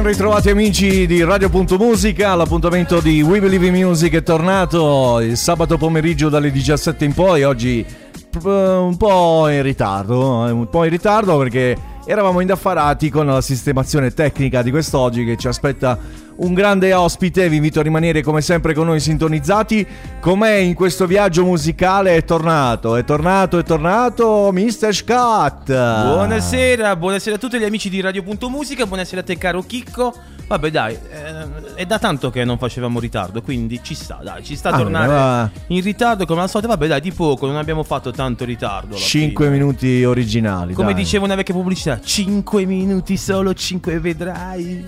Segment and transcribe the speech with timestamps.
[0.00, 5.76] Ben ritrovati amici di Radio.musica, l'appuntamento di We Believe in Music è tornato il sabato
[5.76, 10.90] pomeriggio dalle 17 in poi, oggi eh, un po' in ritardo, eh, un po' in
[10.90, 11.76] ritardo perché
[12.06, 15.98] eravamo indaffarati con la sistemazione tecnica di quest'oggi che ci aspetta
[16.42, 19.86] un grande ospite, vi invito a rimanere come sempre con noi sintonizzati,
[20.20, 24.94] com'è in questo viaggio musicale è tornato, è tornato, è tornato Mr.
[24.94, 25.66] Scott.
[25.66, 30.14] Buonasera, buonasera a tutti gli amici di Radio.musica, buonasera a te caro Chicco.
[30.46, 34.56] Vabbè dai, eh, è da tanto che non facevamo ritardo, quindi ci sta, dai, ci
[34.56, 36.68] sta a Ah, tornare in ritardo come al solito.
[36.70, 38.96] Vabbè dai, di poco, non abbiamo fatto tanto ritardo.
[38.96, 39.56] alla 5 fine.
[39.58, 40.72] minuti originali.
[40.72, 41.02] Come dai.
[41.02, 44.84] diceva una vecchia pubblicità, 5 minuti solo, 5 vedrai.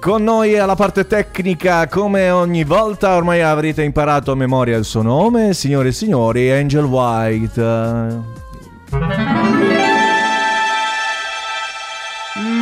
[0.00, 5.02] Con noi alla parte tecnica, come ogni volta, ormai avrete imparato a memoria il suo
[5.02, 7.60] nome, signore e signori, Angel White.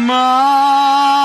[0.06, 1.15] Ma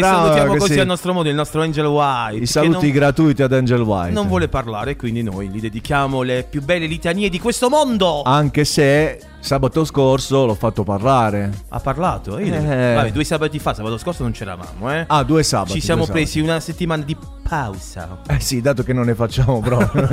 [0.00, 0.80] Ehi, E bravo, salutiamo così sì.
[0.80, 2.42] al nostro modo il nostro Angel White.
[2.42, 4.12] I saluti non, gratuiti ad Angel White.
[4.12, 8.22] non vuole parlare, quindi noi gli dedichiamo le più belle litanie di questo mondo.
[8.22, 11.50] Anche se sabato scorso l'ho fatto parlare.
[11.68, 12.36] Ha parlato?
[12.36, 12.50] Eh.
[12.50, 15.04] Vabbè, due sabati fa, sabato scorso non c'eravamo, eh.
[15.06, 15.72] Ah, due sabati.
[15.72, 16.24] Ci siamo due sabati.
[16.24, 17.16] presi una settimana di
[17.48, 18.18] pausa.
[18.28, 20.08] Eh sì, dato che non ne facciamo proprio.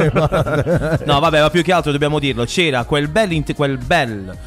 [1.06, 2.44] No, vabbè, ma più che altro dobbiamo dirlo.
[2.46, 3.44] C'era quel bel.
[3.56, 4.38] quel bel.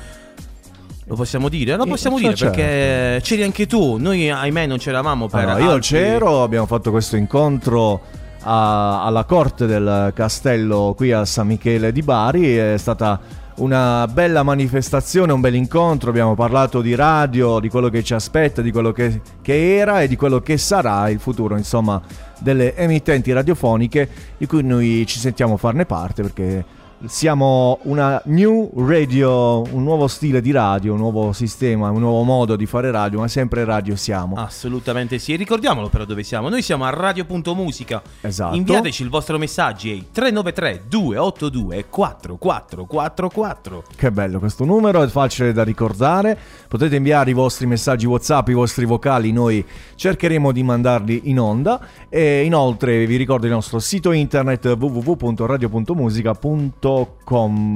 [1.11, 1.75] Lo possiamo dire?
[1.75, 2.55] Lo Eh, possiamo sì, dire certo.
[2.55, 3.97] perché c'eri anche tu.
[3.97, 5.41] Noi, ahimè, non c'eravamo per.
[5.41, 8.01] Allora, io altri- c'ero, abbiamo fatto questo incontro
[8.43, 13.19] a- alla corte del castello qui a San Michele di Bari, è stata
[13.57, 18.63] una bella manifestazione, un bel incontro, abbiamo parlato di radio, di quello che ci aspetta,
[18.63, 22.01] di quello che, che era e di quello che sarà il futuro, insomma,
[22.39, 26.65] delle emittenti radiofoniche di cui noi ci sentiamo farne parte perché
[27.07, 32.57] siamo una new radio, un nuovo stile di radio, un nuovo sistema, un nuovo modo
[32.57, 34.37] di fare radio, ma sempre radio siamo.
[34.37, 35.33] Assolutamente sì.
[35.33, 36.51] E ricordiamolo però dove siamo.
[36.51, 38.03] Noi siamo a radio.musica.
[38.21, 38.55] Esatto.
[38.55, 43.83] Inviateci il vostro messaggio ai 393 282 4444.
[43.97, 46.39] Che bello questo numero, è facile da ricordare.
[46.69, 51.81] Potete inviare i vostri messaggi WhatsApp, i vostri vocali, noi cercheremo di mandarli in onda.
[52.09, 56.89] E inoltre vi ricordo il nostro sito internet www.radio.musica.com.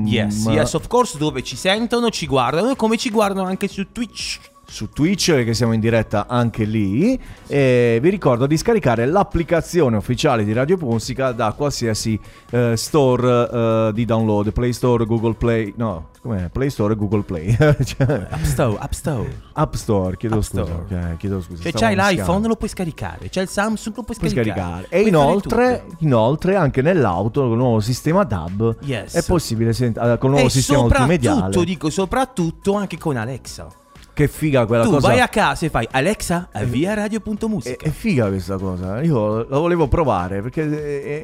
[0.07, 3.91] Yes, yes, of course, dove ci sentono, ci guardano e come ci guardano anche su
[3.93, 4.53] Twitch.
[4.67, 7.19] Su Twitch, che siamo in diretta anche lì.
[7.47, 12.19] E vi ricordo di scaricare l'applicazione ufficiale di Radio Musica da qualsiasi
[12.51, 15.73] eh, store eh, di download, Play Store, Google Play.
[15.77, 16.49] No, com'è?
[16.49, 17.55] Play Store e Google Play.
[17.85, 19.41] Cioè, App Store, App Store.
[19.53, 20.65] App Store, chiedo App scusa.
[20.65, 20.85] Store.
[21.11, 21.63] ok, chiedo scusa.
[21.63, 23.29] Cioè, c'hai l'iPhone, lo puoi scaricare.
[23.29, 24.61] C'è il Samsung, lo puoi puoi scaricare.
[24.61, 24.87] scaricare.
[24.89, 29.15] E Puoi inoltre, inoltre, anche nell'auto con il nuovo sistema DAB Yes.
[29.15, 31.65] è possibile sent- eh, con il nuovo e sistema soprattutto, multimediale.
[31.65, 33.67] dico, soprattutto anche con Alexa.
[34.15, 35.09] Che figa quella tu cosa.
[35.09, 37.85] vai a casa e fai Alexa, avvia È, radio.musica.
[37.85, 39.03] è figa questa cosa.
[39.03, 40.63] Io la volevo provare perché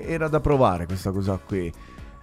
[0.09, 1.73] eh, era da provare questa cosa qui.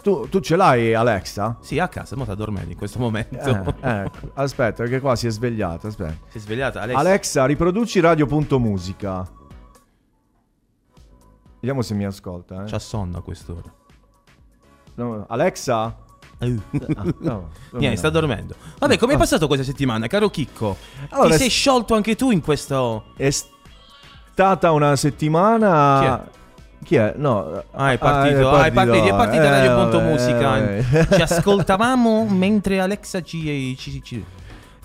[0.03, 1.57] Tu, tu ce l'hai Alexa?
[1.61, 3.37] Sì, a casa, ma sta dormendo in questo momento.
[3.81, 4.29] Eh, ecco.
[4.33, 5.87] Aspetta, perché qua si è svegliata.
[5.87, 6.17] Aspetta.
[6.27, 6.99] Si è svegliata Alexa.
[6.99, 9.25] Alexa, riproduci radio.musica.
[11.61, 12.63] Vediamo se mi ascolta.
[12.63, 12.69] Eh.
[12.69, 13.73] C'ha sonno a quest'ora.
[14.95, 15.95] No, Alexa?
[16.39, 16.45] Ah,
[17.19, 18.53] no, Niente, sta dormendo.
[18.77, 19.19] Vabbè, come è Ah.
[19.19, 20.77] passato questa settimana, caro Chicco?
[21.09, 23.05] Allora, Ti sei sciolto anche tu in questo.
[23.15, 26.29] È stata una settimana.
[26.83, 27.13] Chi è?
[27.17, 27.63] No.
[27.71, 28.49] Ah, è partito.
[28.51, 31.07] Ah, è partito, è partita eh, Radio Punto vabbè, Musica.
[31.15, 33.75] Ci ascoltavamo mentre Alexa ci.
[33.77, 34.23] ci, ci-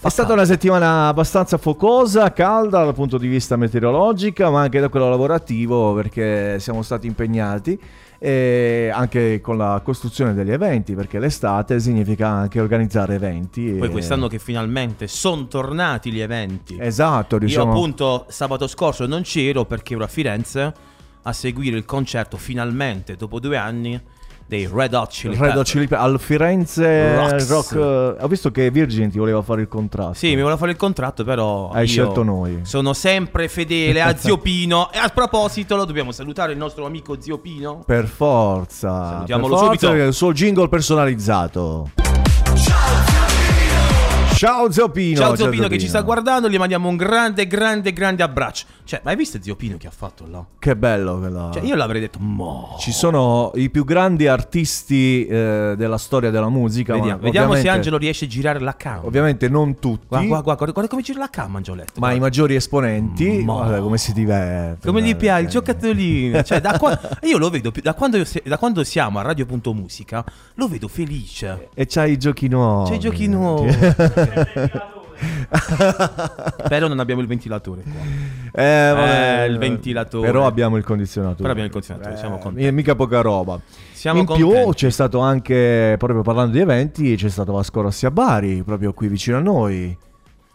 [0.01, 4.89] È stata una settimana abbastanza focosa, calda dal punto di vista meteorologico, ma anche da
[4.89, 7.79] quello lavorativo perché siamo stati impegnati
[8.25, 13.73] e anche con la costruzione degli eventi, perché l'estate significa anche organizzare eventi.
[13.73, 16.77] Poi e- quest'anno che finalmente sono tornati gli eventi.
[16.79, 17.73] Esatto, Io diciamo...
[17.73, 20.73] appunto sabato scorso non c'ero perché ero a Firenze
[21.23, 24.01] a seguire il concerto finalmente dopo due anni
[24.53, 25.65] dei Red Hot Chili Red Hot.
[25.65, 27.49] Chili Peppers, al Firenze Rocks.
[27.49, 27.75] Rock.
[27.75, 30.13] eh, ho visto che Virgin ti voleva fare il contratto.
[30.13, 31.71] Sì, mi voleva fare il contratto, però.
[31.71, 32.61] Hai scelto noi.
[32.65, 34.91] Sono sempre fedele a Zio Pino.
[34.93, 37.83] E a proposito, lo dobbiamo salutare il nostro amico Zio Pino.
[37.87, 39.09] Per forza.
[39.09, 40.05] Salutiamolo per forza, subito.
[40.05, 41.91] Il suo jingle personalizzato.
[44.35, 45.21] Ciao Zio Pino.
[45.21, 48.65] Ciao Zio Pino che ci sta guardando, gli mandiamo un grande, grande, grande abbraccio.
[48.93, 50.44] Cioè, ma hai visto Zio Pino che ha fatto là?
[50.59, 51.50] Che bello quello.
[51.50, 52.77] Cioè, io l'avrei detto, mo.
[52.79, 56.93] Ci sono i più grandi artisti eh, della storia della musica.
[56.93, 59.06] Vediamo, ma vediamo se Angelo riesce a girare la cam.
[59.06, 61.93] Ovviamente non tutti, Guarda, guarda, guarda, guarda come gira la cam, Angioletto.
[62.00, 62.21] ma i guarda.
[62.21, 63.43] maggiori esponenti.
[63.43, 64.87] Ma- Guarda come si diverte.
[64.87, 66.43] Come gli piace il giocattolino.
[66.43, 70.23] Cioè, da qua- io lo vedo da quando, da quando siamo a Radio.musica,
[70.56, 71.71] lo vedo felice.
[71.73, 72.91] E c'hai i giochi nuovi.
[72.91, 73.73] C'è i giochi nuovi.
[76.69, 78.01] Però non abbiamo il ventilatore qua.
[78.63, 79.43] Eh, vabbè.
[79.43, 80.27] Eh, il ventilatore.
[80.27, 81.37] Però abbiamo il condizionatore.
[81.41, 82.73] Però abbiamo il condizionatore, siamo Eh, contenti.
[82.73, 83.61] Mica poca roba.
[83.93, 84.75] Siamo In più contenti.
[84.77, 89.09] c'è stato anche, proprio parlando di eventi, c'è stato Vasco Rossi a Bari, proprio qui
[89.09, 89.97] vicino a noi.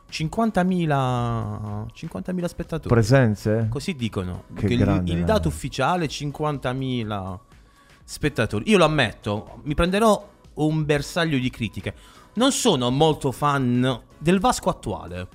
[0.10, 2.88] 50.000 50.000 spettatori.
[2.94, 3.68] Presenze?
[3.70, 4.44] Così dicono.
[4.56, 5.25] Che il, grande, il no?
[5.25, 7.38] dato ufficiale è 50.000
[8.04, 8.70] spettatori.
[8.70, 11.94] Io lo ammetto, mi prenderò un bersaglio di critiche.
[12.34, 15.28] Non sono molto fan del Vasco attuale.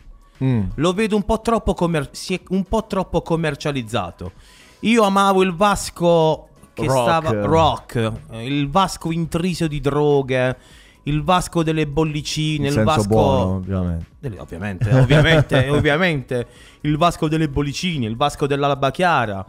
[0.43, 0.63] Mm.
[0.77, 4.33] Lo vedo un po' troppo, commer- si è un po' troppo commercializzato.
[4.81, 7.03] Io amavo il Vasco che Rock.
[7.03, 10.57] stava rock, il Vasco intriso di droghe,
[11.05, 14.07] il Vasco delle bollicine, In il senso Vasco buono, ovviamente.
[14.19, 16.47] delle- ovviamente, ovviamente, ovviamente
[16.83, 19.45] il Vasco delle bollicine, il Vasco dell'alba chiara.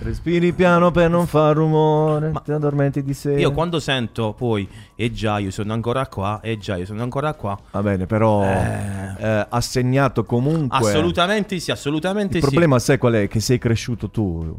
[0.00, 3.38] Respiri piano per non far rumore, Ma- ti addormenti di sera.
[3.38, 7.34] Io quando sento poi e già io sono ancora qua, e già io sono ancora
[7.34, 7.58] qua.
[7.70, 9.14] Va bene, però Eh.
[9.18, 10.78] eh, ha segnato comunque...
[10.78, 12.48] Assolutamente sì, assolutamente Il sì.
[12.48, 13.28] problema sai qual è?
[13.28, 14.56] Che sei cresciuto tu,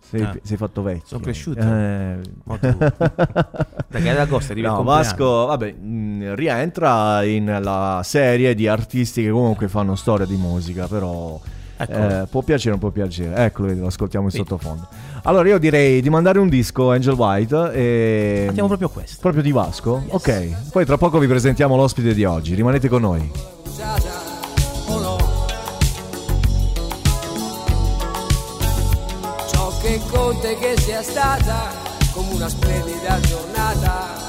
[0.00, 0.40] sei, Eh.
[0.42, 1.06] sei fatto vecchio.
[1.06, 1.60] Sono cresciuto?
[1.60, 2.18] Eh.
[2.44, 2.76] Ma tu.
[3.88, 4.82] Perché ad agosto arriva il No.
[4.82, 10.86] Vasco, vabbè, mh, rientra in la serie di artisti che comunque fanno storia di musica,
[10.86, 11.40] però
[11.88, 12.22] Eccolo.
[12.22, 13.44] eh, può piacere o non può piacere.
[13.44, 14.86] Eccolo, lo ascoltiamo in sottofondo.
[15.24, 19.18] Allora io direi di mandare un disco Angel White e Andiamo proprio questo.
[19.20, 20.02] proprio di Vasco.
[20.08, 22.54] Ok, poi tra poco vi presentiamo l'ospite di oggi.
[22.54, 23.30] Rimanete con noi.
[29.50, 31.70] Ciò che conta è che sia stata
[32.12, 34.21] come una splendida giornata.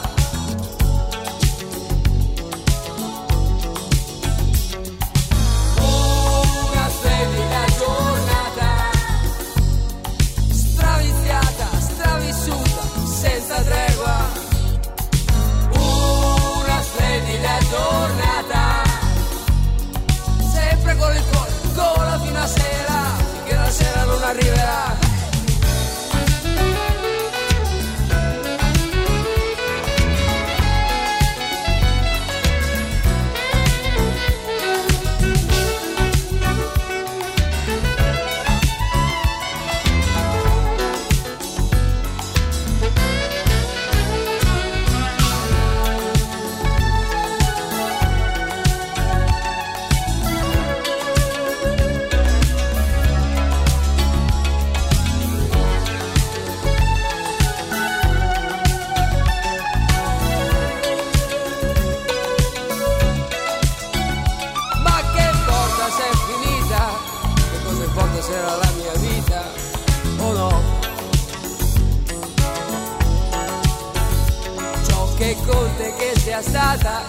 [76.33, 77.01] Sia stata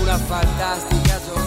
[0.00, 1.41] una fantastica giornata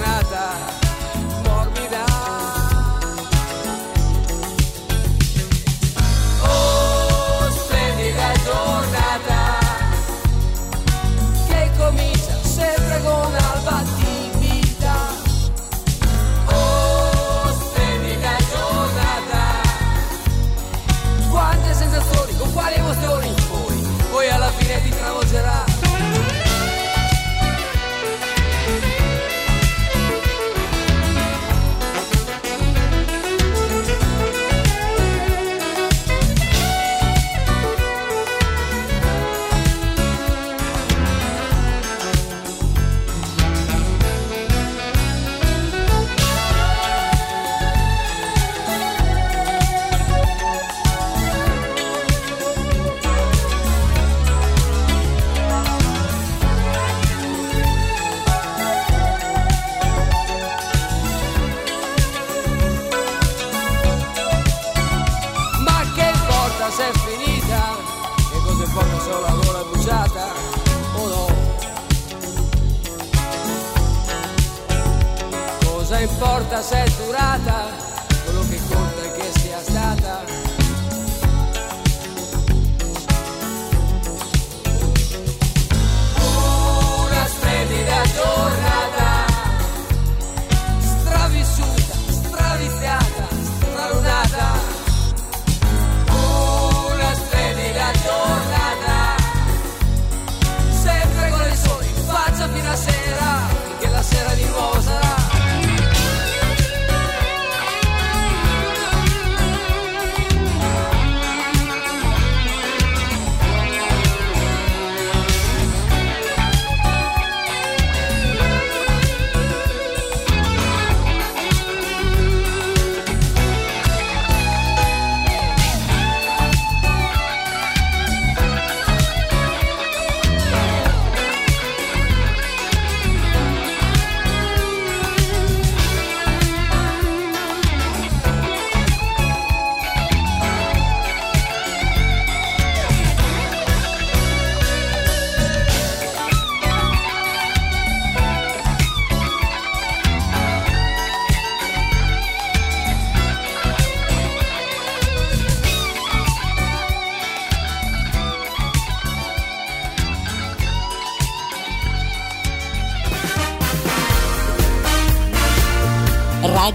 [76.05, 77.64] importa se è durata?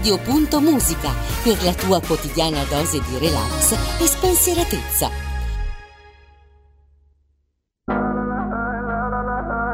[0.01, 5.09] Radio.musica per la tua quotidiana dose di relax e spensieratezza.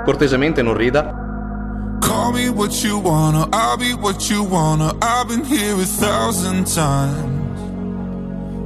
[0.04, 1.14] Cortesemente non rida.
[2.02, 4.94] Call me what you wanna, I'll be what you wanna.
[5.02, 7.62] I've been here a thousand times.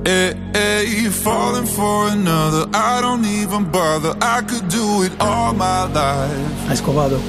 [0.03, 2.68] Hey, hey, falling for another.
[2.74, 4.15] I don't even bother.
[4.20, 6.65] I could do it all my life.
[6.65, 7.20] Hai scopato?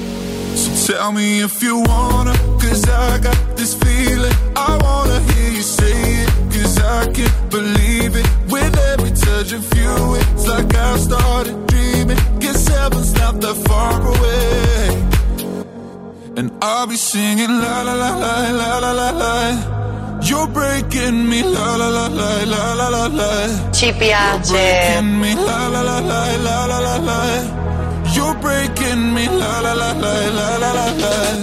[0.55, 2.33] So tell me if you wanna,
[2.73, 4.35] cause I got this feeling.
[4.55, 8.27] I wanna hear you say it, cause I can't believe it.
[8.53, 12.19] With every touch of you, it's like I started dreaming.
[12.39, 14.83] Guess heaven's not that far away.
[16.37, 19.35] And I'll be singing la la la la la la la la.
[20.29, 23.31] You're breaking me la la la la la la la la.
[23.71, 23.93] Ci You're
[24.49, 27.19] breaking me la la la la la la la la.
[28.15, 31.42] You're breaking me la la la la la la la la.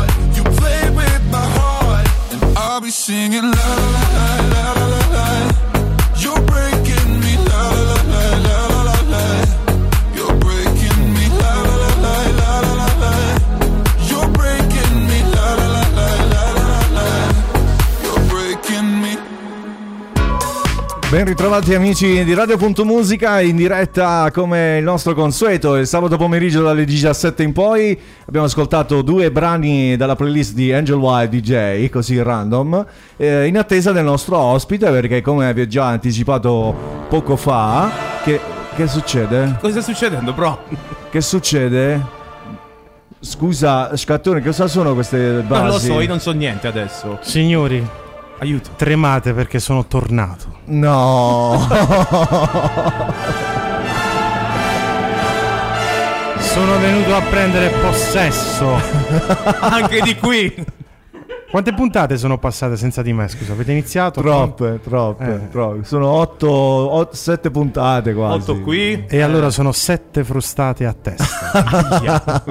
[2.81, 5.25] I'll be singing la la la la la la.
[6.17, 6.70] You're breaking
[21.11, 26.85] Ben ritrovati amici di Radio.musica in diretta come il nostro consueto il sabato pomeriggio dalle
[26.85, 32.85] 17 in poi abbiamo ascoltato due brani dalla playlist di Angel Wild DJ così random
[33.17, 37.91] eh, in attesa del nostro ospite perché come vi ho già anticipato poco fa
[38.23, 38.39] che,
[38.73, 39.57] che succede?
[39.59, 40.63] Cosa sta succedendo, bro?
[41.09, 42.01] Che succede?
[43.19, 45.61] Scusa Scattone cosa sono queste basi?
[45.61, 47.19] Non lo so, io non so niente adesso.
[47.21, 47.85] Signori,
[48.41, 48.71] Aiuto.
[48.75, 50.60] Tremate perché sono tornato.
[50.71, 51.67] No.
[56.39, 58.79] Sono venuto a prendere possesso.
[59.59, 60.53] Anche di qui.
[61.49, 63.27] Quante puntate sono passate senza di me?
[63.27, 64.21] Scusa, avete iniziato?
[64.21, 65.49] troppe, troppe, Eh.
[65.49, 65.83] troppe.
[65.83, 68.49] Sono 8, 7 puntate quasi.
[68.51, 69.05] 8 qui.
[69.09, 72.43] E allora sono sette frustate a testa.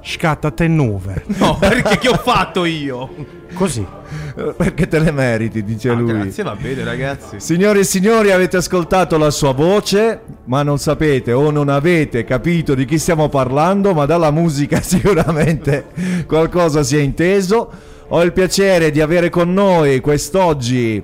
[0.02, 1.22] Scatta a te nove.
[1.26, 3.08] No, perché che ho fatto io?
[3.54, 3.86] Così.
[4.56, 6.12] Perché te le meriti, dice Ah, lui.
[6.12, 7.38] grazie, va bene, ragazzi.
[7.38, 12.74] Signore e signori, avete ascoltato la sua voce, ma non sapete o non avete capito
[12.74, 15.86] di chi stiamo parlando, ma dalla musica sicuramente
[16.26, 17.70] qualcosa si è inteso.
[18.08, 21.02] Ho il piacere di avere con noi quest'oggi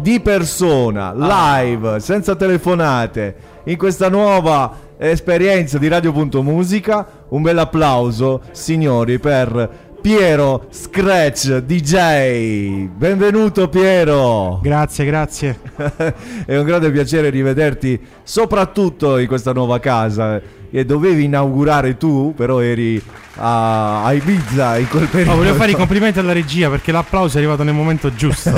[0.00, 7.06] di persona, live, senza telefonate, in questa nuova esperienza di Radio.musica.
[7.28, 12.86] Un bel applauso, signori, per Piero Scratch DJ.
[12.86, 14.58] Benvenuto Piero.
[14.62, 15.60] Grazie, grazie.
[16.46, 22.60] È un grande piacere rivederti, soprattutto in questa nuova casa che dovevi inaugurare tu, però
[22.60, 22.98] eri
[23.34, 25.32] a, a Ibiza in quel periodo.
[25.32, 28.50] Oh, voglio fare i complimenti alla regia perché l'applauso è arrivato nel momento giusto.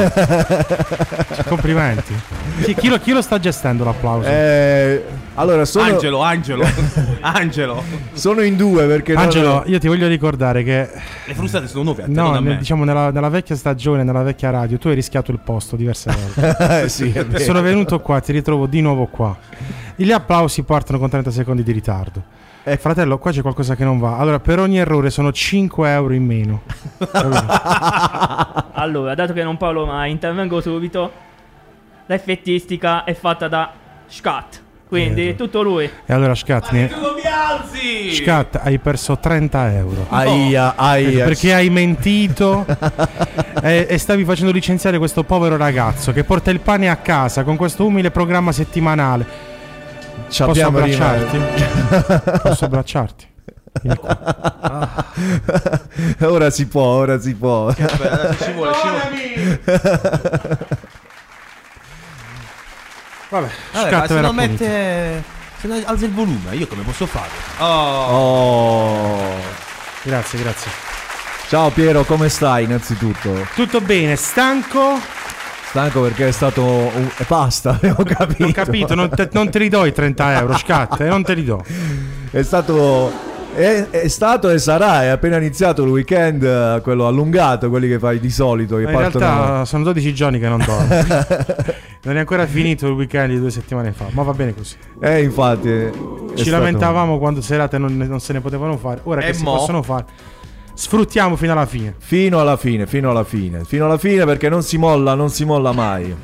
[1.49, 2.15] Complimenti.
[2.63, 4.29] Chi, chi lo, chi lo sta gestendo l'applauso?
[4.29, 5.05] Eh,
[5.41, 6.65] allora, sono, Angelo, Angelo.
[7.21, 7.83] Angelo.
[8.13, 10.89] sono in due perché non- Angelo, io ti voglio ricordare che
[11.27, 12.57] Le frustate sono nuove a te, no, non me.
[12.59, 16.83] diciamo nella, nella vecchia stagione, nella vecchia radio, tu hai rischiato il posto diverse volte.
[16.83, 17.13] Eh, sì.
[17.39, 19.37] Sono venuto qua, ti ritrovo di nuovo qua.
[19.97, 22.23] Gli applausi partono con 30 secondi di ritardo.
[22.63, 22.77] Eh.
[22.77, 24.19] Fratello, qua c'è qualcosa che non va.
[24.19, 26.63] Allora, per ogni errore sono 5 euro in meno.
[28.73, 31.11] Allora, dato che non parlo mai, intervengo subito.
[32.07, 33.73] L'effettistica è fatta da
[34.07, 34.63] Scat.
[34.91, 35.89] Quindi Eh, tutto lui.
[36.05, 36.91] e allora, Scat, ne-!
[38.13, 40.07] Scat, hai perso 30 euro.
[40.09, 41.25] Aia, aia.
[41.27, 42.67] Perché hai mentito
[43.63, 47.55] e, e stavi facendo licenziare questo povero ragazzo che porta il pane a casa con
[47.57, 49.25] questo umile programma settimanale.
[50.29, 51.39] Ci Posso abbracciarti?
[52.43, 53.29] Posso abbracciarti?
[53.97, 55.05] Qua.
[56.23, 57.69] ora si può, ora si può.
[57.69, 60.69] Aspetta, adesso ci vuole, ci vuole.
[63.31, 64.65] Vabbè, Vabbè, ma se non punito.
[64.65, 65.23] mette...
[65.61, 67.29] Se non alza il volume, io come posso fare?
[67.59, 67.65] Oh.
[67.65, 69.19] Oh.
[70.03, 70.71] Grazie, grazie.
[71.47, 73.47] Ciao Piero, come stai innanzitutto?
[73.55, 74.99] Tutto bene, stanco?
[75.69, 77.09] Stanco perché è stato un...
[77.17, 78.47] e basta, abbiamo capito.
[78.47, 81.35] Ho capito, non te, non te li do i 30 euro, Scat, eh, non te
[81.35, 81.63] li do.
[82.31, 83.13] È stato
[83.55, 88.19] è, è stato e sarà, è appena iniziato il weekend, quello allungato, quelli che fai
[88.19, 90.89] di solito, che in partono realtà sono 12 giorni che non dormo.
[92.03, 94.77] non è ancora finito il weekend di due settimane fa, ma va bene così.
[95.01, 95.69] Eh, infatti.
[95.69, 99.43] Ci stato- lamentavamo quando serate non, non se ne potevano fare, ora E che si
[99.43, 99.55] mo?
[99.57, 100.07] possono fare,
[100.75, 101.95] sfruttiamo fino alla fine.
[101.99, 105.45] Fino alla fine, fino alla fine, fino alla fine perché non si molla, non si
[105.45, 106.15] molla mai.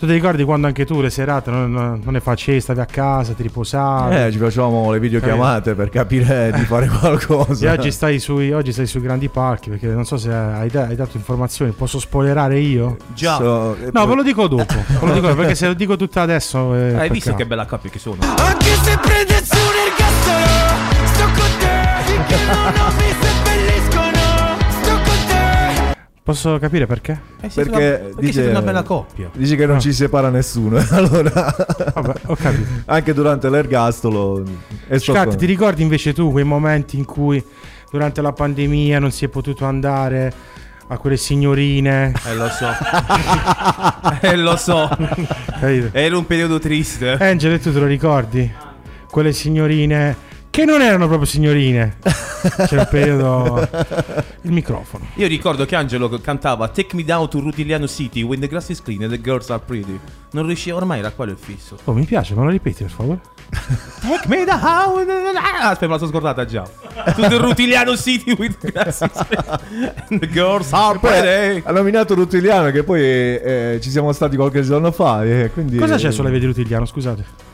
[0.00, 3.34] Tu ti ricordi quando anche tu le serate non, non ne facevi, stavi a casa,
[3.34, 4.14] ti riposavi.
[4.16, 7.66] Eh, ci facevamo le videochiamate per capire di fare qualcosa.
[7.66, 10.96] E oggi stai, sui, oggi stai sui grandi palchi perché non so se hai, hai
[10.96, 12.96] dato informazioni, posso spoilerare io?
[13.12, 13.36] Già.
[13.36, 14.72] So- No, ve lo dico dopo.
[14.88, 16.74] ve lo dico perché se lo dico tutto adesso.
[16.74, 17.42] eh, Hai per visto caso.
[17.42, 18.16] che bella coppia che sono?
[18.22, 23.49] Anche se prende su un ergastolo Sto con te Finché non ho visto
[26.22, 27.18] Posso capire perché?
[27.40, 29.30] Eh sì, Perché siete una- perché dice- siete una bella coppia.
[29.32, 29.80] Dici che non Ah.
[29.80, 30.76] ci separa nessuno.
[30.90, 31.54] allora,
[31.94, 32.68] Vabbè, ho capito.
[32.84, 34.42] anche durante l'ergastolo.
[34.96, 37.42] Scat, ti ricordi invece tu quei momenti in cui
[37.90, 40.32] durante la pandemia non si è potuto andare
[40.88, 42.12] a quelle signorine?
[42.26, 42.68] Eh lo so.
[44.20, 44.88] eh lo so.
[45.92, 47.12] Era un periodo triste.
[47.12, 48.52] Angelo, tu te lo ricordi?
[49.10, 50.14] Quelle signorine
[50.50, 51.96] che non erano proprio signorine.
[52.66, 53.68] C'era un periodo.
[54.42, 55.06] Il microfono.
[55.14, 58.82] Io ricordo che Angelo cantava Take me down to Rutiliano City when the grass is
[58.82, 59.98] clean and the girls are pretty.
[60.32, 61.76] Non riusciva ormai, era quello il fisso.
[61.84, 63.20] Oh, mi piace, me lo ripeti per favore?
[64.00, 64.60] Take me down.
[65.36, 66.62] Ah, aspetta, me la sono scordata già.
[66.62, 71.62] To the Rutiliano City with the grass is clean and the girls are pretty.
[71.64, 75.24] ha nominato Rutiliano che poi eh, ci siamo stati qualche giorno fa.
[75.24, 76.86] eh, quindi, Cosa c'è sulla via di Rutigliano?
[76.86, 77.48] Scusate.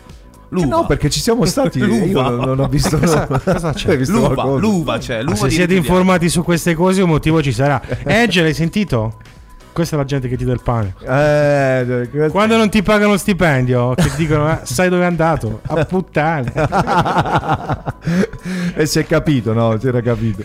[0.55, 1.81] Eh No, perché ci siamo stati.
[1.81, 2.05] L'uva.
[2.05, 2.97] Io non, non ho visto.
[2.99, 3.97] Cosa- cosa c'è?
[3.99, 4.61] Visto L'uva, qualcosa?
[4.61, 5.23] l'uva c'è.
[5.23, 7.81] L'uva se siete informati su queste cose, un motivo ci sarà.
[8.07, 9.15] Angelo, hai sentito?
[9.73, 10.95] Questa è la gente che ti dà il pane.
[11.01, 15.07] Eh, questo- Quando non ti pagano lo stipendio, che ti dicono, "Eh, sai dove è
[15.07, 15.61] andato?
[15.67, 16.51] A puttane.
[18.75, 19.79] e si è capito, no?
[19.79, 20.45] Si era capito.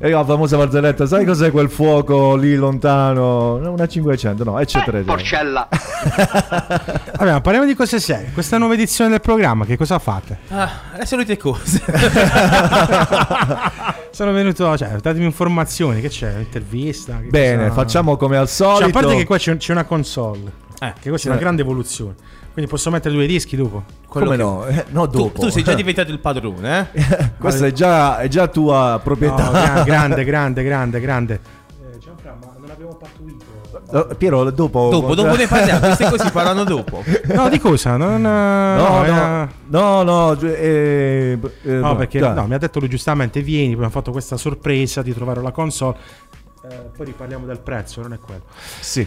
[0.00, 3.54] E la famosa barzelletta, sai cos'è quel fuoco lì lontano?
[3.56, 4.98] Una 500, no, eccetera.
[4.98, 5.16] eccetera.
[5.16, 5.68] Porcella.
[7.18, 8.30] Vabbè, ma parliamo di cose serie.
[8.32, 10.38] Questa nuova edizione del programma, che cosa fate?
[10.50, 11.82] Ah, le solite cose.
[14.12, 16.38] Sono venuto, cioè, datemi informazioni, che c'è?
[16.38, 17.18] Intervista?
[17.20, 18.96] Che Bene, cosa- facciamo come al Cioè, solito.
[18.98, 22.14] a parte che qua c'è, c'è una console, Eh, che questa è una grande evoluzione.
[22.58, 23.84] Quindi posso mettere due dischi dopo.
[24.08, 24.66] quello Come che- no?
[24.66, 25.42] Eh, no, Tu, dopo.
[25.42, 27.30] tu sei già diventato il padrone, eh?
[27.38, 29.44] Questa è già, è già tua proprietà.
[29.44, 31.40] No, gra- grande, grande, grande, grande.
[31.92, 33.46] Eh, Gianfra, ma non abbiamo pattuito.
[34.16, 34.88] Piero, dopo.
[34.90, 37.04] Dopo, dopo ne parliamo, queste cose si parlano dopo.
[37.32, 37.96] No, di cosa?
[37.96, 42.80] Non, No, no, no, no, no, gi- eh, eh, No, perché no, mi ha detto
[42.80, 45.96] lui giustamente: vieni, poi abbiamo fatto questa sorpresa di trovare la console.
[46.70, 48.42] Eh, poi riparliamo del prezzo, non è quello.
[48.80, 49.06] Sì.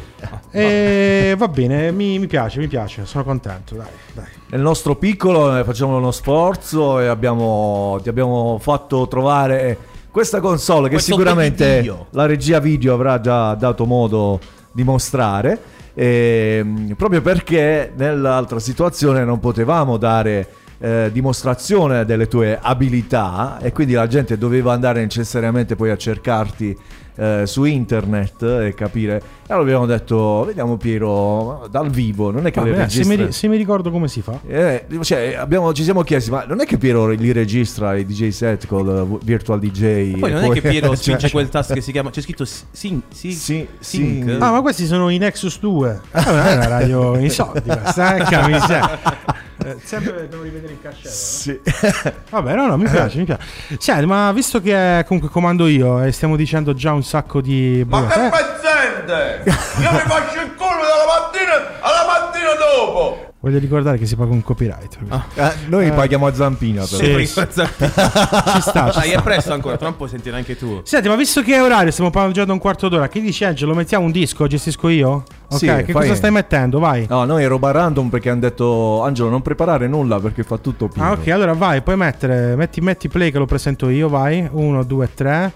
[0.52, 3.76] E va bene, mi, mi piace, mi piace, sono contento.
[3.76, 4.26] Dai, dai.
[4.50, 9.78] Nel nostro piccolo eh, facciamo uno sforzo e abbiamo, ti abbiamo fatto trovare
[10.10, 14.40] questa console che Questo sicuramente la regia video avrà già dato modo
[14.72, 15.60] di mostrare.
[15.94, 20.48] ehm, proprio perché nell'altra situazione non potevamo dare
[20.82, 26.76] eh, dimostrazione delle tue abilità e quindi la gente doveva andare necessariamente poi a cercarti
[27.16, 29.18] eh, su internet e capire.
[29.18, 33.26] E allora abbiamo detto, vediamo Piero dal vivo, non è che le Vabbè, se, registra.
[33.26, 34.40] mi, se mi ricordo come si fa.
[34.48, 38.30] Eh, cioè, abbiamo- ci siamo chiesti, ma non è che Piero li registra i DJ
[38.30, 40.18] set con Virtual DJ?
[40.18, 42.10] Poi e non è che Piero cioè- spinge quel tasto che si chiama.
[42.10, 43.04] C'è scritto Sync.
[43.10, 43.68] Sì, Sync.
[43.80, 44.26] sì.
[44.40, 46.00] Ah, ma questi sono i Nexus 2.
[46.12, 48.18] Ah, non è una radio in soldi questa,
[49.66, 49.70] eh.
[49.72, 51.10] Eh, Sempre devo rivedere il cascello.
[51.10, 51.12] eh.
[51.12, 51.60] Sì.
[52.30, 53.44] Vabbè, no, no, mi piace, mi piace.
[53.78, 57.84] Senti, ma visto che comunque comando io e stiamo dicendo già un sacco di.
[57.88, 59.44] Ma che Eh, pezzente!
[59.46, 63.21] Io mi faccio il culo dalla mattina alla mattina dopo!
[63.42, 64.98] Voglio ricordare che si paga un copyright.
[65.36, 65.92] Eh, noi Eh.
[65.92, 66.84] paghiamo a Zampina.
[66.86, 66.98] però.
[67.04, 67.26] Sì, Sì, sì.
[67.26, 69.02] Ci sta, ci Dai, sta.
[69.02, 70.82] è presto ancora, tra un po' sentirai anche tu.
[70.84, 73.08] Senti, ma visto che è orario, stiamo parlando già da un quarto d'ora.
[73.08, 73.74] Che dici, Angelo?
[73.74, 74.48] Mettiamo un disco?
[74.48, 75.24] Gestisco io?
[75.50, 76.80] Ok, Sì, che fai- cosa stai mettendo?
[76.80, 77.06] Vai.
[77.10, 80.88] No, noi è roba random perché hanno detto Angelo non preparare nulla perché fa tutto
[80.88, 81.10] Piero.
[81.10, 82.56] Ah, ok, allora vai, puoi mettere.
[82.56, 84.48] Metti, metti play che lo presento io, vai.
[84.52, 85.52] Uno, due, tre.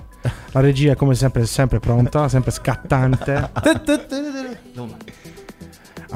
[0.51, 3.51] La regia è come sempre, sempre pronta, sempre scattante.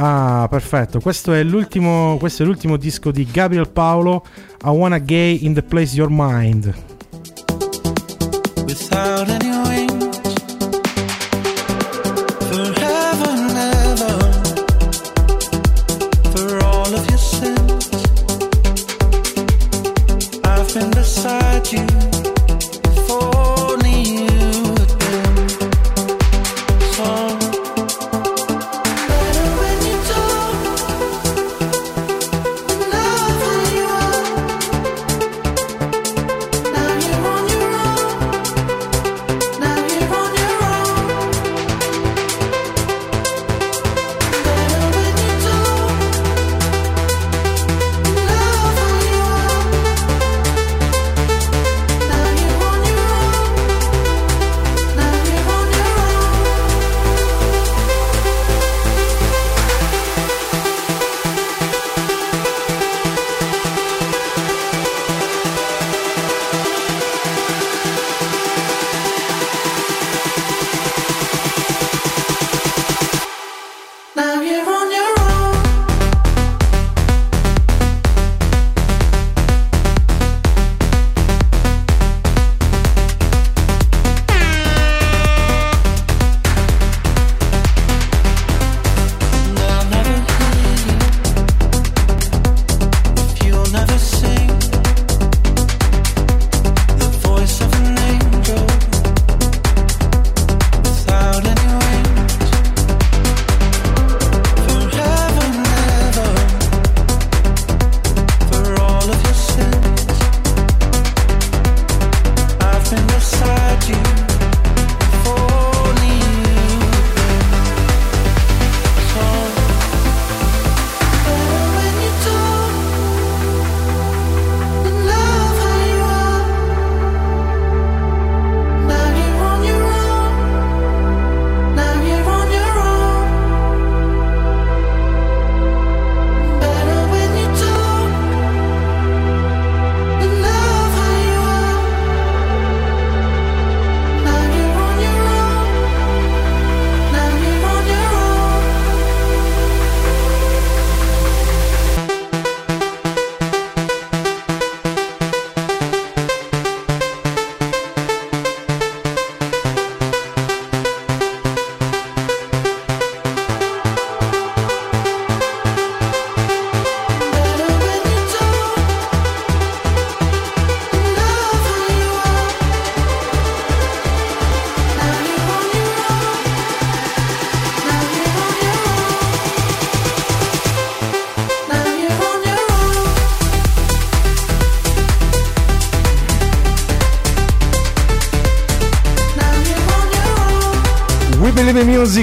[0.01, 0.99] Ah, perfetto.
[0.99, 4.25] Questo è l'ultimo, questo è l'ultimo disco di Gabriel Paolo.
[4.63, 6.73] I wanna gay in the place your mind.
[8.69, 9.68] without any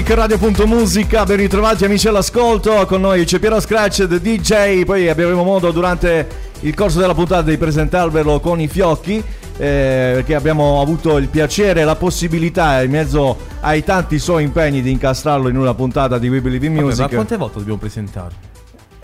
[0.07, 5.43] Music, Radio.musica, ben ritrovati amici all'ascolto, con noi c'è Piero Scratch, the DJ, poi avremo
[5.43, 6.25] modo durante
[6.61, 9.23] il corso della puntata di presentarvelo con i fiocchi, eh,
[9.57, 14.91] perché abbiamo avuto il piacere e la possibilità, in mezzo ai tanti suoi impegni, di
[14.91, 17.01] incastrarlo in una puntata di We Believe in Vabbè, Music.
[17.01, 18.46] ma quante volte dobbiamo presentare?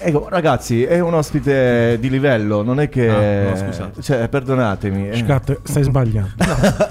[0.06, 3.10] Ecco, ragazzi, è un ospite di livello, non è che...
[3.10, 4.02] Ah, no, scusate.
[4.02, 5.10] Cioè, perdonatemi.
[5.10, 5.18] eh.
[5.18, 6.32] Scat, stai sbagliando.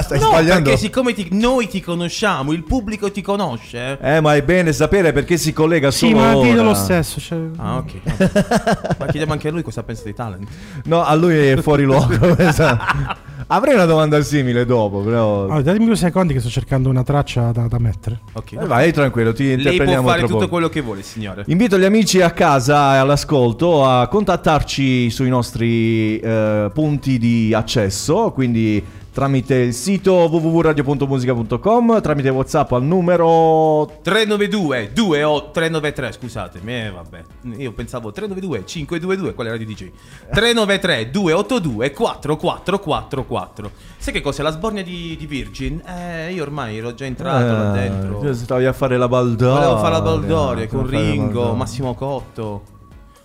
[0.00, 0.62] Stai no, sbagliando.
[0.70, 3.98] perché siccome ti- noi ti conosciamo, il pubblico ti conosce.
[4.00, 6.68] Eh, ma è bene sapere perché si collega Sì, solo ma dillo ora.
[6.70, 7.20] lo stesso.
[7.20, 7.92] cioè- Ah, ok.
[8.02, 8.96] vabbè.
[8.98, 10.48] ma chiediamo anche a lui cosa pensa dei talent.
[10.84, 12.36] No, a lui è fuori luogo.
[12.38, 13.30] esatto.
[13.54, 15.42] Avrei una domanda simile dopo, però...
[15.42, 18.20] Allora, datemi due secondi che sto cercando una traccia da, da mettere.
[18.32, 18.52] Ok.
[18.52, 20.48] Eh, vai tranquillo, ti Lei può fare tutto poco.
[20.48, 21.44] quello che vuole, signore.
[21.48, 28.30] Invito gli amici a casa e all'ascolto a contattarci sui nostri eh, punti di accesso,
[28.30, 28.82] quindi
[29.12, 37.22] tramite il sito www.radio.musica.com, tramite WhatsApp al numero 392 28 393 scusatemi eh, vabbè
[37.58, 39.90] io pensavo 392 522 qual era di DJ
[40.32, 44.42] 393 282 4444 sai che cos'è?
[44.42, 45.82] La sbornia di, di Virgin?
[45.86, 48.32] Eh io ormai ero già entrato là Eh, dentro.
[48.32, 49.60] Stavi a fare la baldoria.
[49.66, 51.52] volevo fare la Baldoria con Ringo baldoria.
[51.52, 52.62] Massimo Cotto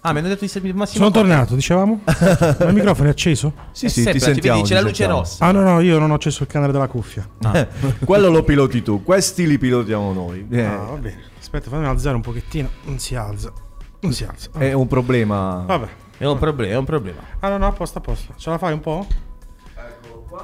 [0.01, 2.01] ah mi hanno detto di seguire Massimo Sono Cotto tornato, dicevamo?
[2.05, 3.53] Ma il microfono è acceso?
[3.71, 4.61] Sì, sì, ti vedi, sentiamo.
[4.61, 5.19] c'è ti la luce sentiamo.
[5.19, 7.27] rossa Ah no, no, io non ho acceso il canale della cuffia.
[7.53, 7.67] Eh,
[8.05, 10.47] Quello lo piloti tu, questi li pilotiamo noi.
[10.49, 11.21] Eh, Ah, va bene.
[11.39, 12.69] Aspetta, fammi alzare un pochettino.
[12.83, 13.51] Non si alza.
[14.01, 14.49] Non si alza.
[14.53, 15.63] Ah, È un problema.
[15.65, 15.87] Vabbè.
[16.17, 18.33] è un problema è un problema Ah no, no, a posto, a posto.
[18.37, 19.05] Ce la fai un po'?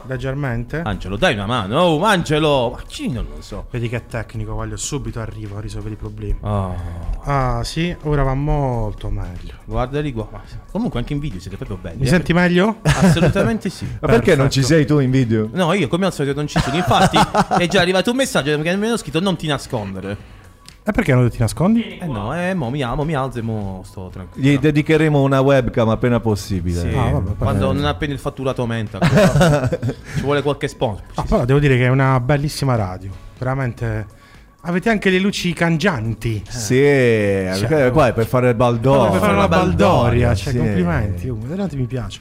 [0.08, 0.82] Leggermente.
[0.84, 4.54] Angelo dai una mano oh Angelo ma chi non lo so Vedi che è tecnico,
[4.54, 6.38] voglio subito arrivo a risolvere i problemi.
[6.41, 6.76] oh,
[7.24, 9.54] Ah, sì, ora va molto meglio.
[9.65, 10.28] guarda lì qua
[10.72, 12.10] comunque anche in video siete proprio belli Mi eh.
[12.10, 12.78] senti meglio?
[12.84, 13.86] Assolutamente sì.
[14.02, 15.50] Ma perché non ci sei tu in video?
[15.54, 16.76] No, io come al solito non ci sono.
[16.76, 17.17] Infatti,
[17.62, 20.17] è già arrivato un messaggio che mi hanno scritto non ti nascondere.
[20.86, 21.98] E perché non ti nascondi?
[21.98, 24.46] Eh no, eh, mo mi, mo mi alzo e mo sto tranquillo.
[24.46, 26.82] Gli dedicheremo una webcam appena possibile.
[26.82, 29.00] Sì, Ah, vabbè, quando non appena il fatturato aumenta.
[30.15, 31.06] ci vuole qualche sponsor.
[31.13, 33.12] Ah, però devo dire che è una bellissima radio.
[33.38, 34.22] Veramente.
[34.65, 36.43] Avete anche le luci cangianti.
[36.50, 39.12] Sì, perché qua è per fare il baldoria.
[39.12, 40.60] per fare la baldoria, cioè sì.
[40.60, 41.28] complimenti.
[41.30, 42.19] uh, veramente mi piace.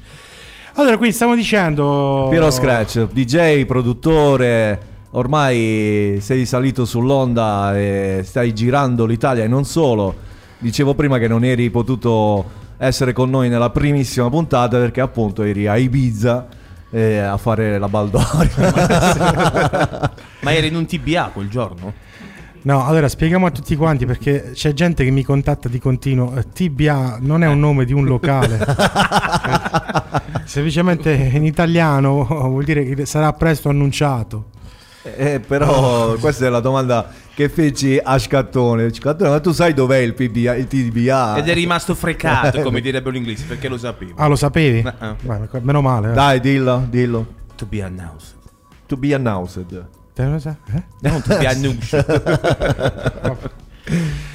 [0.75, 2.29] Allora, quindi stiamo dicendo.
[2.31, 4.81] Piero Scratch, DJ, produttore,
[5.13, 10.15] ormai sei salito sull'onda e stai girando l'Italia e non solo.
[10.59, 15.67] Dicevo prima che non eri potuto essere con noi nella primissima puntata perché appunto eri
[15.67, 16.47] a Ibiza
[16.91, 18.51] eh, a fare la baldoria.
[20.41, 21.93] Ma eri in un TBA quel giorno?
[22.65, 26.37] No, allora spieghiamo a tutti quanti perché c'è gente che mi contatta di continuo.
[26.37, 28.59] Eh, TBA non è un nome di un locale.
[30.45, 34.51] Semplicemente in italiano vuol dire che sarà presto annunciato.
[35.03, 38.93] Eh, però questa è la domanda che feci a Scattone.
[38.93, 41.37] Scattone, ma tu sai dov'è il, PBA, il TBA?
[41.37, 44.13] Ed è rimasto frecato, come direbbero gli inglesi, perché lo sapevo.
[44.17, 44.79] Ah, lo sapevi?
[44.79, 45.15] Eh, eh.
[45.21, 46.11] Beh, meno male.
[46.11, 46.15] eh.
[46.15, 47.27] Dai, dillo, dillo.
[47.57, 48.35] To be announced.
[48.87, 49.65] To be announced.
[50.15, 50.57] Te lo sai?
[50.75, 50.83] Eh?
[51.01, 52.05] Non to be announced.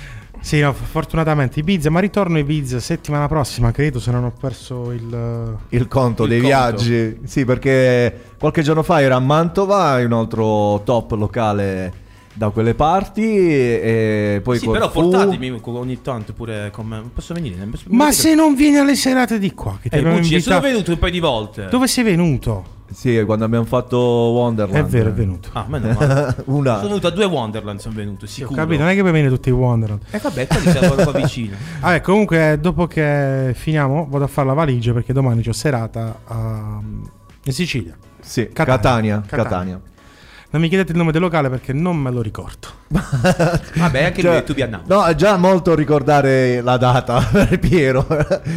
[0.48, 5.58] Sì, no, fortunatamente Ibiza, ma ritorno Ibiza settimana prossima, credo, se non ho perso il...
[5.68, 6.56] Il conto Il dei conto.
[6.56, 7.20] viaggi.
[7.26, 11.92] Sì, perché qualche giorno fa era a Mantova, in un altro top locale
[12.32, 13.24] da quelle parti.
[13.26, 17.04] E poi sì, però portatemi ogni tanto pure con me.
[17.14, 17.58] Posso venire?
[17.66, 20.62] Posso- Ma se non vieni alle serate di qua, che ti Eh, bugie, sono invitato...
[20.62, 21.68] venuto un paio di volte.
[21.70, 22.76] Dove sei venuto?
[22.92, 24.86] Sì, quando abbiamo fatto Wonderland.
[24.86, 25.50] È vero, è venuto.
[25.54, 26.76] Ah, ma no, ma- Una.
[26.76, 28.62] Sono venuto a due Wonderland, sono venuto, Sì, ho sicuro.
[28.62, 30.02] capito, non è che puoi venire tutti i Wonderland.
[30.10, 31.56] E vabbè, quelli siamo qua vicino.
[31.82, 36.80] Vabbè, comunque, dopo che finiamo, vado a fare la valigia perché domani c'ho serata a-
[37.44, 37.96] in Sicilia.
[38.20, 39.22] Sì, Catania.
[39.26, 39.44] Catania.
[39.44, 39.82] Catania.
[40.50, 42.68] Non mi chiedete il nome del locale perché non me lo ricordo.
[42.88, 44.90] Vabbè, anche Cioè, lui be announced.
[44.90, 48.06] No, è già molto ricordare la data per Piero.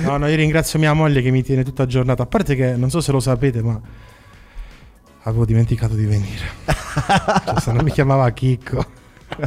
[0.04, 2.22] No, no, io ringrazio mia moglie che mi tiene tutta aggiornata.
[2.22, 3.78] A parte che non so se lo sapete, ma
[5.22, 6.44] avevo dimenticato di venire.
[6.64, 8.98] Cioè, se non mi chiamava Chicco.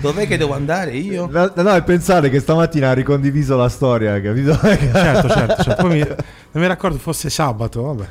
[0.00, 1.26] Dov'è che devo andare io?
[1.30, 4.54] No, no, è pensare che stamattina ha ricondiviso la storia, capito?
[4.58, 5.82] Certo, certo, certo.
[5.82, 8.08] Poi mi, non mi raccordo fosse sabato, vabbè.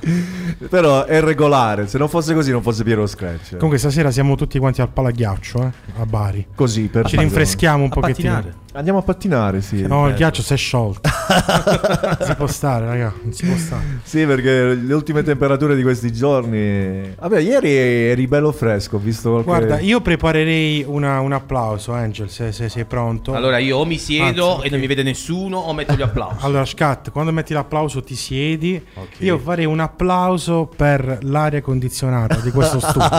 [0.69, 3.51] Però è regolare, se non fosse così non fosse Piero Scratch.
[3.51, 6.47] Comunque stasera siamo tutti quanti al palaghiaccio, eh, a Bari.
[6.55, 8.33] Così, per Ci rinfreschiamo un A pochettino.
[8.33, 8.59] pattinare.
[8.73, 9.85] Andiamo a pattinare, sì.
[9.85, 11.09] No, il ghiaccio si è sciolto.
[11.27, 13.13] non si può stare, raga.
[13.21, 13.99] Non si può stare.
[14.03, 17.13] Sì, perché le ultime temperature di questi giorni.
[17.19, 19.65] Vabbè, ieri eri bello fresco, ho visto qualche.
[19.65, 23.33] Guarda, io preparerei una- un applauso, Angel, se, se sei pronto.
[23.33, 26.37] Allora io o mi siedo Anzi, e non mi vede nessuno o metto gli applausi.
[26.45, 28.81] Allora, Scat, quando metti l'applauso ti siedi.
[28.93, 29.15] Ok.
[29.19, 33.09] Io farei un applauso per l'aria condizionata di questo studio.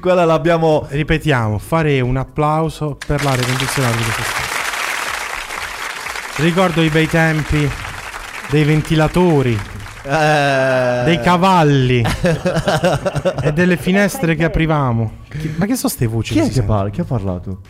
[0.00, 0.84] Quella l'abbiamo.
[0.88, 4.58] Ripetiamo, farei un applauso per l'aria condizionata di questo.
[6.42, 7.70] Ricordo i bei tempi
[8.48, 9.58] dei ventilatori,
[10.02, 11.02] Eh.
[11.04, 12.02] dei cavalli
[13.42, 15.18] e delle finestre che aprivamo.
[15.56, 16.32] Ma che sono ste voci?
[16.32, 16.90] Chi, che è che, parla?
[16.90, 17.60] Chi ha parlato?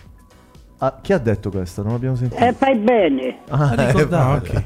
[0.83, 1.83] Ah, chi ha detto questo?
[1.83, 2.43] Non l'abbiamo sentito.
[2.43, 3.40] E fai bene.
[3.49, 4.64] Ah, eh, ricordate.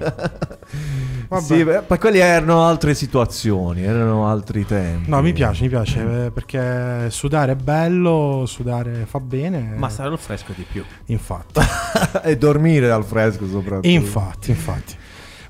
[1.29, 1.43] Vabbè.
[1.43, 5.11] Sì, ma quelli erano altre situazioni, erano altri tempi.
[5.11, 9.73] No, mi piace, mi piace eh, perché sudare è bello, sudare fa bene.
[9.77, 10.85] Ma sarà il fresco di più.
[11.07, 11.61] Infatti.
[12.23, 13.89] e dormire al fresco soprattutto.
[13.89, 14.95] Infatti, infatti.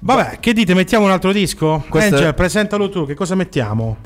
[0.01, 0.73] Vabbè, che dite?
[0.73, 1.85] Mettiamo un altro disco?
[1.91, 3.99] Questo Angel, è- presentalo tu, che cosa mettiamo?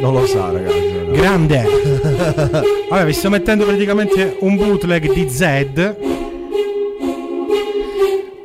[0.00, 0.97] Non lo sa, ragazzi.
[1.12, 1.64] Grande.
[2.88, 5.96] Vabbè, vi sto mettendo praticamente un bootleg di Zed.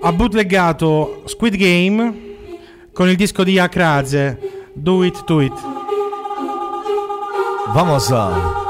[0.01, 2.13] Ha bootleggato Squid Game
[2.91, 4.69] con il disco di Akraze.
[4.73, 5.53] Do it to it.
[7.73, 8.61] Vamos a.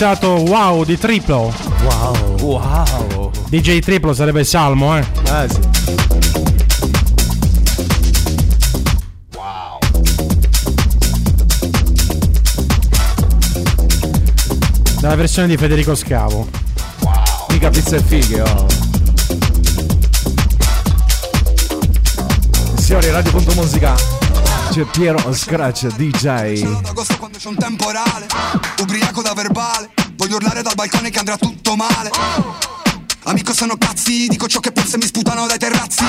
[0.00, 1.54] mixato Wow di Triplo.
[1.82, 2.40] Wow.
[2.40, 3.30] Wow.
[3.50, 5.04] DJ Triplo sarebbe Salmo, eh.
[5.24, 5.60] Eh sì.
[15.00, 16.48] Dalla versione di Federico Scavo.
[17.50, 18.66] Mica pizza e fighe, oh.
[22.78, 24.19] Signori, Radio.musica.
[24.70, 26.62] C'è Piero Scratch DJ.
[26.84, 28.28] Agosto quando c'è un temporale.
[28.78, 29.90] Ubriaco da verbale.
[30.14, 32.08] Voglio urlare dal balcone che andrà tutto male.
[33.24, 36.04] Amico sono cazzi Dico ciò che penso e mi sputano dai terrazzi.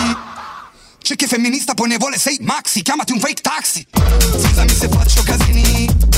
[1.02, 2.84] C'è chi è femminista poi ne vuole sei maxi.
[2.84, 3.84] Chiamati un fake taxi.
[3.94, 6.11] Scusami se faccio casini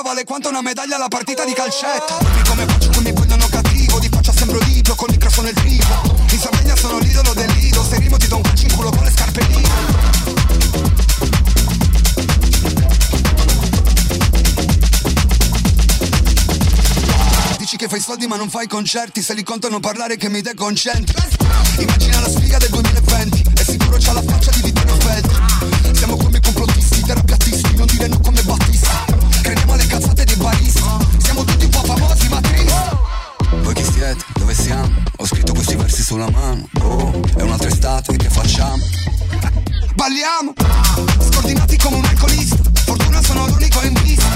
[0.00, 2.16] d'oro vale quanto una medaglia alla partita di calcetto.
[2.20, 6.16] Dimmi come faccio che mi vogliono cattivo Di faccia sembro libro col microfono nel tripo
[6.30, 9.04] In Sardegna sono l'idolo del lido Se rimo ti do un calcio in culo con
[9.04, 9.68] le scarpe lì.
[17.58, 20.40] Dici che fai soldi ma non fai concerti Se li conto non parlare che mi
[20.40, 21.14] deconcentri.
[21.78, 25.29] Immagina la sfiga del 2020 E sicuro c'ha la faccia di Vittorio Feltri
[40.10, 40.52] Balliamo
[41.20, 42.56] Scordinati come un alcolista.
[42.84, 44.26] Fortuna sono l'unico in pista.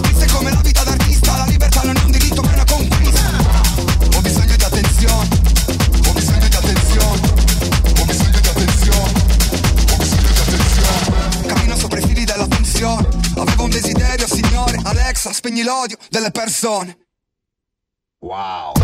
[0.00, 3.30] Triste come la vita d'artista La libertà non è un diritto ma una conquista.
[4.16, 5.28] Ho bisogno di attenzione.
[6.08, 7.20] Ho bisogno di attenzione.
[8.00, 9.12] Ho bisogno di attenzione.
[9.92, 11.46] Ho bisogno di attenzione.
[11.46, 13.08] Cammino sopra i fili della tensione.
[13.36, 14.80] Avevo un desiderio signore.
[14.82, 16.98] Alexa spegni l'odio delle persone.
[18.18, 18.81] Wow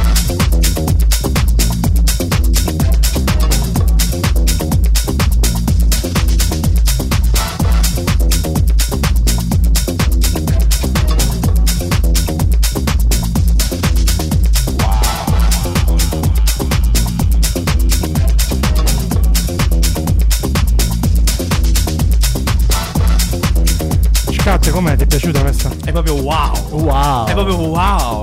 [24.79, 24.97] com'è?
[24.97, 25.70] Ti è piaciuta questa?
[25.85, 26.68] È proprio wow.
[26.70, 27.26] Wow.
[27.26, 28.22] È proprio wow.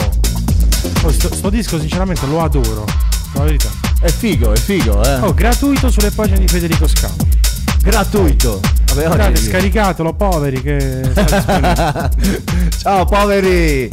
[1.04, 2.86] Oh, sto, sto disco sinceramente lo adoro.
[3.34, 3.68] La verità.
[4.00, 5.16] È figo, è figo, eh.
[5.20, 7.16] Oh, gratuito sulle pagine di Federico Scavo.
[7.82, 8.62] Gratuito.
[8.88, 11.02] Vabbè, Guardate, scaricatelo, poveri che
[12.80, 13.90] Ciao poveri.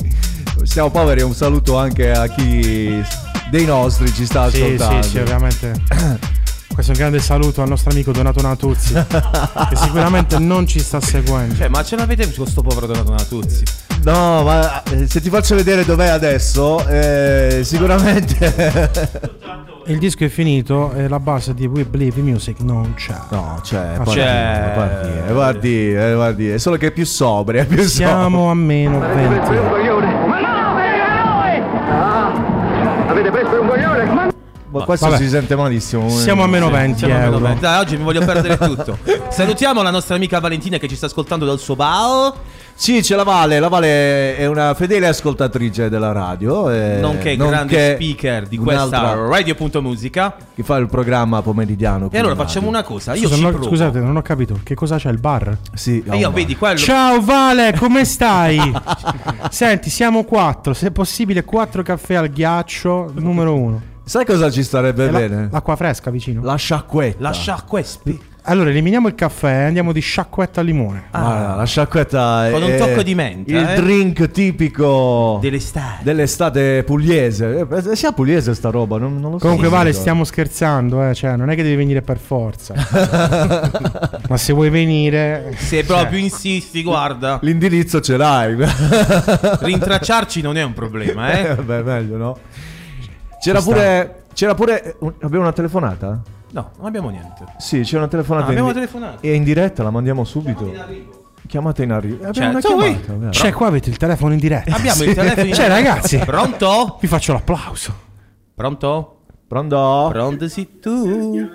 [0.63, 3.03] Siamo poveri, un saluto anche a chi
[3.51, 5.03] dei nostri ci sta Sì, ascoltando.
[5.03, 5.73] sì, sì, ovviamente.
[6.73, 11.01] Questo è un grande saluto al nostro amico Donato Natuzzi, che sicuramente non ci sta
[11.01, 11.55] seguendo.
[11.55, 13.65] Cioè, ma ce l'avete con sto povero Donato Natuzzi?
[14.05, 19.31] No, ma eh, se ti faccio vedere dov'è adesso, eh, sicuramente.
[19.87, 23.17] Il disco è finito e la base di We Believe in Music non c'è.
[23.31, 23.77] No, c'è.
[23.77, 24.71] Ah, guardi, c'è.
[24.75, 29.01] guardi, guardi, eh, guardi, è solo che è più sobria, è più Siamo a meno
[29.01, 30.02] 20.
[34.81, 35.19] Questo Vabbè.
[35.23, 36.09] si sente malissimo.
[36.09, 37.45] Siamo a meno 20 Siamo a meno euro.
[37.47, 37.61] 20.
[37.61, 38.99] Dai, oggi mi voglio perdere tutto.
[39.31, 42.33] Salutiamo la nostra amica Valentina che ci sta ascoltando dal suo bar.
[42.75, 43.61] Sì, c'è la Vale.
[43.61, 46.71] La Vale è una fedele ascoltatrice della radio.
[46.71, 50.35] eh, nonché grande speaker di questa radio.musica.
[50.55, 52.09] Che fa il programma pomeridiano.
[52.11, 52.79] E allora facciamo radio.
[52.81, 53.15] una cosa.
[53.15, 53.69] Io Scusa, ci non ho- provo.
[53.69, 54.59] scusate, non ho capito.
[54.63, 55.57] Che cosa c'è il bar?
[55.75, 56.79] Sì, E io vedi quello.
[56.79, 58.59] Ciao Vale, come stai?
[59.51, 60.73] Senti, siamo quattro.
[60.75, 63.83] Se possibile, quattro caffè al ghiaccio, numero uno.
[64.05, 65.49] Sai cosa ci starebbe la- bene?
[65.51, 66.43] l'acqua fresca vicino.
[66.43, 67.23] La sciacquetta.
[67.23, 68.31] La sciacquespi.
[68.47, 71.05] Allora, eliminiamo il caffè e andiamo di sciacquetta al limone.
[71.13, 73.75] Guarda, la sciacquetta è Con un tocco di menta, Il eh?
[73.81, 76.03] drink tipico Dell'estate.
[76.03, 77.65] dell'estate pugliese.
[77.71, 79.45] Eh, Sia pugliese sta roba, non, non lo so.
[79.45, 81.15] Comunque, Sì, Vale, stiamo scherzando, eh.
[81.15, 82.75] Cioè, non è che devi venire per forza.
[84.29, 85.55] Ma se vuoi venire.
[85.59, 87.39] Se proprio insisti, guarda.
[87.43, 88.57] L'indirizzo ce l'hai.
[89.61, 91.55] Rintracciarci non è un problema, Eh, eh.
[91.63, 92.39] vabbè, meglio, no?
[93.43, 93.73] C'era Ci sta.
[93.75, 94.23] pure.
[94.35, 94.97] C'era pure.
[95.01, 96.23] un- Abbiamo una telefonata?
[96.53, 97.45] No, non abbiamo niente.
[97.59, 98.47] Sì, c'è una telefonata.
[98.47, 99.19] Ah, abbiamo in, una telefonata.
[99.21, 100.71] E in diretta la mandiamo subito.
[101.49, 102.25] Chiamata in arrivo.
[102.27, 103.31] Abbiamo Cioè, una ciao, chiamata.
[103.33, 104.75] Cioè, qua avete il telefono in diretta.
[104.77, 105.09] Abbiamo Sì.
[105.09, 105.91] il telefono in Cioè, diretta.
[105.91, 106.19] ragazzi.
[106.19, 106.99] Pronto?
[107.01, 107.95] Vi faccio l'applauso.
[108.55, 109.17] Pronto?
[109.49, 110.09] Pronto?
[110.13, 111.51] Pronto sì tu?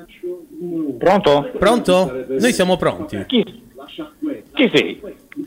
[0.98, 1.52] Pronto?
[1.58, 2.26] Pronto?
[2.40, 3.24] Noi siamo pronti.
[3.28, 3.66] Chi?
[4.58, 5.02] Chi sei?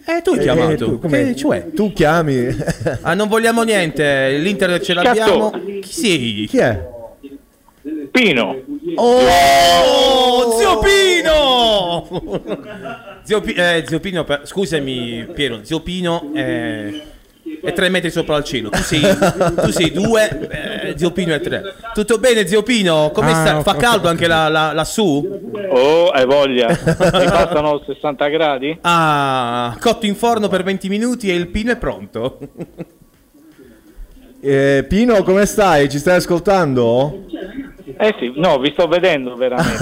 [0.06, 0.72] Eh, tu hai Eh, chiamato.
[0.72, 1.70] eh, tu, come- Che cioè?
[1.74, 2.46] Tu chiami.
[3.02, 4.36] Ah, non vogliamo niente.
[4.38, 5.50] L'internet ce l'abbiamo.
[5.80, 6.46] Chi sei?
[6.48, 6.88] Chi è?
[8.12, 8.56] Pino.
[8.96, 12.08] Oh, zio Pino!
[13.24, 16.92] zio, Pi- eh, zio Pino, per- scusami Piero, zio Pino è,
[17.62, 18.68] è tre metri sopra il cielo.
[18.70, 20.48] Tu sei, tu sei due,
[20.90, 21.62] eh, zio Pino è tre.
[21.94, 23.10] Tutto bene, zio Pino?
[23.12, 23.62] Come Ah, sta?
[23.62, 25.50] Fa caldo anche là, là- lassù?
[25.68, 26.68] Oh, hai voglia.
[26.68, 26.76] Mi
[27.28, 28.78] passano 60 gradi?
[28.82, 32.38] Ah, cotto in forno per 20 minuti e il Pino è pronto.
[34.42, 35.88] Eh, Pino, come stai?
[35.90, 37.24] Ci stai ascoltando?
[37.98, 39.78] Eh sì, no, vi sto vedendo veramente.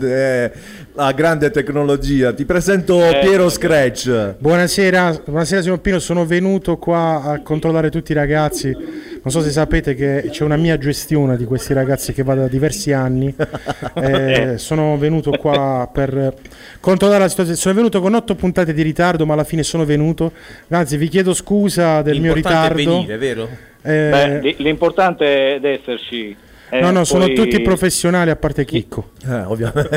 [0.06, 0.52] Eh,
[0.96, 2.32] La grande tecnologia.
[2.32, 3.18] Ti presento Eh.
[3.20, 4.36] Piero Scratch.
[4.38, 9.50] Buonasera, buonasera signor Pino, sono venuto qua a controllare tutti i ragazzi Non so se
[9.50, 13.34] sapete che c'è una mia gestione di questi ragazzi che va da diversi anni.
[13.96, 16.34] Eh, sono venuto qua per
[16.80, 17.58] controllare la situazione.
[17.58, 20.32] Sono venuto con otto puntate di ritardo, ma alla fine sono venuto.
[20.68, 22.96] Anzi, vi chiedo scusa del mio L'importante è ritardo.
[22.98, 23.48] venire, vero?
[23.82, 26.36] Eh, Beh, l'importante è esserci.
[26.74, 29.10] Eh, no, no, sono poi- tutti professionali a parte Chicco.
[29.28, 29.88] Eh, ovviamente.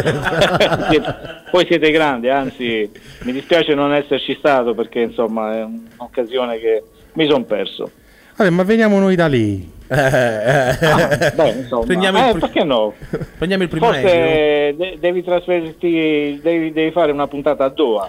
[0.90, 1.16] Siete-
[1.50, 2.88] poi siete grandi, anzi
[3.22, 7.90] mi dispiace non esserci stato perché insomma è un'occasione che mi sono perso.
[8.36, 9.72] Vabbè, ma veniamo noi da lei.
[9.90, 12.94] Ah, beh, insomma, Prendiamo il eh, pri- perché no?
[13.38, 14.10] Prendiamo il primo aereo.
[14.10, 18.08] Forse de- devi trasferirti, devi, devi fare una puntata a Doha.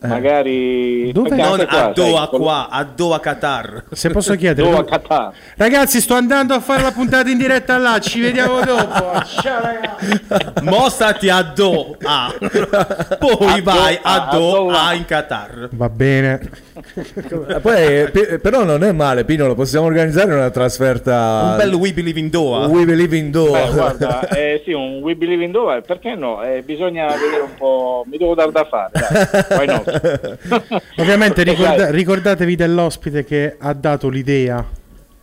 [0.00, 3.84] Magari perché Non qua, a Doha sai, qua, a Doha Qatar.
[3.90, 5.32] Se posso chiedere, Doha dove- Qatar.
[5.56, 7.98] ragazzi, sto andando a fare la puntata in diretta là.
[7.98, 9.20] Ci vediamo dopo.
[9.42, 10.62] Ciao, ragazzi.
[10.62, 12.32] Mostati a Doha.
[13.18, 15.68] Poi A vai Doha, a Doha in Qatar.
[15.72, 16.48] Va bene.
[16.94, 21.40] Eh, Poi, eh, però non è male, Pino, lo possiamo organizzare una trasferta.
[21.50, 22.66] Un bel We Believe in Doha.
[22.66, 23.64] We believe in Doha.
[23.66, 26.40] Beh, guarda, eh, sì, un We Believe in Doha, perché no?
[26.44, 29.58] Eh, bisogna vedere un po', mi devo dar da fare, dai.
[29.58, 29.86] Why not?
[30.98, 34.64] Ovviamente ricorda- ricordatevi dell'ospite che ha dato l'idea.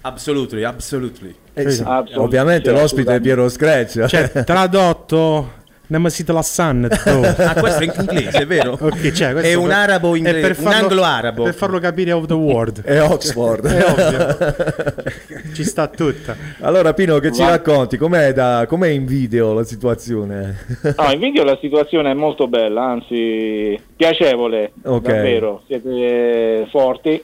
[0.01, 1.35] Absolutely, absolutely.
[1.53, 1.83] Eh sì,
[2.15, 4.07] Ovviamente sì, l'ospite è Piero Screccia.
[4.07, 5.63] Cioè, tradotto.
[5.87, 6.87] Nemasita la Sun.
[7.45, 8.77] Ah, questo è in inglese, è vero?
[8.79, 11.43] Ok, cioè, È un per- arabo inglese, per un farlo- anglo-arabo.
[11.43, 12.81] Per farlo capire of the world.
[12.83, 13.65] È Oxford.
[13.67, 15.53] È ovvio.
[15.53, 16.35] Ci sta tutta.
[16.61, 17.97] Allora, Pino, che ci Va- racconti?
[17.97, 20.57] Com'è, da- com'è in video la situazione?
[20.97, 25.03] No, in video la situazione è molto bella, anzi piacevole, Ok.
[25.07, 27.23] davvero, siete forti.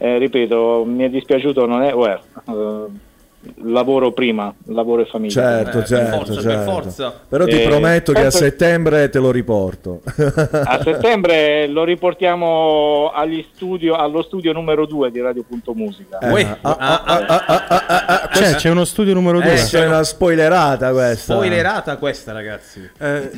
[0.00, 1.92] Eh, ripeto, mi è dispiaciuto, non è...
[1.92, 2.84] well, eh,
[3.64, 5.32] lavoro prima, lavoro e famiglia.
[5.32, 6.70] Certo, per certo, forza, per certo.
[6.70, 7.14] forza.
[7.28, 10.00] Però ti Eh, prometto che a settembre te lo riporto.
[10.50, 16.18] A settembre lo riportiamo agli studio, allo studio numero 2 di Radio Punto Musica.
[16.18, 19.52] Eh, ah, ah, ah, ah, ah, ah, ah, Cioè, c'è uno studio numero 2.
[19.52, 21.34] eh, c'è una spoilerata questa.
[21.34, 22.88] Spoilerata questa, ragazzi.
[22.98, 23.30] Eh,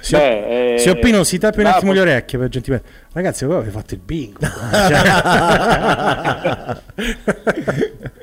[0.00, 2.88] Signor- beh, eh, Signor Pino, si tappi un ah, attimo le orecchie per gentilmente.
[3.12, 4.38] Ragazzi, voi avete fatto il bingo.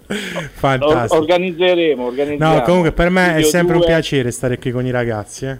[0.07, 1.15] or- Fantastico.
[1.21, 2.55] organizzeremo, organizziamo.
[2.55, 3.88] No, comunque per me è Studio sempre un due.
[3.89, 5.45] piacere stare qui con i ragazzi.
[5.45, 5.57] eh.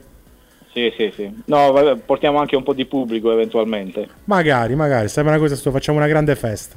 [0.73, 1.41] Sì, sì, sì.
[1.45, 4.07] No, portiamo anche un po' di pubblico eventualmente.
[4.25, 6.75] Magari, magari, sembra una cosa, sto, facciamo una grande festa.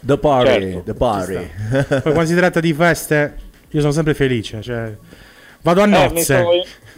[0.00, 0.82] The party, Certo.
[0.84, 1.50] the party.
[1.88, 3.34] Poi quando si tratta di feste,
[3.70, 4.62] io sono sempre felice.
[4.62, 4.96] Cioè,
[5.62, 6.22] vado a Eh, mi, nozze.
[6.22, 6.50] sto,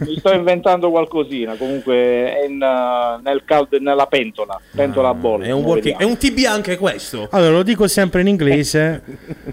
[0.05, 5.45] mi sto inventando qualcosina, comunque è in, uh, nel caldo, nella pentola, pentola a bolle.
[5.47, 7.27] È un, working- è un TB anche questo.
[7.31, 9.01] Allora, lo dico sempre in inglese.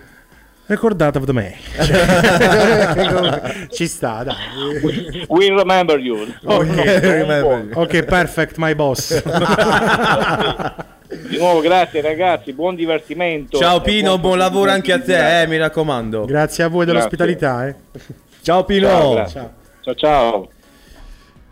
[0.64, 1.56] Ricordate of me.
[3.68, 4.34] Ci sta, dai.
[5.28, 6.26] We remember you.
[6.44, 7.70] Ok, remember you.
[7.74, 9.22] ok, perfect, my boss.
[11.28, 13.58] Di nuovo grazie ragazzi, buon divertimento.
[13.58, 16.24] Ciao Pino, buon lavoro anche a te, eh, mi raccomando.
[16.24, 17.66] Grazie a voi dell'ospitalità.
[17.66, 17.74] Eh.
[18.42, 18.88] Ciao Pino.
[18.88, 19.50] Ciao, grazie.
[19.82, 20.48] ciao, ciao.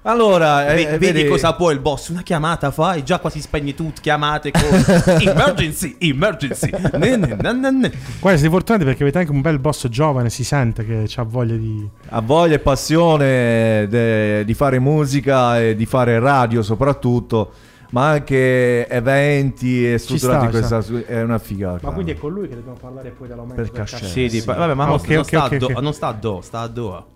[0.03, 2.09] Allora, eh, Ve- eh, vedi, cosa può il boss?
[2.09, 5.17] Una chiamata fai, già quasi spegne tutto, chiamate cose.
[5.21, 6.71] emergency, emergency.
[6.95, 7.93] Ne, ne, ne, ne, ne.
[8.19, 11.55] Guarda, siete fortunati perché avete anche un bel boss giovane, si sente che ha voglia
[11.55, 11.87] di...
[12.09, 17.53] Ha voglia e passione de- di fare musica e di fare radio soprattutto,
[17.91, 21.07] ma anche eventi e strutturati sta, questa sta.
[21.07, 21.87] è una figata.
[21.87, 24.09] Ma quindi è con lui che dobbiamo parlare poi dell'aumento Per del cachet?
[24.09, 26.07] Sì, di- vabbè, ma Ah, non, ok, non ok, sta ok, a Do- non sta
[26.09, 27.07] a Do, sta a Doha.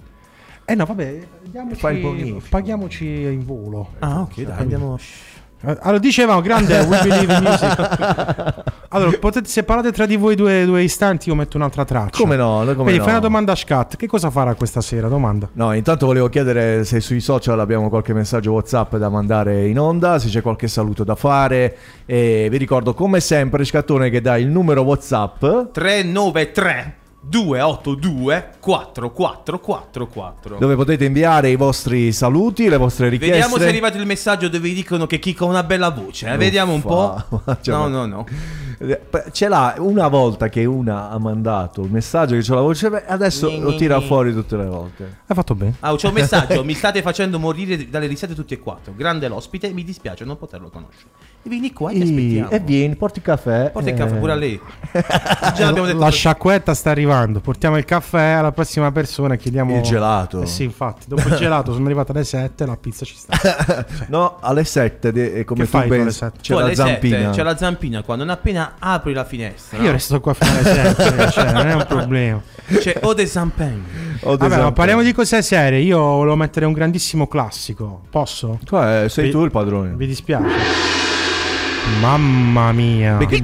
[0.66, 2.40] Eh no, vabbè, diamoci, il bonifico.
[2.48, 3.90] paghiamoci in volo.
[3.98, 4.98] Ah, ok, dai, andiamo.
[5.64, 8.72] Allora, dicevamo, grande We Believe in Music.
[8.94, 12.16] Allora, potete, se parlate tra di voi due, due istanti, io metto un'altra traccia.
[12.16, 13.02] Come no, come Quindi no.
[13.02, 13.96] fai una domanda a Scat.
[13.96, 15.08] Che cosa farà questa sera?
[15.08, 15.48] Domanda.
[15.54, 20.20] No, intanto volevo chiedere se sui social abbiamo qualche messaggio WhatsApp da mandare in onda,
[20.20, 21.76] se c'è qualche saluto da fare.
[22.06, 26.94] E vi ricordo come sempre Scattone che dà il numero WhatsApp 393
[27.26, 30.58] 282 4444.
[30.58, 33.34] dove potete inviare i vostri saluti, le vostre richieste.
[33.36, 36.28] Vediamo se è arrivato il messaggio dove vi dicono che Kiko ha una bella voce.
[36.32, 36.36] eh.
[36.36, 37.22] Vediamo un po'.
[37.64, 38.26] No, no, no.
[39.32, 43.48] Ce l'ha una volta che una ha mandato il messaggio che c'è la voce, adesso
[43.48, 44.06] Ni, lo tira ni.
[44.06, 45.18] fuori tutte le volte.
[45.26, 45.74] Hai fatto bene.
[45.80, 46.62] Ah, c'è un messaggio.
[46.64, 48.92] mi state facendo morire dalle risate tutti e quattro.
[48.96, 51.08] Grande l'ospite, mi dispiace non poterlo conoscere.
[51.42, 52.50] E vieni qua e ti aspettiamo.
[52.50, 53.70] E vieni, porti caffè.
[53.70, 54.60] Porta il eh, caffè pure a lei.
[55.54, 57.40] Già abbiamo detto La sciacquetta sta arrivando.
[57.40, 59.34] Portiamo il caffè alla prossima persona.
[59.34, 60.40] e Chiediamo Il gelato.
[60.42, 61.04] Eh sì, infatti.
[61.06, 62.64] Dopo il gelato sono arrivato alle 7.
[62.66, 63.32] La pizza ci sta.
[64.08, 66.38] No, alle 7, de- come Che tu fai tu ben alle sette?
[66.40, 67.30] c'è Tu la zampina.
[67.30, 68.16] C'è la zampina qua.
[68.16, 69.78] Non appena apri la finestra.
[69.78, 72.42] Io resto qua fino alle sempre, cioè, non è un problema.
[72.80, 73.84] Cioè, o dei Sampen.
[74.22, 75.80] Vabbè, parliamo di cose serie.
[75.80, 78.02] Io volevo mettere un grandissimo classico.
[78.10, 78.58] Posso?
[78.64, 79.90] Tu Cioè, sei Vi- tu il padrone.
[79.94, 80.46] Vi dispiace.
[82.00, 83.16] Mamma mia.
[83.16, 83.40] Big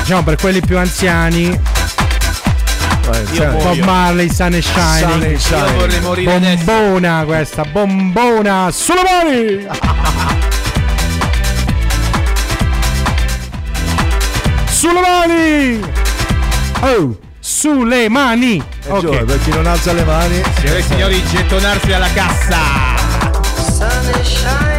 [0.00, 1.60] Diciamo per quelli più anziani
[3.12, 5.38] eh, Io cioè, Bob Marley, Sun e Shine.
[5.38, 7.26] Sun Io vorrei morire Bombona adesso.
[7.26, 9.66] questa, bombona sulle mani!
[14.66, 15.80] sulle mani!
[16.80, 17.16] Oh!
[17.40, 18.62] Sulle mani!
[18.84, 20.42] E ok, Gio, per chi non alza le mani.
[20.58, 22.58] Signore e signori, gettonarsi alla cassa!
[23.56, 24.77] Sun e Shining.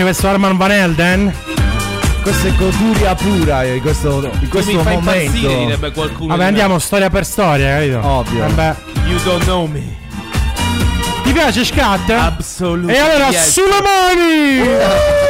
[0.00, 1.34] invece verso Arman Van Elden?
[2.22, 5.10] Questa è goduria pura eh, in questo, in questo mi momento.
[5.10, 6.28] Impazzire, direbbe qualcuno.
[6.28, 6.80] Vabbè, andiamo me.
[6.80, 8.06] storia per storia, capito?
[8.06, 8.40] Ovvio.
[8.40, 8.76] Vabbè.
[9.06, 9.98] You don't know me.
[11.22, 12.10] Ti piace Scat?
[12.10, 13.00] Assolutamente.
[13.00, 13.50] E allora, yes.
[13.50, 14.60] sulle mani!
[14.60, 15.29] Uh!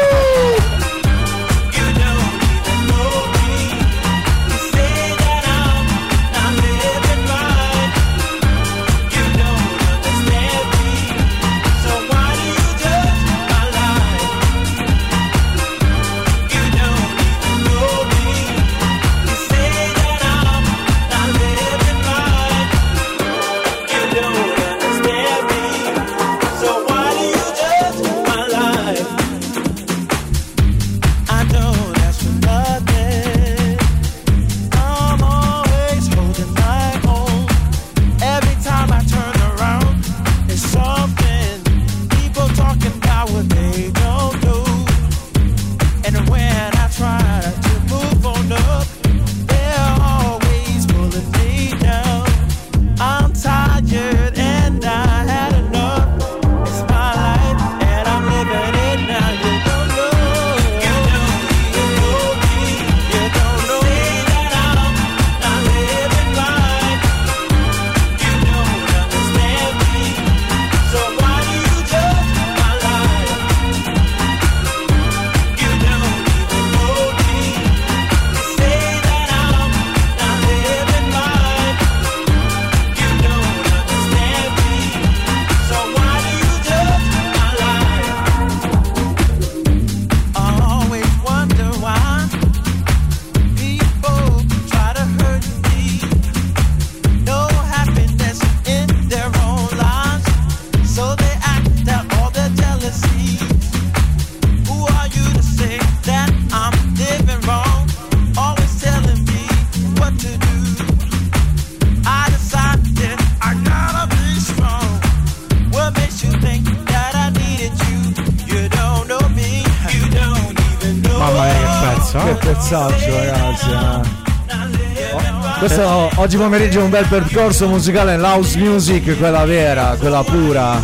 [126.40, 130.80] Pomeriggio un bel percorso musicale nell'house music, quella vera, quella pura.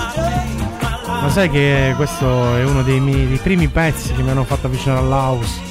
[1.07, 4.67] Ma sai che questo è uno dei, miei, dei primi pezzi che mi hanno fatto
[4.67, 5.65] avvicinare all'house.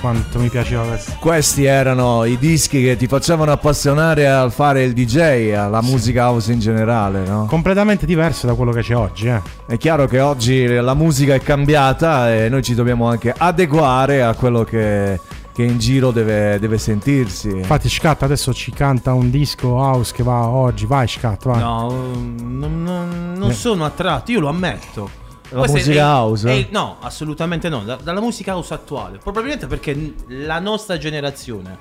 [0.00, 1.16] Quanto mi piaceva questo.
[1.20, 6.50] Questi erano i dischi che ti facevano appassionare al fare il DJ, alla musica house
[6.52, 7.44] in generale, no?
[7.44, 9.42] Completamente diverso da quello che c'è oggi, eh.
[9.66, 14.34] È chiaro che oggi la musica è cambiata e noi ci dobbiamo anche adeguare a
[14.34, 15.20] quello che,
[15.56, 17.48] che in giro deve, deve sentirsi.
[17.48, 20.84] Infatti, Scat adesso ci canta un disco house che va oggi.
[20.84, 21.58] Vai, Scat, vai.
[21.60, 23.54] No, non, non- non Eh.
[23.54, 25.08] sono attratto, io lo ammetto.
[25.48, 26.50] La Questa è- musica è- house?
[26.50, 27.84] è- no, assolutamente no.
[27.84, 29.16] da- dalla musica house attuale.
[29.16, 31.78] Probabilmente perché la nostra generazione,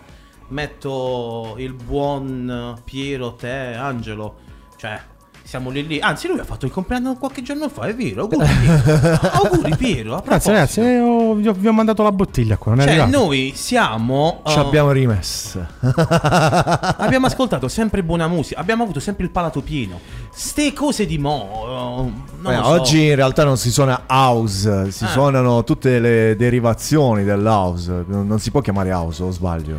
[0.47, 4.35] metto il buon Piero, te, Angelo,
[4.77, 4.99] cioè
[5.45, 5.99] siamo lì lì.
[5.99, 8.23] Anzi, lui ha fatto il compleanno qualche giorno fa, è vero.
[8.27, 9.29] Auguri Piero.
[9.31, 10.23] Auguri, Piero.
[10.25, 10.79] Grazie, ragazzi.
[10.81, 12.71] ho- vi, ho, vi ho mandato la bottiglia qua.
[12.73, 13.23] Non è Cioè, arrivato.
[13.23, 14.41] noi siamo.
[14.45, 15.67] Ci uh, abbiamo rimessa.
[16.97, 19.99] Abbiamo ascoltato sempre buona musica, abbiamo avuto sempre il palato pieno.
[20.33, 22.11] Ste cose di mo.
[22.41, 22.67] uh, Eh, so.
[22.67, 25.07] oggi in realtà non si suona house, si Eh.
[25.07, 28.03] suonano tutte le derivazioni dell'house.
[28.07, 29.77] Non si può chiamare house, o sbaglio?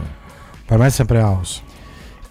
[0.65, 1.63] Per me è sempre house.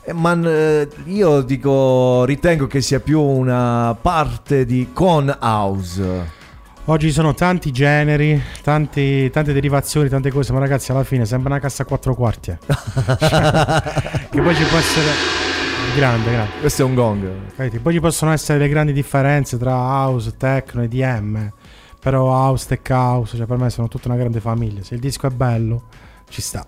[0.08, 6.43] Eh, Ma eh, io dico, ritengo che sia più una parte di con house.
[6.88, 11.49] Oggi ci sono tanti generi, tanti- tante derivazioni, tante cose, ma ragazzi alla fine sembra
[11.49, 12.51] una cassa a quattro quarti.
[12.51, 12.58] eh.
[14.30, 15.08] che poi ci può essere...
[15.95, 16.51] Grande, grande.
[16.60, 17.28] Questo è un gong.
[17.56, 17.80] Capite?
[17.80, 21.51] Poi ci possono essere le grandi differenze tra house, techno e DM.
[21.99, 24.84] Però house, tech house, cioè per me sono tutta una grande famiglia.
[24.84, 25.86] Se il disco è bello,
[26.30, 26.64] ci sta.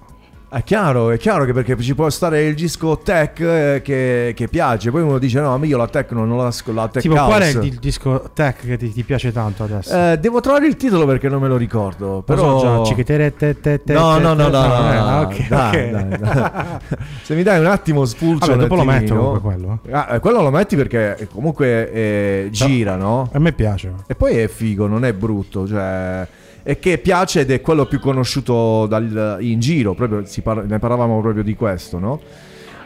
[0.49, 4.47] È chiaro, è chiaro che perché ci può stare il disco tech eh, che, che
[4.47, 7.27] piace, poi uno dice no, ma io la techno non la, la tech tipo, house.
[7.27, 9.93] qual è il, il disco tech che ti, ti piace tanto adesso?
[9.93, 12.05] Eh, devo trovare il titolo perché non me lo ricordo.
[12.07, 16.19] Lo Però so già, cichitere, te, te, te, No, no, no, no, no, Eh.
[17.23, 19.79] Se mi dai un attimo spulcio Vabbè, dopo lo metto comunque quello.
[19.91, 23.29] Ah, eh, quello lo metti perché comunque eh, gira, no?
[23.33, 23.91] A me piace.
[24.07, 26.25] E poi è figo, non è brutto, cioè
[26.69, 30.79] e che piace ed è quello più conosciuto dal- in giro, proprio si par- ne
[30.79, 32.19] parlavamo proprio di questo, no?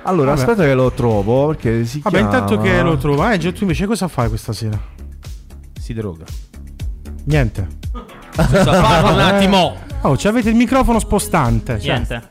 [0.04, 0.42] Allora, Vabbè.
[0.42, 3.88] aspetta che lo trovo perché si Vabbè, chiama intanto che lo trovo, eh, tu invece
[3.88, 4.80] cosa fai questa sera?
[5.80, 6.26] Si droga.
[7.24, 7.68] Niente.
[8.36, 9.76] parla un attimo.
[10.02, 11.80] Oh, ci avete il microfono spostante.
[11.80, 11.94] cioè.
[11.94, 12.22] Niente.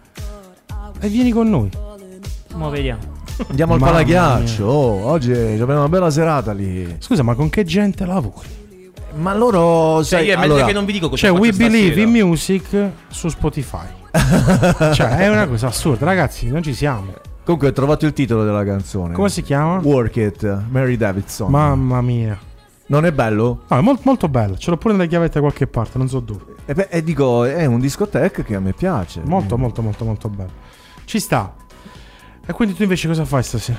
[1.00, 1.68] E vieni con noi.
[2.54, 3.00] Mo vediamo.
[3.48, 4.64] Andiamo al Mamma palaghiaccio.
[4.64, 6.94] Oh, oggi abbiamo una bella serata lì.
[7.00, 8.58] Scusa, ma con che gente lavori?
[9.14, 11.52] Ma loro Cioè, io è meglio allora- che non vi dico cosa C'è faccio We
[11.52, 12.00] Believe stasera.
[12.18, 13.86] in Music su Spotify.
[14.94, 17.12] cioè, è una cosa assurda, ragazzi, non ci siamo.
[17.44, 19.14] Comunque ho trovato il titolo della canzone.
[19.14, 19.78] Come si chiama?
[19.82, 21.50] Work It, Mary Davidson.
[21.50, 22.38] Mamma mia.
[22.86, 23.62] Non è bello?
[23.68, 24.56] No, è molto, molto bello.
[24.56, 26.54] Ce l'ho pure nella chiavetta da qualche parte, non so dove.
[26.66, 29.20] E, beh, e dico, è un discoteca che a me piace.
[29.24, 30.50] Molto, molto, molto, molto bello.
[31.04, 31.54] Ci sta.
[32.44, 33.78] E quindi tu invece cosa fai stasera?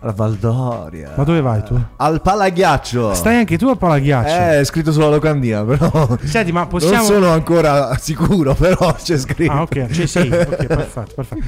[0.00, 1.12] La Valdoria.
[1.16, 1.80] Ma dove vai tu?
[1.96, 3.14] Al palaghiaccio.
[3.14, 4.34] Stai anche tu al palaghiaccio?
[4.34, 6.16] Eh, è scritto sulla locandina, però.
[6.22, 6.96] Senti, ma possiamo.
[6.96, 9.50] Non sono ancora sicuro, però c'è scritto.
[9.52, 11.44] Ah, ok, ci sì, ok, perfetto, perfetto.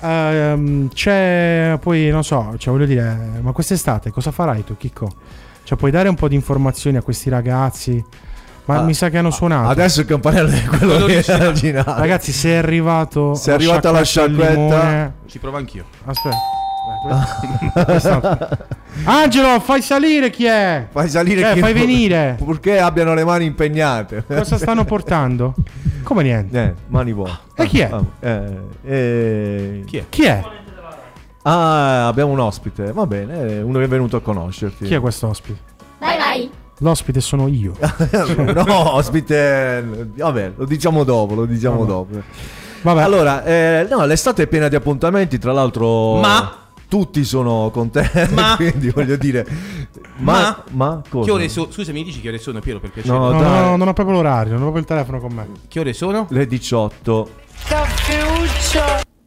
[0.00, 5.10] Ehm, c'è poi, non so, cioè voglio dire, ma quest'estate cosa farai tu, Chicco?
[5.62, 8.04] Cioè, puoi dare un po' di informazioni a questi ragazzi?
[8.66, 9.68] Ma Ah, mi sa che hanno suonato.
[9.70, 12.00] Adesso il campanello è quello che era originale.
[12.00, 13.34] Ragazzi, se è arrivato.
[13.34, 15.84] Se è arrivata la sciacquetta- Ci provo anch'io.
[16.04, 16.36] Aspetta.
[17.84, 18.48] Quest'altro.
[19.04, 20.86] Angelo, fai salire chi è?
[20.90, 22.34] Fai salire Eh, chi- fai venire.
[22.38, 24.24] Purché abbiano le mani impegnate.
[24.26, 25.54] Cosa stanno portando?
[26.02, 26.62] Come niente?
[26.62, 27.38] Eh, mani vuote.
[27.56, 27.90] E chi è?
[27.92, 29.82] Ah, eh, eh.
[29.86, 30.04] Chi è?
[30.08, 30.42] Chi è?
[31.42, 32.92] Ah, abbiamo un ospite.
[32.92, 34.84] Va bene, uno che è venuto a conoscerti.
[34.86, 35.58] Chi è questo ospite?
[36.00, 36.50] Vai, vai.
[36.78, 37.72] L'ospite sono io.
[38.54, 40.08] no, ospite.
[40.16, 41.88] Vabbè, lo diciamo dopo, lo diciamo Vabbè.
[41.90, 42.22] dopo.
[42.82, 43.02] Vabbè.
[43.02, 46.16] Allora, eh, no, l'estate è piena di appuntamenti, tra l'altro.
[46.16, 49.44] Ma- Tutti sono contenti, Ma- quindi voglio dire.
[50.18, 51.24] Ma, Ma- ma cosa?
[51.26, 51.70] Che ore sono?
[51.70, 53.16] Scusa, mi dici che ore sono, Piero, per piacere?
[53.16, 53.62] No, No, dai.
[53.64, 55.48] no, non ho proprio l'orario, non ho proprio il telefono con me.
[55.66, 56.26] Che ore sono?
[56.30, 57.30] Le 18.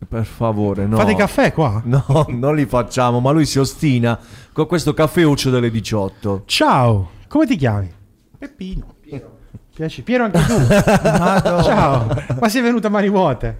[0.07, 0.95] Per favore, no.
[0.97, 1.81] Fate caffè qua?
[1.85, 4.17] No, non li facciamo, ma lui si ostina
[4.53, 6.43] con questo caffeuccio delle 18.
[6.45, 7.91] Ciao, come ti chiami?
[8.37, 8.95] Peppino.
[9.75, 10.01] Piaci?
[10.01, 10.55] Piero anche tu.
[11.63, 12.07] Ciao,
[12.39, 13.59] ma sei venuto a mani vuote.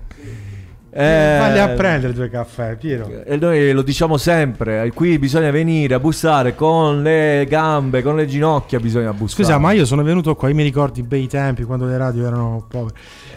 [0.92, 3.24] Eh, Vai a prendere due caffè, Piero.
[3.24, 8.16] E noi lo diciamo sempre, eh, qui bisogna venire a bussare con le gambe, con
[8.16, 9.44] le ginocchia bisogna bussare.
[9.44, 12.26] Scusa, ma io sono venuto qua, io mi ricordo i bei tempi quando le radio
[12.26, 12.96] erano povere.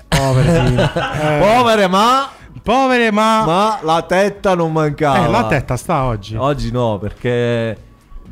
[0.08, 0.90] Povere,
[1.20, 1.38] eh.
[1.40, 2.30] povere ma...
[2.62, 3.44] Povere ma...
[3.44, 5.26] Ma la tetta non mancava.
[5.26, 6.36] Eh, la tetta sta oggi.
[6.36, 7.76] Oggi no, perché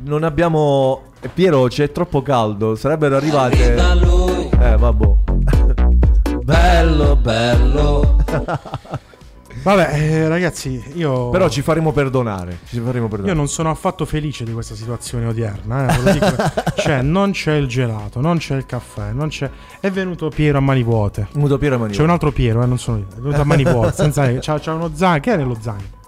[0.03, 1.03] non abbiamo...
[1.19, 3.75] Eh, Piero, c'è troppo caldo, sarebbero arrivate...
[3.75, 5.05] Eh, vabbè.
[6.43, 8.17] Bello, bello.
[9.63, 11.29] Vabbè, eh, ragazzi, io.
[11.29, 13.29] Però ci faremo, perdonare, ci faremo perdonare.
[13.29, 15.87] Io non sono affatto felice di questa situazione odierna.
[15.87, 16.35] Eh, dico,
[16.77, 19.49] cioè, non c'è il gelato, non c'è il caffè, non c'è.
[19.79, 21.27] È venuto Piero a mani vuote.
[21.33, 22.03] Venuto Piero a mani vuote.
[22.03, 23.05] C'è un altro Piero, eh, non sono io.
[23.09, 23.93] È venuto a mani vuote.
[23.93, 24.33] senza...
[24.39, 25.19] c'ha, c'ha uno zaino.
[25.19, 25.99] Che è nello zaino?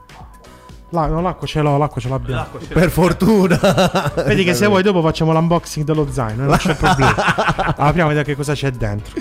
[0.93, 2.41] La, no, l'acqua ce l'ho, l'acqua ce l'abbiamo.
[2.41, 3.57] L'acqua ce per fortuna.
[4.27, 7.15] Vedi che se vuoi dopo facciamo l'unboxing dello zaino, eh, non c'è problema.
[7.75, 9.11] Apriamo e vediamo che cosa c'è dentro.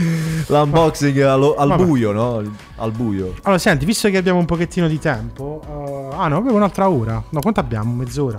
[0.48, 1.82] L'unboxing allo, al, Vabbè.
[1.82, 2.42] buio, no?
[2.76, 3.36] Al buio.
[3.44, 5.62] Allora, senti, visto che abbiamo un pochettino di tempo...
[5.66, 7.22] Uh, ah no, abbiamo un'altra ora.
[7.30, 7.94] No, quanto abbiamo?
[7.94, 8.38] Mezz'ora.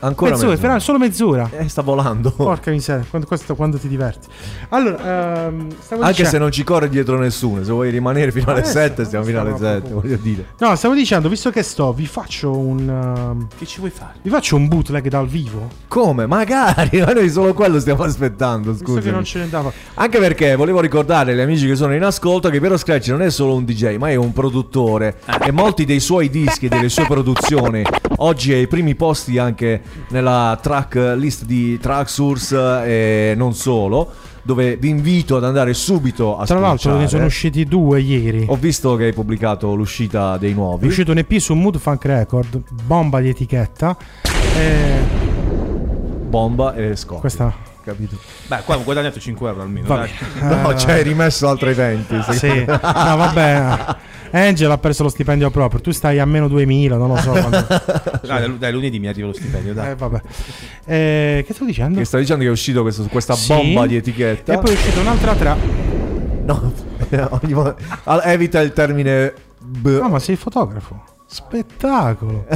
[0.00, 0.78] Ancora mezz'ora, mezz'ora.
[0.78, 1.50] solo mezz'ora.
[1.58, 2.30] Eh, sta volando.
[2.36, 4.28] Porca miseria, quando, questo, quando ti diverti.
[4.70, 6.30] Allora, ehm, stavo Anche dicendo...
[6.30, 9.40] se non ci corre dietro nessuno, se vuoi rimanere fino alle eh, 7, stiamo fino
[9.40, 10.46] alle 7, voglio dire.
[10.58, 12.88] No, stavo dicendo, visto che sto, vi faccio un...
[12.88, 13.56] Uh...
[13.58, 14.14] Che ci vuoi fare?
[14.22, 15.68] Vi faccio un bootleg dal vivo?
[15.88, 16.26] Come?
[16.26, 19.00] Magari, ma noi solo quello stiamo aspettando, scusa.
[19.00, 19.72] che non ce ne andava.
[19.94, 23.30] Anche perché volevo ricordare agli amici che sono in ascolto che Piero Scratch non è
[23.30, 25.16] solo un DJ, ma è un produttore.
[25.24, 25.48] Eh.
[25.48, 27.82] E molti dei suoi dischi, delle sue produzioni
[28.18, 34.10] oggi è ai primi posti anche nella track list di Tracksource eh, e non solo
[34.42, 38.46] dove vi invito ad andare subito a Tra l'altro ne sono usciti due ieri.
[38.48, 40.86] Ho visto che hai pubblicato l'uscita dei nuovi.
[40.86, 43.94] È uscito un EP su Mood Funk Record, bomba di etichetta.
[44.56, 45.26] E...
[46.28, 47.20] Bomba e Scott.
[47.20, 47.52] Questa
[47.88, 48.18] capito.
[48.46, 49.86] Beh, qua ho guadagnato 5 euro almeno.
[49.86, 50.10] Dai.
[50.42, 52.22] No, uh, cioè, hai rimesso altri 20.
[52.22, 52.32] Sì.
[52.38, 52.64] sì.
[52.66, 53.96] No, vabbè.
[54.30, 55.80] Angela ha perso lo stipendio proprio.
[55.80, 57.30] Tu stai a meno 2000, non lo so.
[57.32, 57.66] Quando...
[58.22, 59.72] Dai, dai, lunedì mi arriva lo stipendio.
[59.72, 59.90] Dai.
[59.90, 60.20] Eh, vabbè.
[60.84, 61.98] Eh, che stavo dicendo?
[61.98, 63.52] Che stavo dicendo che è uscito questo, questa sì.
[63.54, 64.52] bomba di etichetta.
[64.52, 65.56] E poi è uscita un'altra tra.
[66.44, 66.72] No,
[67.42, 67.74] ogni...
[68.24, 69.32] evita il termine.
[69.82, 71.16] No, ma sei fotografo.
[71.30, 72.46] Spettacolo!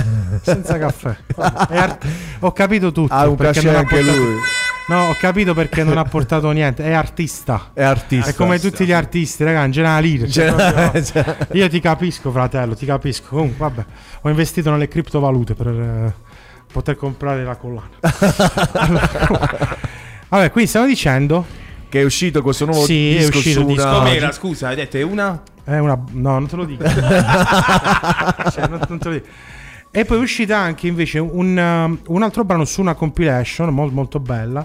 [0.40, 1.14] Senza caffè.
[1.36, 2.06] Art-
[2.40, 3.12] ho capito tutto.
[3.12, 4.16] Ha ah, un cachet anche portato...
[4.16, 4.38] lui.
[4.86, 6.84] No, ho capito perché non ha portato niente.
[6.84, 7.70] È artista.
[7.72, 8.30] È artista.
[8.30, 9.66] È come tutti gli artisti, ragazzi.
[9.66, 10.28] in generale.
[10.28, 13.28] Cioè, cioè, io ti capisco, fratello, ti capisco.
[13.28, 13.84] Comunque, vabbè,
[14.22, 16.14] ho investito nelle criptovalute per eh,
[16.72, 17.90] poter comprare la collana.
[18.72, 19.08] allora,
[20.28, 21.46] vabbè, quindi stiamo dicendo
[21.88, 24.00] che è uscito questo nuovo sì, disco è uscito su disco.
[24.00, 24.32] una...
[24.32, 25.42] Scusa, hai detto è una?
[25.62, 25.94] È una...
[26.12, 26.84] No, non te lo dico.
[26.88, 29.26] cioè, non, non te lo dico.
[29.94, 33.94] E poi è uscita anche invece un, um, un altro brano su una compilation molto,
[33.94, 34.64] molto bella.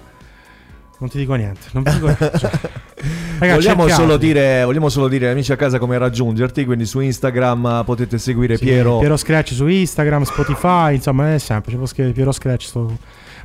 [1.00, 1.68] Non ti dico niente.
[1.74, 2.32] Non ti dico niente.
[2.40, 2.52] Cioè.
[3.38, 6.64] Ragazzi, vogliamo, solo dire, vogliamo, solo dire, amici a casa come raggiungerti.
[6.64, 9.00] Quindi su Instagram potete seguire sì, Piero.
[9.00, 11.78] Piero Scratch su Instagram, Spotify, insomma è semplice.
[11.78, 12.98] Posso scrivere Piero Scratch su...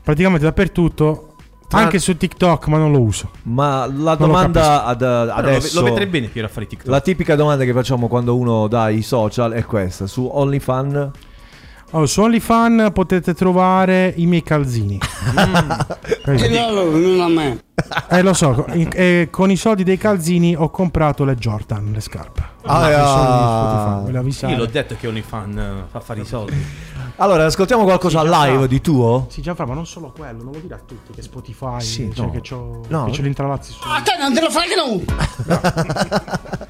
[0.04, 1.34] praticamente dappertutto.
[1.66, 1.80] Tra...
[1.80, 3.30] Anche su TikTok, ma non lo uso.
[3.42, 5.80] Ma la non domanda ad, adesso.
[5.80, 6.88] Lo, lo vedrei bene Piero a fare TikTok.
[6.88, 11.10] La tipica domanda che facciamo quando uno dà i social è questa: su OnlyFans
[11.92, 14.98] allora, su OnlyFan potete trovare i miei calzini.
[16.24, 17.64] non a me.
[18.08, 22.00] Eh, lo so, e eh, con i soldi dei calzini ho comprato le Jordan, le
[22.00, 22.42] scarpe.
[22.62, 26.64] Ah, no, eh, ah, io l'ho detto che OnlyFan eh, fa fare i soldi.
[27.16, 28.66] Allora, ascoltiamo qualcosa sì, live fa.
[28.66, 29.26] di tuo?
[29.28, 32.24] Sì, già ma non solo quello, non lo dire a tutti che Spotify, sì, cioè
[32.24, 32.32] no.
[32.32, 33.10] che c'ho, no.
[33.10, 33.80] c'ho l'intravazzi su.
[33.82, 34.98] Ah, te non te lo fai che no!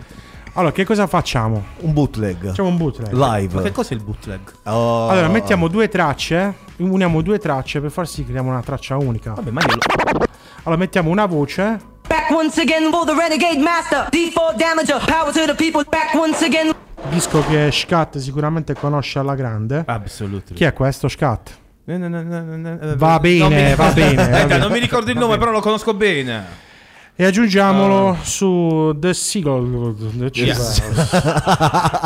[0.54, 1.64] Allora, che cosa facciamo?
[1.78, 2.48] Un bootleg.
[2.48, 3.10] Facciamo un bootleg.
[3.12, 3.54] Live.
[3.54, 4.40] Ma che cos'è il bootleg?
[4.64, 5.08] Oh.
[5.08, 9.32] Allora, mettiamo due tracce, uniamo due tracce per far sì che creiamo una traccia unica.
[9.32, 10.26] Vabbè, ma io lo...
[10.64, 11.80] Allora, mettiamo una voce.
[12.06, 14.08] Back once again for the renegade master.
[14.10, 15.84] D4 damager, power to the people.
[15.88, 16.70] Back once again.
[17.08, 19.84] Disco che Scat sicuramente conosce alla grande.
[19.86, 20.52] Assolutamente.
[20.52, 21.60] Chi è questo Scat?
[21.84, 24.58] Va bene, va bene.
[24.58, 26.70] non mi ricordo il nome, però lo conosco bene.
[27.14, 30.82] E aggiungiamolo uh, su The Seagull The yes.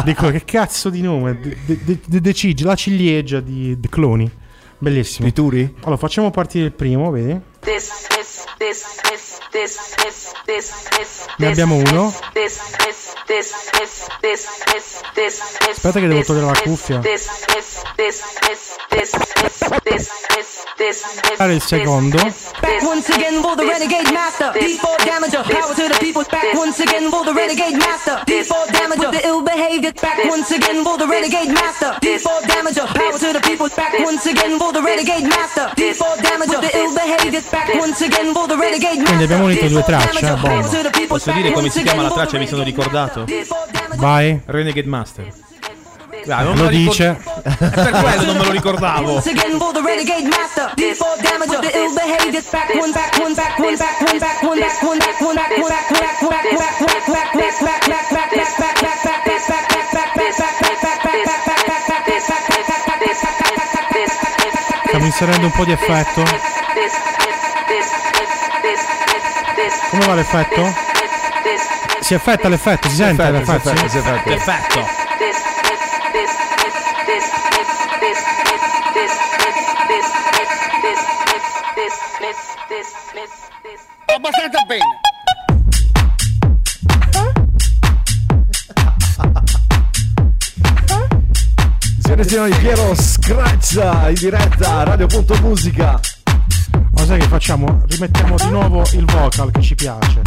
[0.04, 1.38] Dico che cazzo di nome?
[1.40, 4.28] The, the, the, the La ciliegia di The Cloni
[4.78, 5.26] Bellissimo.
[5.26, 5.32] Di
[5.80, 7.40] Allora facciamo partire il primo, vedi?
[7.60, 9.00] This, this, this,
[11.36, 12.14] Ne abbiamo uno.
[15.70, 17.00] Aspetta che devo togliere la cuffia.
[21.36, 22.18] Fare il secondo.
[22.82, 24.52] Once again for the renegade master.
[24.52, 25.42] D4 damager.
[25.42, 26.24] Power to the people.
[26.30, 28.22] Back once again for the renegade master.
[28.26, 29.10] D4 damager.
[29.10, 29.92] The ill behavior.
[29.92, 31.96] Back once again for the renegade master.
[32.00, 32.86] D4 damager.
[32.86, 33.68] Power to the people.
[33.74, 35.70] Back once again for the renegade master.
[35.76, 36.60] D4 damager.
[36.60, 37.42] The ill behavior.
[37.50, 39.25] Back once again for the renegade master.
[39.26, 40.26] abbiamo unito due tracce.
[40.26, 40.34] Eh?
[40.34, 40.70] Bomba.
[41.08, 42.38] Posso dire come si chiama la traccia?
[42.38, 43.24] Mi sono ricordato.
[43.96, 44.40] Vai.
[44.46, 45.32] Renegade Master.
[46.28, 47.16] Ah, non lo dice.
[47.16, 49.22] Ricor- per quello non me lo ricordavo.
[64.86, 66.22] Stiamo inserendo un po' di effetto.
[69.90, 70.86] Come va l'effetto?
[72.00, 73.70] si effetta l'effetto, si sente effetta, si l'effetto.
[73.70, 74.22] effetta, si effetta.
[74.22, 75.04] Perfetto.
[84.06, 84.84] Abbastanza bene.
[92.00, 96.15] Signore e signori, Piero Scratcha in diretta a Radio.musica.
[96.96, 97.82] Ma sai che facciamo?
[97.86, 100.22] Rimettiamo di nuovo il vocal che ci piace.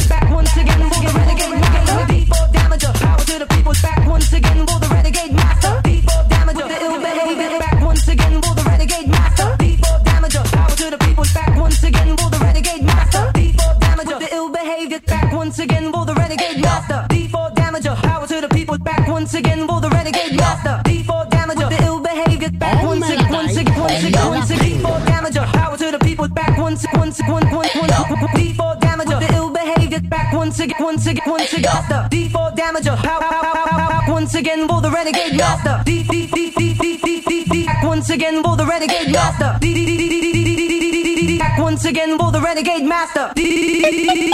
[26.20, 27.89] people back once once one one one
[28.36, 32.84] D4 damager the ill behavior back once again once again once again the default damage.
[32.84, 37.45] damager pow pow pow once again for the renegade master D D D D D
[37.45, 41.38] D back once again for the renegade master D D D D D D D
[41.38, 44.32] back once again for the renegade master D D D D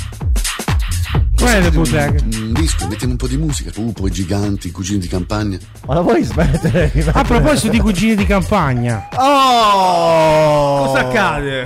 [1.36, 2.22] Com'è the bootleg?
[2.32, 3.70] Un disco, mettiamo un po' di musica.
[3.70, 5.58] Pupo, i giganti, i cugini di campagna.
[5.86, 6.90] Ma la vuoi smettere?
[7.12, 9.08] A proposito di cugini di campagna.
[9.14, 10.86] Oh!
[10.86, 11.64] Cosa accade?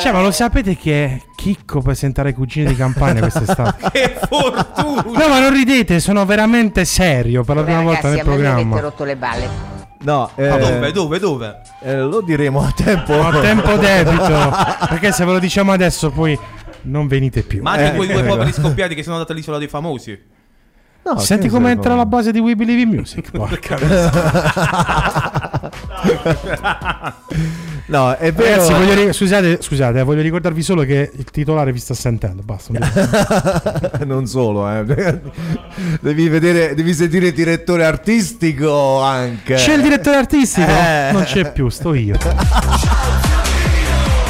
[0.00, 3.90] Cioè, ma lo sapete che è chicco presentare i cugini di campagna quest'estate?
[3.92, 5.04] Che fortuna!
[5.04, 8.38] No, ma non ridete, sono veramente serio per la prima volta nel Ragazzi, a me
[8.40, 8.80] mi avete programma.
[8.80, 9.74] rotto le balle.
[10.06, 11.60] No, eh, Ma dove, dove, dove?
[11.82, 13.12] eh, lo diremo a tempo.
[13.12, 14.54] Ho tempo debito.
[14.88, 16.38] Perché se ve lo diciamo adesso, poi
[16.82, 17.60] non venite più.
[17.60, 18.52] Ma anche Eh, quei due eh, poveri eh.
[18.52, 20.16] scoppiati che sono andati all'isola dei famosi.
[21.02, 23.30] No, Senti come entra la base di We Believe in Music.
[23.34, 23.76] Porca
[27.88, 28.62] No, è vero.
[28.62, 32.42] Ragazzi, voglio ri- scusate, scusate, eh, voglio ricordarvi solo che il titolare vi sta sentendo.
[32.42, 32.72] Basta.
[32.72, 32.88] non
[34.06, 34.84] non solo, eh.
[36.00, 39.54] devi vedere, devi sentire il direttore artistico anche.
[39.54, 40.68] C'è il direttore artistico?
[40.68, 41.10] Eh.
[41.12, 42.18] Non c'è più, sto io.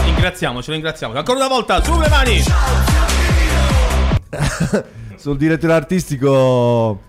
[0.04, 1.18] Ringraziamoci, ringraziamoci.
[1.18, 2.42] Ancora una volta, su le mani!
[5.16, 7.00] Sul direttore artistico.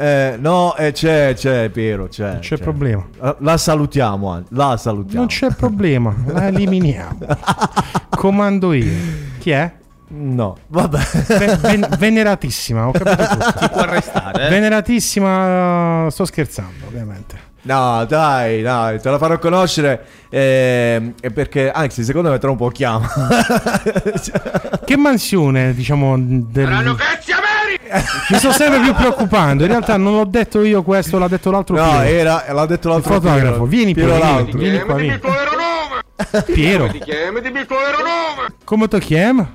[0.00, 2.38] Eh, no, eh, c'è, c'è Piero, c'è.
[2.38, 3.06] c'è problema.
[3.18, 5.18] La, la salutiamo, la salutiamo.
[5.18, 7.18] Non c'è problema, la eliminiamo.
[8.08, 8.90] Comando io.
[9.38, 9.70] Chi è?
[10.08, 10.98] No, vabbè.
[11.36, 13.52] Ve- ven- veneratissima, ho capito tutto.
[13.58, 14.48] Ti può arrestare, eh?
[14.48, 17.48] Veneratissima, sto scherzando, ovviamente.
[17.62, 20.02] No, dai, dai, te la farò conoscere.
[20.30, 23.06] ehm, e perché, anzi, secondo me tra un po' chiama.
[24.82, 26.66] Che mansione, diciamo, del...
[28.30, 29.62] Mi sto sempre più preoccupando.
[29.64, 32.02] In realtà non l'ho detto io questo, l'ha detto l'altro No, Piero.
[32.04, 33.40] era, l'ha detto Il l'altro fotografo.
[33.40, 33.64] Piero.
[33.64, 34.58] Vieni Piero Piero, vieni, l'altro.
[34.58, 35.18] vieni qua, vieni.
[36.52, 37.02] Piero, il
[38.04, 38.54] nome.
[38.64, 39.46] come ti chiami?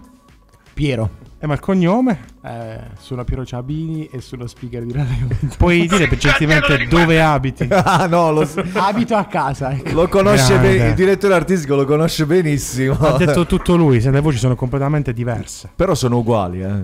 [0.73, 1.09] Piero.
[1.45, 2.19] Eh, ma il cognome?
[2.43, 5.27] Eh, sono Piero Ciabini e sono speaker di radio.
[5.57, 7.67] Puoi dire gentilmente dove abiti?
[7.69, 9.71] ah, no, lo, s- Abito a casa.
[9.71, 9.91] Ecco.
[9.93, 10.67] lo conosce Grande.
[10.75, 10.89] bene.
[10.89, 12.97] Il direttore artistico lo conosce benissimo.
[12.97, 15.69] Ha detto tutto lui, se le voci sono completamente diverse.
[15.75, 16.83] Però sono uguali, eh.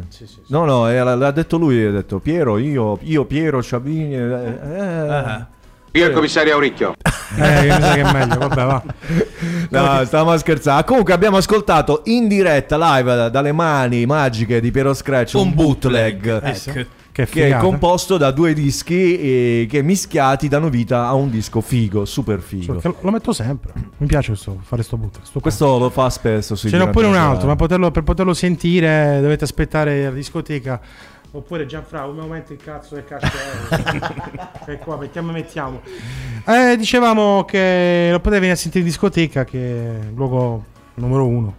[0.50, 1.84] No, no, eh, l'ha detto lui.
[1.84, 4.14] Ha detto Piero, io, io Piero, Ciabini.
[4.16, 5.46] eh, eh.
[5.94, 6.94] Io il commissario Auricchio.
[7.34, 8.84] Eh, mi sa che è meglio, vabbè, va.
[9.70, 10.84] No, stavamo a scherzare.
[10.84, 16.42] Comunque abbiamo ascoltato in diretta live dalle mani magiche di Piero Scratch un, Un bootleg.
[16.42, 16.44] bootleg.
[16.44, 16.90] Eh, Ecco.
[17.14, 22.04] Che Che è composto da due dischi che mischiati danno vita a un disco figo,
[22.04, 22.78] super figo.
[22.78, 23.72] Che lo, metto sempre.
[23.98, 25.20] Mi piace questo, fare sto boot.
[25.22, 26.56] Sto Questo lo fa spesso.
[26.58, 30.80] Ce n'ho pure un altro, ma poterlo- per poterlo sentire dovete aspettare la discoteca.
[31.34, 34.50] Oppure Gianfra, come aumenta il cazzo del castello?
[34.66, 35.82] e qua mettiamo e mettiamo.
[36.46, 40.66] Eh, dicevamo che lo potete venire a sentire in discoteca, che è il luogo
[40.96, 41.56] numero uno.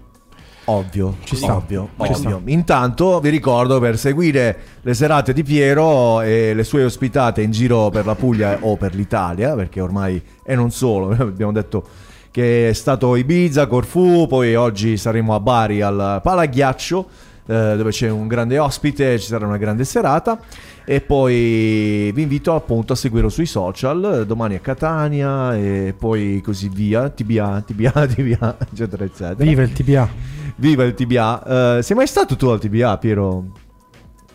[0.66, 1.56] Ovvio, Ci sta.
[1.56, 2.14] ovvio, Ci ovvio.
[2.14, 2.50] sta.
[2.50, 7.88] Intanto vi ricordo per seguire le serate di Piero e le sue ospitate in giro
[7.88, 11.82] per la Puglia o per l'Italia, perché ormai e non solo, abbiamo detto
[12.30, 17.08] che è stato Ibiza, Corfù, poi oggi saremo a Bari al Palaghiaccio,
[17.46, 20.38] eh, dove c'è un grande ospite, ci sarà una grande serata
[20.84, 26.68] e poi vi invito appunto a seguirlo sui social, domani a Catania e poi così
[26.68, 29.44] via, TBA, TBA, TBA, eccetera, eccetera.
[29.44, 30.08] Viva il TBA.
[30.56, 31.76] Viva il TBA.
[31.78, 33.44] Eh, sei mai stato tu al TBA, Piero?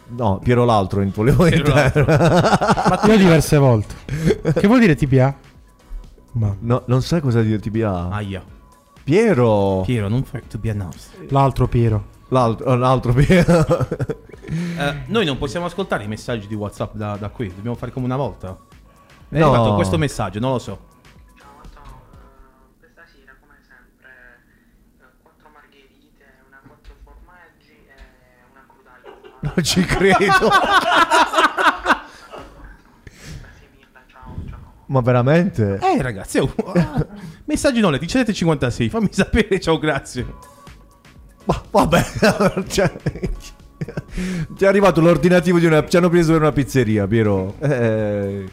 [0.09, 1.73] No, Piero l'altro, in- volevo Piero.
[1.75, 3.93] Ma io diverse volte.
[4.53, 5.35] Che vuol dire TBA?
[6.33, 8.09] Ma No, non sai cosa dire TBA?
[8.11, 8.41] Aia.
[9.03, 9.81] Piero.
[9.85, 11.29] Piero, non fai to be announced.
[11.29, 12.15] L'altro Piero.
[12.29, 13.65] L'altro, l'altro Piero.
[14.49, 18.05] Eh, noi non possiamo ascoltare i messaggi di WhatsApp da, da qui, dobbiamo fare come
[18.05, 18.57] una volta.
[19.29, 19.51] È No.
[19.51, 20.79] arrivato questo messaggio, non lo so.
[29.41, 30.49] Non ci credo.
[34.89, 35.79] Ma veramente?
[35.81, 37.05] Eh ragazzi, oh, ah,
[37.43, 40.25] messaggi non le 17.56, fammi sapere, ciao, grazie.
[41.71, 42.05] Vabbè,
[42.67, 42.91] cioè,
[44.49, 45.85] ti è arrivato l'ordinativo di una.
[45.87, 47.55] Ci hanno preso per una pizzeria, Piero.
[47.59, 48.49] Eh,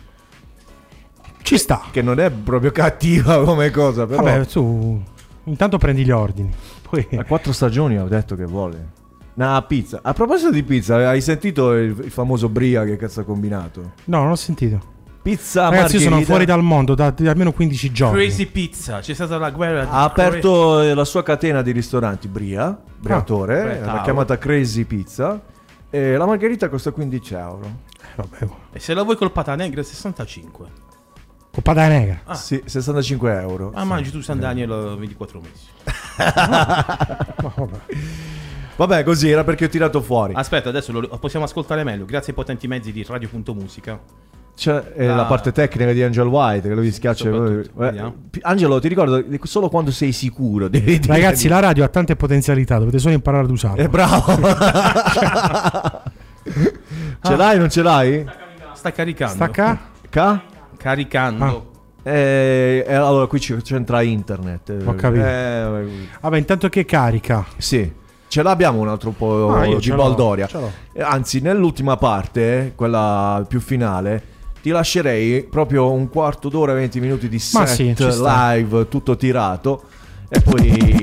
[1.42, 1.82] Ci sta.
[1.90, 4.22] che non è proprio cattiva come cosa, però.
[4.22, 5.02] Vabbè, tu
[5.44, 6.52] intanto prendi gli ordini.
[6.88, 9.02] Poi A quattro stagioni ho detto che vuole.
[9.34, 9.98] Una pizza.
[10.02, 13.94] A proposito di pizza, hai sentito il, il famoso Bria che cazzo ha combinato?
[14.04, 14.92] No, non ho sentito.
[15.24, 16.26] Pizza Ragazzi, io sono margherita.
[16.26, 18.18] fuori dal mondo da, da almeno 15 giorni.
[18.18, 19.88] Crazy Pizza, c'è stata la guerra.
[19.88, 24.02] Ha aperto eh, la sua catena di ristoranti Bria, Briatore, Ah, l'ha bravo.
[24.02, 25.40] chiamata Crazy Pizza.
[25.88, 27.70] E la margherita costa 15 euro.
[28.16, 30.66] Vabbè, E se la vuoi col pata negra 65.
[31.50, 32.20] Coppada negra.
[32.24, 32.34] Ah.
[32.34, 33.70] Sì, 65 euro.
[33.74, 35.68] Ah, mangi tu San Daniel 24 mesi.
[38.76, 40.34] Vabbè, così era perché ho tirato fuori.
[40.34, 43.98] Aspetta, adesso lo possiamo ascoltare meglio, grazie ai potenti mezzi di Radio.musica.
[44.56, 45.16] C'è eh, Ah.
[45.16, 47.28] la parte tecnica di Angel White che lui schiaccia.
[47.28, 50.68] Eh, Angelo, ti ricordo solo quando sei sicuro.
[50.68, 53.82] Devi dire Ragazzi, di- la radio ha tante potenzialità, dovete solo imparare ad usarla.
[53.82, 54.24] Eh, bravo.
[57.22, 58.24] ce l'hai, non ce l'hai?
[58.74, 59.34] Sta caricando.
[59.34, 59.78] Stacca?
[60.08, 60.42] Ca?
[60.76, 61.70] Caricando.
[62.02, 64.74] Eh, eh, allora qui ci- c'entra internet.
[64.84, 65.24] Ho capito.
[65.24, 65.86] Eh,
[66.20, 67.44] Vabbè, intanto che carica.
[67.56, 68.02] sì.
[68.26, 70.48] Ce l'abbiamo un altro po' Ah, di Baldoria.
[70.98, 74.22] Anzi, nell'ultima parte, quella più finale,
[74.64, 79.82] ti lascerei proprio un quarto d'ora, 20 minuti di set sì, live, tutto tirato.
[80.30, 80.96] E poi...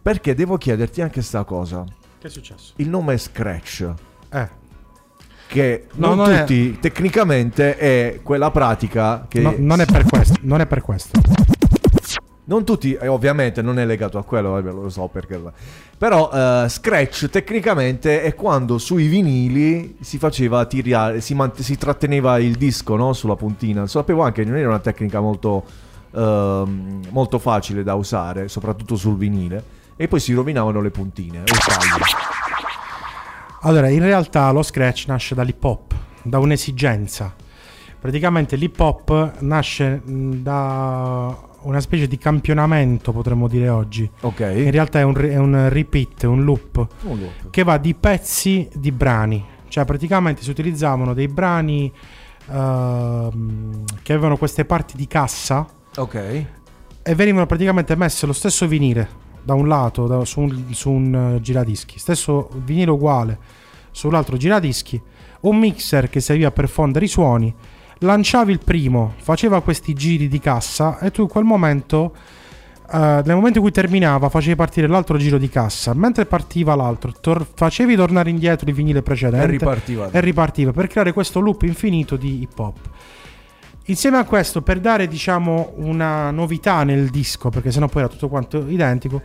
[0.00, 1.84] Perché devo chiederti anche sta cosa.
[2.18, 2.72] Che è successo?
[2.76, 3.92] Il nome è Scratch.
[4.32, 4.48] Eh.
[5.46, 9.40] Che No, non non è- tutti, tecnicamente, è quella pratica che...
[9.40, 10.36] No, non è per questo.
[10.40, 11.20] Non è per questo.
[12.50, 15.40] Non tutti, ovviamente non è legato a quello, lo so perché.
[15.96, 22.40] Però eh, Scratch tecnicamente è quando sui vinili si faceva tirare, si, mant- si tratteneva
[22.40, 23.12] il disco no?
[23.12, 23.86] sulla puntina.
[23.86, 25.62] Sapevo anche, non era una tecnica molto,
[26.10, 29.62] ehm, molto facile da usare, soprattutto sul vinile.
[29.94, 31.44] E poi si rovinavano le puntine.
[33.60, 37.32] Allora, in realtà lo scratch nasce dall'hip hop, da un'esigenza.
[38.00, 44.08] Praticamente l'hip hop nasce da una specie di campionamento, potremmo dire oggi.
[44.20, 44.40] Ok.
[44.40, 47.50] In realtà è un, è un repeat, un loop, Un loop.
[47.50, 49.44] che va di pezzi di brani.
[49.68, 51.92] Cioè, praticamente si utilizzavano dei brani
[52.50, 55.66] ehm, che avevano queste parti di cassa
[55.96, 56.14] Ok.
[57.02, 59.08] e venivano praticamente messe lo stesso vinile
[59.42, 63.38] da un lato da- su un, su un eh, giradischi, stesso vinile uguale
[63.90, 65.00] sull'altro giradischi,
[65.40, 67.52] un mixer che serviva per fondere i suoni,
[68.00, 72.14] lanciavi il primo, faceva questi giri di cassa e tu in quel momento,
[72.92, 77.12] eh, nel momento in cui terminava, facevi partire l'altro giro di cassa, mentre partiva l'altro,
[77.20, 80.10] tor- facevi tornare indietro il vinile precedente E ripartiva.
[80.10, 82.76] e ripartiva per creare questo loop infinito di hip hop.
[83.86, 88.28] Insieme a questo, per dare diciamo una novità nel disco, perché sennò poi era tutto
[88.28, 89.20] quanto identico,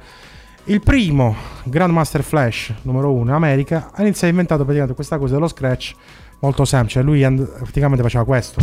[0.68, 5.47] il primo Grandmaster Flash numero 1 America ha iniziato a inventare praticamente questa cosa dello
[5.47, 5.93] scratch
[6.40, 7.02] molto semplice.
[7.02, 8.60] Lui and- praticamente faceva questo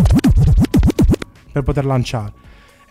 [1.52, 2.32] per poter lanciare.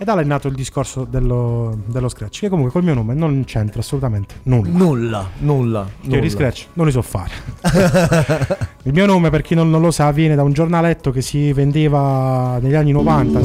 [0.01, 3.13] E da là è nato il discorso dello, dello scratch, che comunque col mio nome
[3.13, 4.71] non c'entra assolutamente nulla.
[4.71, 5.87] Nulla, nulla.
[6.01, 7.29] Io di scratch non li so fare.
[8.81, 11.53] il mio nome, per chi non, non lo sa, viene da un giornaletto che si
[11.53, 13.39] vendeva negli anni 90.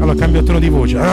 [0.00, 0.96] Allora cambio tono di voce.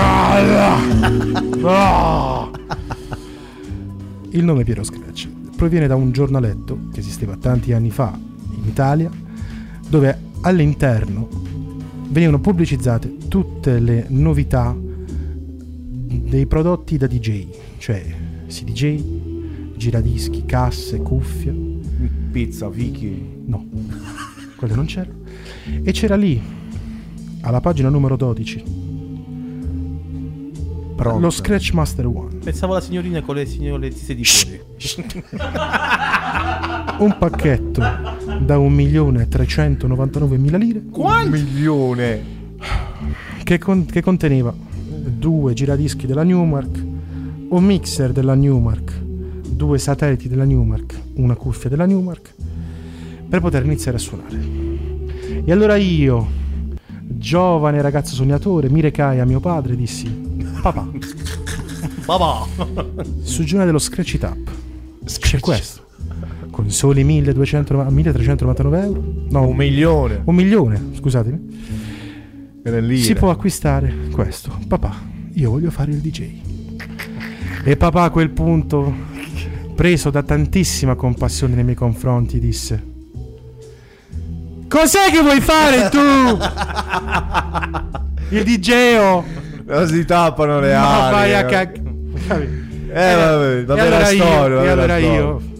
[4.30, 5.28] Il nome Piero Scratch
[5.58, 8.18] proviene da un giornaletto che esisteva tanti anni fa
[8.66, 9.10] in Italia,
[9.88, 11.28] dove all'interno
[12.10, 17.48] venivano pubblicizzate tutte le novità dei prodotti da DJ,
[17.78, 18.04] cioè
[18.48, 19.04] CDJ,
[19.76, 21.74] giradischi, casse, cuffie.
[22.32, 23.44] Pizza, Vicky.
[23.46, 23.66] No,
[24.58, 25.20] quelle non c'erano.
[25.84, 26.42] E c'era lì,
[27.42, 28.64] alla pagina numero 12,
[30.96, 31.20] Pronto.
[31.20, 32.36] lo Scratch Master One.
[32.44, 34.62] Pensavo alla signorina con le signore tisse di fuori.
[36.98, 37.82] Un pacchetto
[38.40, 40.82] da 1.399.000 lire.
[40.92, 42.34] Un milione.
[43.44, 44.54] che, con- che conteneva
[44.88, 46.84] due giradischi della Newmark,
[47.50, 49.00] un mixer della Newmark,
[49.48, 52.34] due satelliti della Newmark, una cuffia della Newmark,
[53.30, 54.40] per poter iniziare a suonare.
[55.46, 56.28] E allora io,
[57.02, 60.08] giovane ragazzo sognatore, mi recai a mio padre e dissi:
[60.62, 60.88] Papà.
[62.06, 62.46] Papà.
[63.22, 64.50] Sul dello Scratch It Up
[65.06, 65.85] c'è questo.
[66.56, 69.04] Con soli 1200 1399 euro.
[69.28, 70.22] No, Un milione.
[70.24, 71.38] Un milione, scusatemi.
[72.96, 74.58] Si può acquistare questo.
[74.66, 74.96] Papà,
[75.34, 76.30] io voglio fare il DJ.
[77.66, 78.94] E papà a quel punto,
[79.76, 82.82] preso da tantissima compassione nei miei confronti, disse:
[84.70, 85.98] Cos'è che vuoi fare tu?
[88.34, 88.72] il DJ?
[88.96, 89.24] -o?
[89.66, 91.16] Non si tappano le Ma ali.
[91.16, 91.46] vai a eh.
[91.46, 91.84] cag...
[92.98, 95.55] Eh, vabbè, va e bene allora la io, storia, va e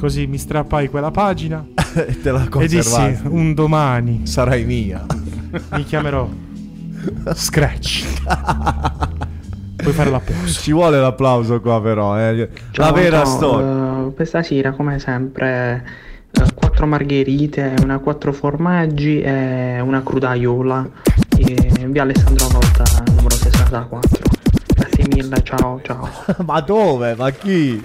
[0.00, 1.62] così mi strappai quella pagina
[1.94, 5.04] e te la e dissi un domani Sarai mia.
[5.72, 6.26] mi chiamerò
[7.34, 8.04] Scratch.
[9.76, 10.60] Puoi fare l'applauso.
[10.60, 12.36] Ci vuole l'applauso qua però, eh.
[12.36, 14.06] La Ciao, vera ciao, storia.
[14.08, 15.84] eh, questa sera, come sempre,
[16.32, 20.88] eh, quattro margherite, una quattro formaggi e una crudaiola.
[21.38, 24.18] E via Alessandro Volta, numero 64.
[24.74, 26.06] Grazie mille, ciao, ciao.
[26.44, 27.14] Ma dove?
[27.14, 27.82] Ma chi?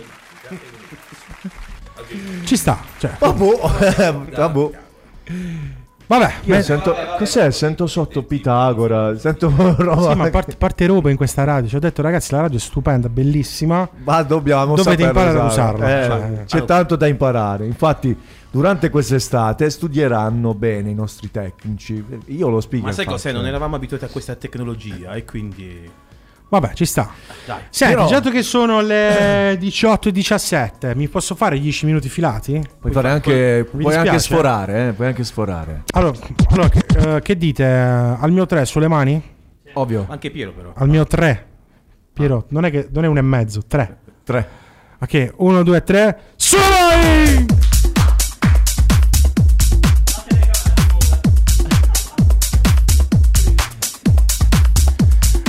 [2.44, 3.12] Ci sta, cioè.
[3.20, 4.14] Vabbè.
[4.36, 4.70] Vabbè.
[6.08, 7.50] Vabbè, Io beh- sento, cos'è?
[7.50, 10.12] Sento sotto Pitagora, sento roba.
[10.12, 11.68] Sì, ma parte, parte roba in questa radio.
[11.68, 13.90] Ci ho detto, ragazzi, la radio è stupenda, bellissima.
[14.04, 15.86] Ma dobbiamo Dovete imparare a usarla.
[15.86, 16.28] usarla.
[16.28, 16.60] Eh, cioè.
[16.60, 17.66] c'è tanto da imparare.
[17.66, 18.16] Infatti,
[18.52, 22.06] durante quest'estate studieranno bene i nostri tecnici.
[22.28, 22.86] Io lo spiego.
[22.86, 23.32] Ma sai cos'è?
[23.32, 25.90] Non eravamo abituati a questa tecnologia e quindi...
[26.48, 27.10] Vabbè, ci sta.
[27.46, 27.62] Dai.
[27.70, 32.62] Senti, Però- dato che sono le 18 e 17, mi posso fare 10 minuti filati?
[32.80, 34.34] Puoi, fare anche, Mi puoi anche dispiace.
[34.34, 35.84] sforare, eh, puoi anche sforare.
[35.94, 36.18] Allora,
[36.50, 37.66] allora, che, eh, che dite?
[37.66, 39.22] Al mio 3 sulle mani?
[39.74, 40.06] Ovvio.
[40.10, 40.72] Anche Piero però.
[40.76, 41.46] Al mio 3.
[42.14, 43.98] Piero, non è, che, non è un e mezzo, 3.
[44.24, 44.48] 3.
[45.02, 46.20] Ok, 1, 2, 3.
[46.36, 47.65] Sulle!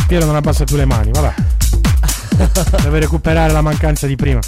[0.07, 1.35] Piero non abbassa più le mani, vabbè.
[2.83, 4.39] Deve recuperare la mancanza di prima.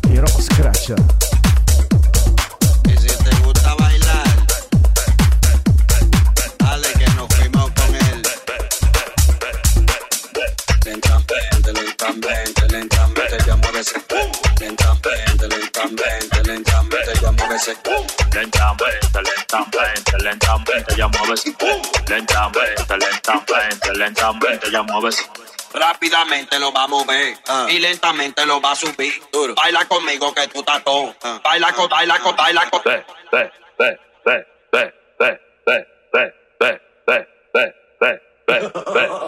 [0.00, 0.94] Piero scratcha.
[10.84, 13.12] Lentamente, lentamente, lentamente.
[14.60, 16.33] Lentamente, lentamente,
[17.54, 18.34] lentamente.
[18.34, 21.44] Lentamente, lentamente, lentamente ya mueves.
[22.08, 25.30] Lentamente, lentamente, lentamente ya mueves.
[25.72, 27.36] Rápidamente lo va a mover
[27.68, 29.12] y lentamente lo va a subir.
[29.56, 30.82] Baila conmigo que tú estás.
[31.42, 32.82] Baila con, baila con, baila con.
[32.84, 39.23] Ve, ve, ve, ve, ve, ve, ve, ve, ve, ve, ve, ve.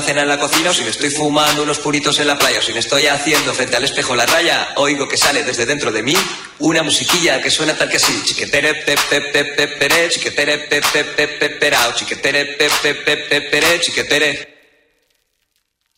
[0.00, 2.60] La cena en la cocina, o si me estoy fumando unos puritos en la playa,
[2.60, 5.92] o si me estoy haciendo frente al espejo la raya, oigo que sale desde dentro
[5.92, 6.16] de mí
[6.58, 8.22] una musiquilla que suena tal que así.
[8.24, 12.94] Chiquetere pe pe pe pe pere, chiquetere pe pe pe pe perao, chiquetere pe pe
[12.94, 14.30] pe pe pere, chiquetere.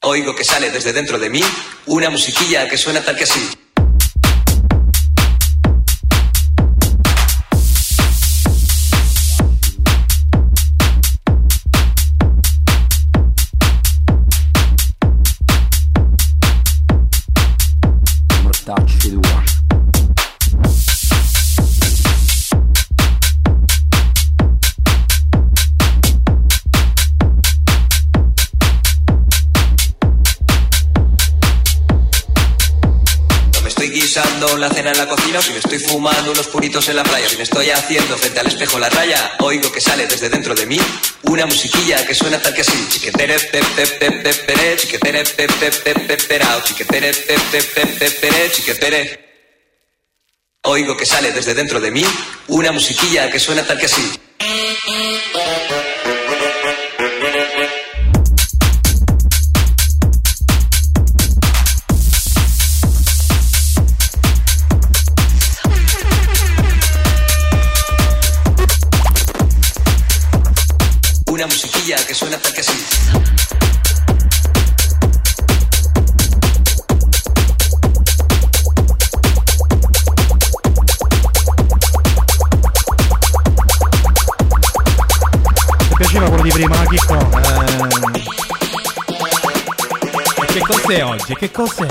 [0.00, 1.42] Oigo que sale desde dentro de mí
[1.86, 3.61] una musiquilla que suena tal que así.
[35.92, 37.28] fumando unos puritos en la playa.
[37.28, 40.64] Si me estoy haciendo frente al espejo la raya, oigo que sale desde dentro de
[40.64, 40.78] mí
[41.24, 42.88] una musiquilla que suena tal que así.
[42.88, 43.62] Chiquetere, pep,
[44.78, 45.50] chiquetere, pep,
[46.64, 47.12] chiquetere,
[48.20, 49.32] pep, chiquetere.
[50.62, 52.06] Oigo que sale desde dentro de mí
[52.48, 54.12] una musiquilla que suena tal que así.
[86.92, 87.14] dico.
[90.38, 91.34] Eh, che cos'è oggi?
[91.34, 91.86] Che cos'è?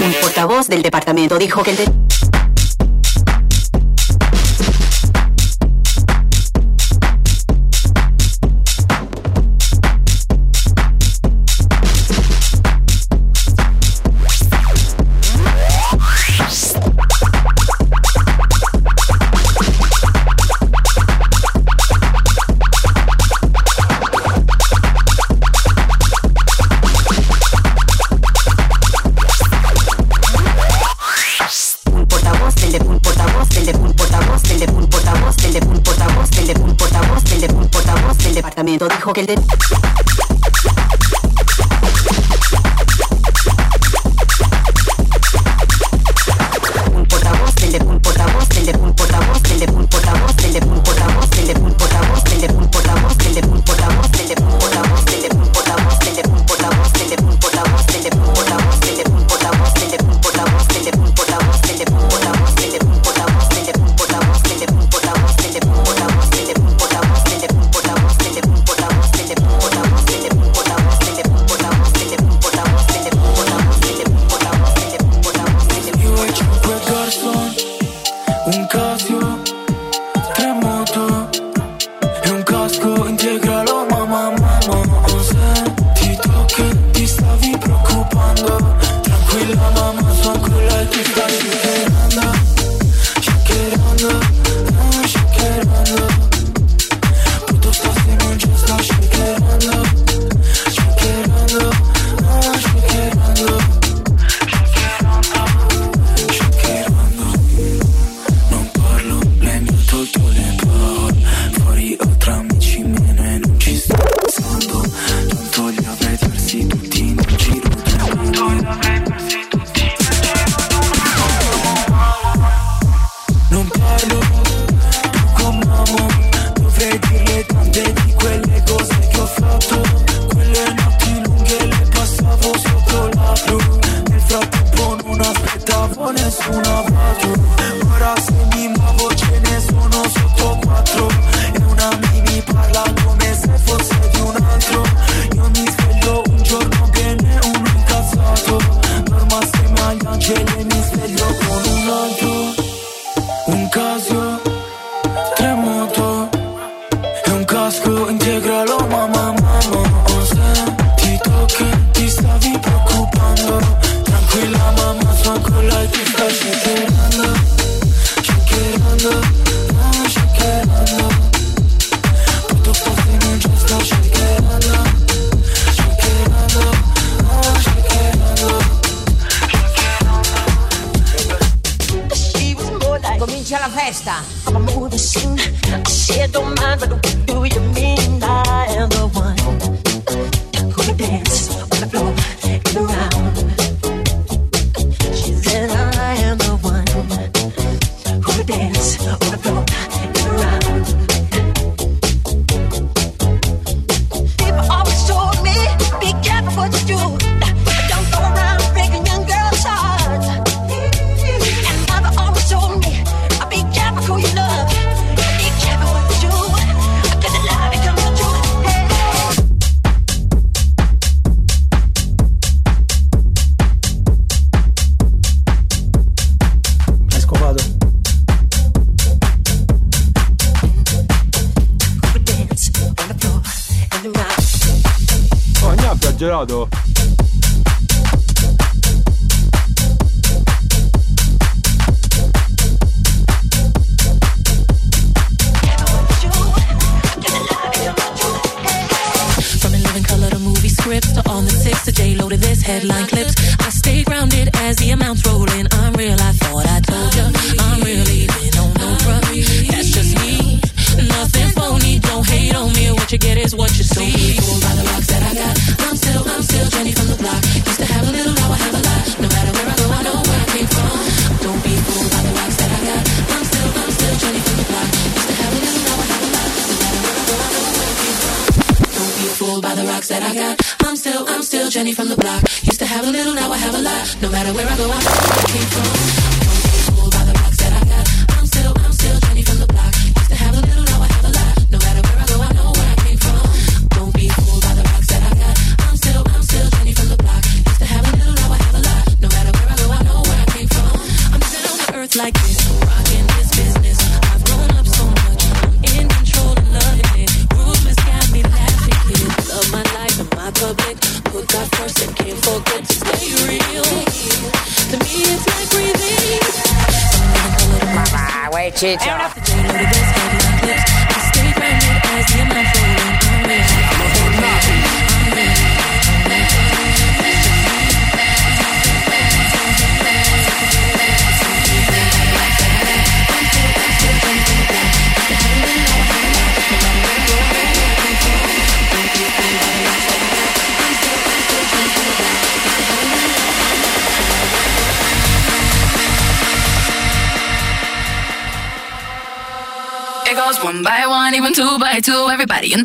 [0.00, 2.33] Un portavoz del departamento dijo que el de
[39.04, 40.23] trabajo que el de...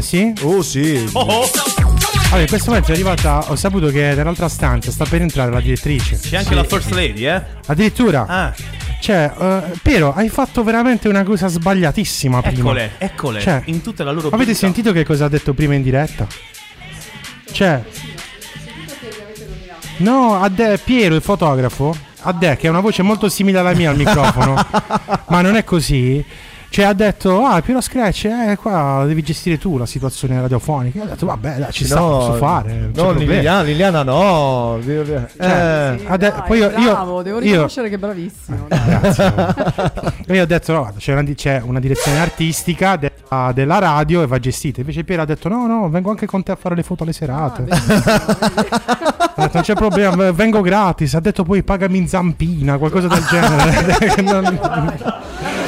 [0.00, 0.40] Sentite?
[0.40, 0.46] Sì?
[0.46, 1.10] Oh sì.
[1.14, 3.50] Allora, in questo momento è arrivata.
[3.50, 6.18] Ho saputo che nell'altra stanza sta per entrare la direttrice.
[6.18, 7.42] C'è anche la First Lady, eh?
[7.66, 8.24] Addirittura.
[8.26, 8.54] Ah.
[9.00, 12.58] Cioè, eh, Piero, hai fatto veramente una cosa sbagliatissima prima.
[12.58, 13.40] Eccole, eccole.
[13.40, 16.26] Cioè, in tutta la loro Avete sentito che cosa ha detto prima in diretta?
[17.50, 17.82] Cioè.
[19.98, 23.74] No, a De- Piero, il fotografo, a De, che ha una voce molto simile alla
[23.74, 24.54] mia al microfono,
[25.28, 26.24] ma non è così.
[26.72, 30.96] Cioè ha detto, ah Piero Scratch, eh, qua devi gestire tu la situazione radiofonica.
[30.96, 32.72] Io ho detto, vabbè, dai, ci sta, No, posso fare.
[32.72, 34.78] No, problema." Liliana, Liliana no.
[34.82, 36.00] Cioè, Eh.
[36.06, 38.68] ha de- Dai, poi io, io- bravo, devo io- riconoscere che è bravissimo.
[40.28, 44.26] io ho detto, no, guarda, c'è una, c'è una direzione artistica della, della radio e
[44.26, 44.80] va gestita.
[44.80, 47.12] Invece Piero ha detto, no, no, vengo anche con te a fare le foto alle
[47.12, 47.66] serate.
[47.68, 51.12] Ha detto, non c'è problema, vengo gratis.
[51.12, 53.90] Ha detto poi pagami in zampina, qualcosa del genere.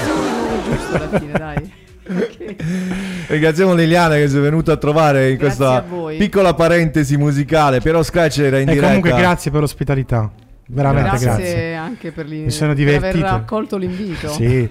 [0.64, 1.72] Non- Giusto alla fine, dai.
[3.28, 5.84] Ringraziamo Liliana che si è venuta a trovare in Grazie questa
[6.18, 7.80] piccola parentesi musicale.
[7.80, 8.86] Piero Scratch era in E diretta.
[8.86, 10.30] comunque grazie per l'ospitalità.
[10.66, 11.74] Veramente grazie, grazie.
[11.74, 14.28] anche per, l'i- Mi sono per aver accolto l'invito.
[14.28, 14.68] Sì,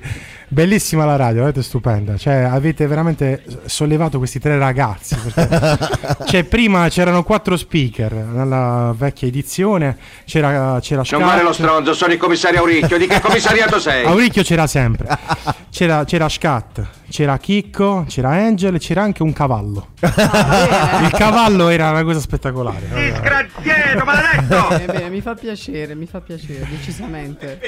[0.54, 2.16] bellissima la radio, avete stupenda.
[2.16, 5.18] Cioè, avete veramente sollevato questi tre ragazzi.
[6.26, 9.98] cioè, prima c'erano quattro speaker nella vecchia edizione.
[10.26, 12.98] C'era, c'era Non fare lo stronzo, sono il commissario Auricchio.
[12.98, 14.06] Di che commissariato sei?
[14.06, 15.08] Auricchio c'era sempre.
[15.74, 19.88] C'era, c'era Scat, c'era Chicco, c'era Angel e c'era anche un cavallo.
[20.06, 22.88] Il cavallo era una cosa spettacolare.
[22.94, 24.68] Disgraziato, maledetto!
[24.70, 27.60] Bene, bene, mi fa piacere, mi fa piacere, decisamente.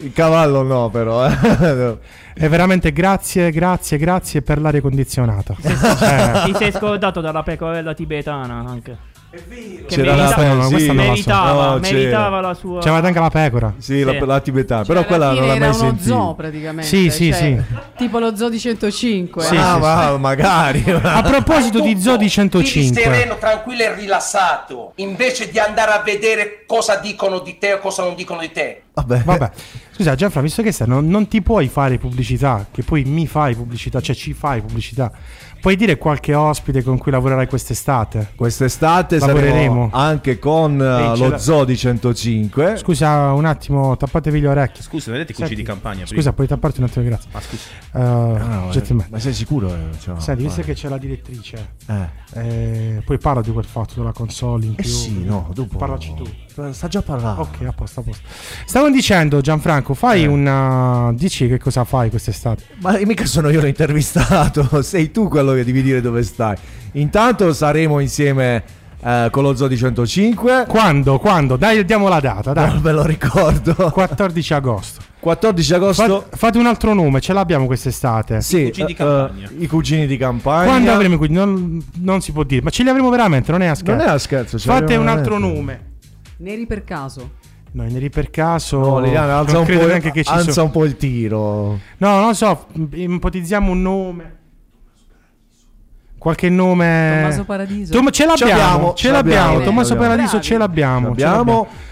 [0.00, 1.26] Il cavallo no, però.
[1.26, 1.98] eh.
[2.34, 5.54] E veramente grazie, grazie, grazie per l'aria condizionata.
[5.60, 9.10] Cioè, Ti sei scordato dalla pecorella tibetana anche.
[9.32, 11.10] Che C'era la- merita- no, questa non la so.
[11.10, 11.96] meritava, No, c'era.
[11.96, 12.80] meritava la sua.
[12.82, 13.74] C'aveva anche la pecora.
[13.78, 14.18] Sì, la, Sì.
[14.26, 14.84] la tibetana.
[14.84, 16.08] Cioè, però quella alla non l'ha era mai uno sentita.
[16.08, 16.86] zoo praticamente.
[16.86, 17.62] Sì, sì, cioè, sì.
[17.96, 19.42] Tipo lo zoo di 105.
[19.44, 19.58] Sì, eh.
[19.58, 20.84] Ah, sì, ma- magari.
[21.02, 23.00] A proposito di Zodi Vivi 105.
[23.00, 28.02] sereno, tranquillo e rilassato, invece di andare a vedere cosa dicono di te o cosa
[28.02, 28.82] non dicono di te.
[28.92, 29.22] Vabbè.
[29.24, 29.50] Vabbè,
[30.02, 33.54] scusa, Gianfra, visto che stai, non, non ti puoi fare pubblicità, che poi mi fai
[33.54, 35.12] pubblicità, cioè ci fai pubblicità.
[35.62, 38.32] Puoi dire qualche ospite con cui lavorerai quest'estate?
[38.34, 39.90] Quest'estate Lavoreremo.
[39.92, 42.76] anche con eh, ce lo la- zoo di 105.
[42.78, 44.82] Scusa un attimo, tappatevi le orecchie.
[44.82, 46.32] Scusa, vedete i cucci di campagna Scusa, prima?
[46.32, 47.30] puoi tapparti un attimo, grazie.
[47.32, 47.68] Ma scusa.
[47.92, 49.06] Uh, no, eh, gentleman.
[49.08, 49.68] ma sei sicuro?
[49.72, 52.08] eh, la Senti, visto che c'è la direttrice, Eh.
[52.96, 54.90] eh, poi parla di quel fatto della console in Eh più.
[54.90, 55.76] sì, no, dopo.
[55.78, 56.24] Parlaci tu.
[56.72, 57.42] Sta già parlando.
[57.42, 58.22] Ok, a posto, a posto.
[58.66, 60.26] Stavo dicendo, Gianfranco, fai Eh.
[60.26, 61.12] una.
[61.14, 62.62] Dici che cosa fai quest'estate?
[62.80, 66.56] Ma mica sono io l'intervistato, sei tu quello che devi dire dove stai.
[66.92, 68.62] Intanto saremo insieme
[69.02, 70.66] eh, con lo Zoo di 105.
[70.68, 71.18] Quando?
[71.18, 71.56] Quando?
[71.56, 72.68] Dai, diamo la data, dai.
[72.68, 73.74] Non ve lo ricordo.
[73.90, 75.00] 14 agosto.
[75.20, 76.02] 14 agosto.
[76.22, 78.40] Fate, fate un altro nome, ce l'abbiamo quest'estate.
[78.42, 79.48] Sì, cugini di eh, campagna.
[79.48, 80.64] eh, I cugini di campagna.
[80.66, 81.38] Quando avremo i cugini?
[81.38, 83.96] Non, non si può dire, ma ce li avremo veramente, non è a scherzo.
[83.96, 84.58] Non è a scherzo.
[84.58, 85.56] Fate un altro veramente.
[85.60, 85.90] nome.
[86.42, 87.30] Neri per caso.
[87.70, 88.78] No, neri per caso.
[88.80, 90.66] No, Liliana, alza, non un credo po', neanche che ci alza sono.
[90.66, 91.78] un po' il tiro.
[91.98, 94.36] No, non lo so, ipotizziamo un nome.
[96.18, 97.12] Qualche nome.
[97.20, 97.92] Tommaso Paradiso.
[97.92, 99.60] Tom- ce l'abbiamo, abbiamo, ce ce l'abbiamo.
[99.60, 99.94] Tommaso.
[99.96, 101.14] Paradiso ce l'abbiamo.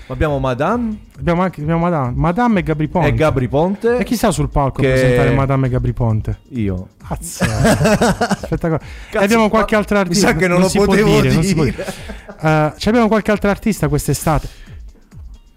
[0.09, 3.09] abbiamo Madame Abbiamo anche abbiamo Madame, Madame e Gabri Ponte.
[3.09, 3.99] e Gabri Ponte.
[3.99, 6.39] E chi sta sul palco Che- a presentare Madame e Gabri Ponte?
[6.53, 6.89] Io.
[7.07, 7.45] Cazzo.
[8.43, 8.83] Spettacolare.
[9.11, 10.29] E abbiamo qualche altro mi artista.
[10.29, 11.77] sa che non lo si può potevo dire, non si può dire.
[11.77, 11.95] dire.
[12.41, 14.49] Eh, ci abbiamo qualche altro artista quest'estate.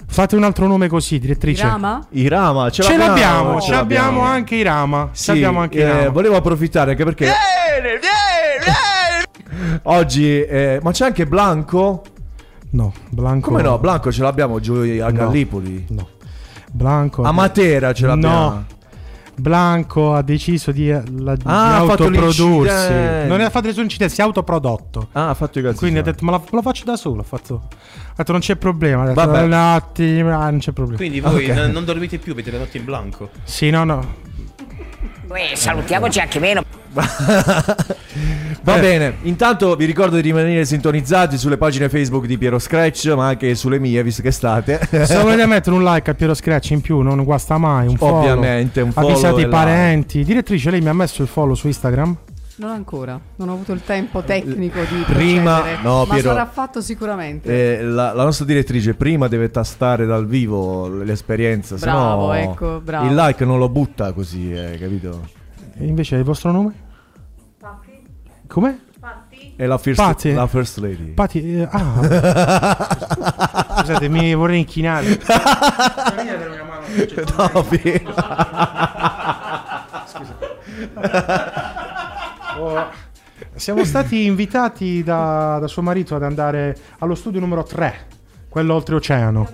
[0.06, 1.64] Fate un altro nome così, direttrice.
[1.66, 2.06] Irama?
[2.12, 5.10] Irama, ce, Ce l'abbiamo, ce l'abbiamo anche Irama.
[5.14, 6.10] Ce Sì, l'abbiamo anche eh, Irama.
[6.10, 7.32] volevo approfittare anche perché
[9.84, 12.04] oggi eh, ma c'è anche Blanco?
[12.74, 13.50] No, Blanco.
[13.50, 13.78] Come no?
[13.78, 15.12] Blanco ce l'abbiamo giù a No.
[15.12, 15.86] Gallipoli.
[15.90, 16.08] No.
[16.72, 17.22] Blanco.
[17.24, 18.36] A Matera ce l'abbiamo.
[18.50, 18.66] No.
[19.36, 22.94] Blanco ha deciso di, la- di Ah, ha fatto autoprodursi.
[23.28, 25.08] Non ha fatto nessun incidente, si è autoprodotto.
[25.14, 25.78] Ah, ha fatto i cazzi.
[25.78, 27.22] Quindi ha detto: Ma la- lo faccio da solo.
[27.22, 29.04] Ha fatto, ha detto: Non c'è problema.
[29.04, 29.42] Ha detto, Vabbè.
[29.44, 30.98] un attimo, ah, non c'è problema.
[30.98, 31.56] Quindi voi Ok.
[31.56, 33.30] n- non dormite più, avete le notti in blanco.
[33.44, 34.06] Sì, no, no.
[35.32, 36.64] Eh, salutiamoci anche meno.
[38.64, 43.28] Va bene, intanto vi ricordo di rimanere sintonizzati sulle pagine Facebook di Piero Scratch, ma
[43.28, 44.80] anche sulle mie, visto che state.
[45.06, 47.88] Se volete mettere un like a Piero Scratch in più, non guasta mai.
[47.88, 48.20] Un follow.
[48.20, 50.24] Ovviamente, un follow Avvisate i parenti.
[50.24, 52.16] Direttrice, lei mi ha messo il follow su Instagram?
[52.56, 56.30] Non ancora, non ho avuto il tempo tecnico di Prima- no, ma Piero.
[56.30, 57.80] sarà fatto sicuramente.
[57.80, 62.80] Eh, la, la nostra direttrice prima deve tastare dal vivo l'esperienza, se Bravo, no ecco,
[62.80, 63.08] bravo.
[63.08, 65.28] il like non lo butta così, eh, capito?
[65.80, 66.74] E invece il vostro nome?
[68.48, 68.80] Come?
[69.56, 70.34] È la first, Patti?
[70.34, 71.14] la first lady.
[71.14, 72.78] Pati, eh, ah.
[73.80, 75.20] Scusate, mi vorrei inchinare.
[77.54, 78.14] No, Piero.
[82.60, 82.86] Oh,
[83.56, 87.94] Siamo stati invitati da, da suo marito ad andare allo studio numero 3,
[88.50, 89.50] quello oltreoceano.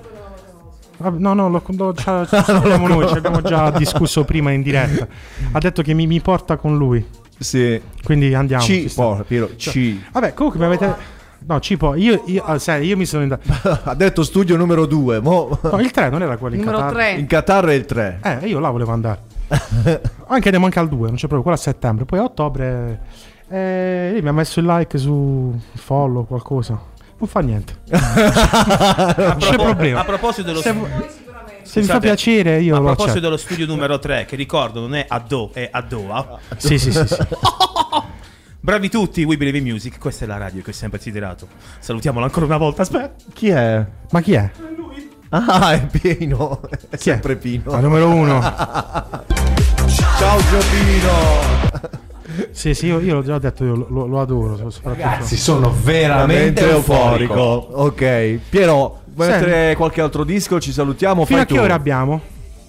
[0.97, 5.07] No, no, lo, lo- ci sappiamo noi, ci abbiamo già discusso prima in diretta.
[5.51, 7.05] Ha detto che mi, mi porta con lui.
[7.37, 7.81] Sì.
[8.03, 8.63] Quindi andiamo.
[8.63, 10.03] Ci, porta, Piero, ci.
[10.11, 11.17] Vabbè, comunque mi avete...
[11.47, 11.95] No, ci può.
[11.95, 13.47] Io, io, ah, sai, io mi sono andato...
[13.85, 15.21] ha detto studio numero 2.
[15.21, 15.57] Mo...
[15.61, 16.93] No, il 3 non era quello in Numero Qatar.
[16.93, 17.11] tre.
[17.13, 18.19] In Qatar è il 3.
[18.21, 19.21] Eh, io là volevo andare.
[20.27, 22.05] anche andiamo anche al 2, non c'è proprio, quello a settembre.
[22.05, 23.01] Poi a ottobre.
[23.49, 26.79] Eh, mi ha messo il like su follow, qualcosa.
[27.17, 27.73] Non fa niente.
[27.91, 30.01] A, non c'è problema.
[30.01, 30.73] a proposito dello Se,
[31.63, 33.19] se vi fa piacere, io A lo proposito accetto.
[33.25, 36.39] dello studio numero 3, che ricordo non è a Do, è a Doha.
[36.57, 37.17] Sì, sì, sì, sì.
[38.61, 41.47] Bravi tutti, We Believe in Music, questa è la radio che ho sempre desiderato.
[41.79, 43.13] Salutiamolo ancora una volta, aspetta.
[43.33, 43.85] Chi è?
[44.11, 44.51] Ma chi è?
[45.29, 46.59] Ah, è Pino.
[46.89, 47.13] È Chi è?
[47.13, 47.71] sempre Pino.
[47.71, 48.39] Ah, numero uno.
[48.41, 51.67] Ciao Giopino.
[52.51, 54.55] Sì, sì, io, io l'ho già detto, io lo, lo- adoro.
[54.71, 54.89] soprattutto.
[54.89, 57.41] Ragazzi, sono veramente euforico.
[57.41, 58.39] Ok.
[58.49, 59.45] Piero, vuoi Senti.
[59.45, 60.59] mettere qualche altro disco?
[60.59, 61.25] Ci salutiamo.
[61.25, 61.61] Fino Fai a che tu.
[61.61, 62.21] ora abbiamo?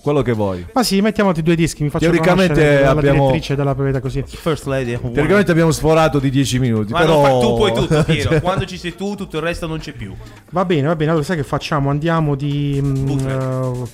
[0.03, 0.67] Quello che vuoi.
[0.73, 4.25] Ma sì, mettiamoti due dischi, mi faccio Teoricamente abbiamo- direttrice della preveda così.
[4.27, 4.99] First Lady.
[4.99, 6.93] Teoricamente abbiamo sforato di 10 minuti.
[6.93, 7.23] Ma però...
[7.23, 8.31] fa- tu puoi tutto, Piero.
[8.31, 10.15] Cioè- Quando ci sei tu, tutto il resto non c'è più.
[10.51, 11.11] Va bene, va bene.
[11.11, 11.91] Allora, sai che facciamo?
[11.91, 12.81] Andiamo di.
[12.83, 13.89] mm, eh, no,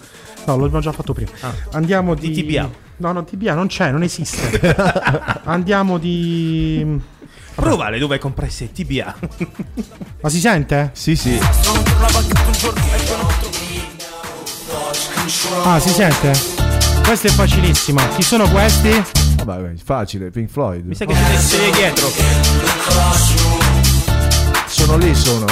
[0.47, 1.31] l'abbiamo già fatto prima.
[1.41, 1.53] Ah.
[1.73, 2.31] Andiamo di.
[2.31, 2.70] Di TBA.
[2.99, 4.61] No, no, TBA non c'è, non esiste.
[5.45, 7.15] Andiamo di.
[7.57, 9.15] Prova le dove compresse TBA.
[10.20, 10.91] Ma si sente?
[10.93, 11.37] Sì, sì.
[15.65, 16.31] Ah, si sente?
[17.05, 18.07] Questa è facilissima.
[18.15, 19.03] Chi sono questi?
[19.44, 20.85] Vabbè, facile, Pink Floyd.
[20.86, 22.12] Mi sa che siete, siete dietro.
[24.66, 25.47] Sono lì, sono.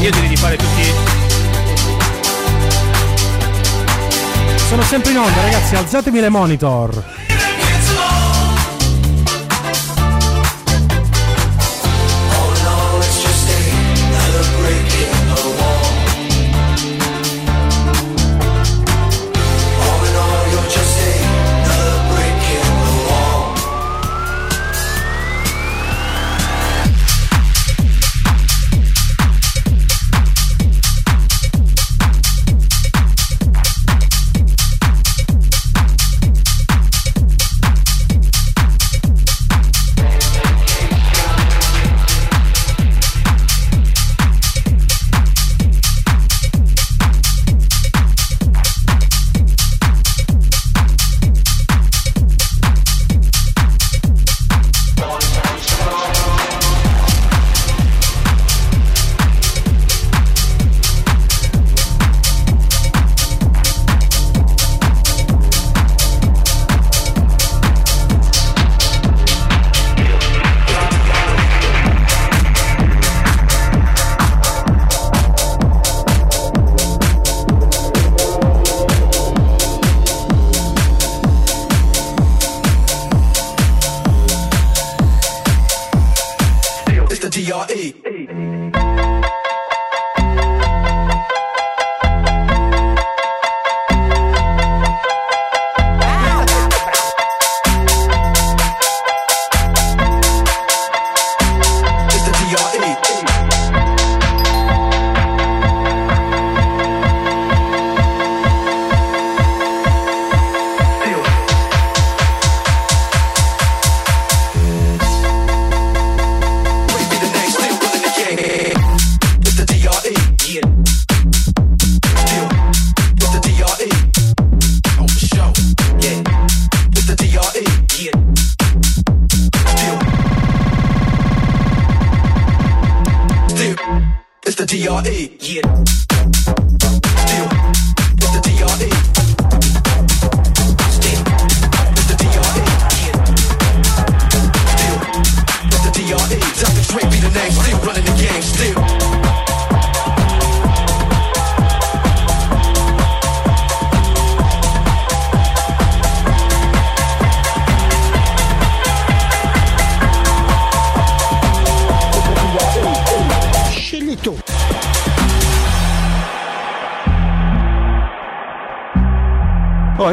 [0.00, 0.92] Io direi di fare tutti.
[4.68, 5.74] Sono sempre in onda, ragazzi.
[5.74, 7.27] Alzatemi le monitor.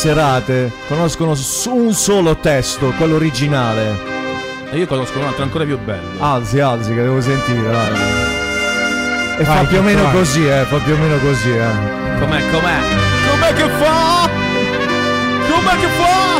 [0.00, 4.08] serate conoscono su un solo testo, quello originale.
[4.70, 6.12] E io conosco un altro ancora più bello.
[6.24, 7.92] Alzi, alzi, che devo sentire, dai.
[9.40, 10.12] E Vai, fa più o meno vai.
[10.12, 12.18] così, eh, fa più o meno così, eh.
[12.18, 12.78] Com'è, com'è?
[13.28, 14.28] Com'è che fa?
[15.50, 16.38] Com'è che fa?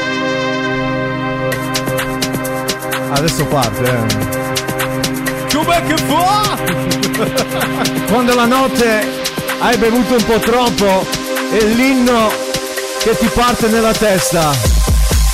[3.17, 5.55] Adesso parte, eh.
[5.55, 6.57] Com'è che fa?
[8.11, 9.07] Quando la notte
[9.59, 11.07] hai bevuto un po' troppo
[11.53, 12.40] e l'inno
[13.03, 14.53] che ti parte nella testa.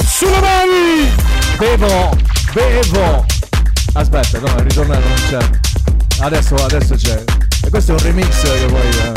[0.07, 1.13] Sulle mani!
[1.59, 2.17] Bevo,
[2.53, 3.27] bevo.
[3.95, 5.51] Aspetta, no, il ritornello non c'è.
[6.21, 7.25] Adesso, adesso c'è.
[7.65, 8.89] E questo è un remix che poi...
[8.89, 9.13] Eh.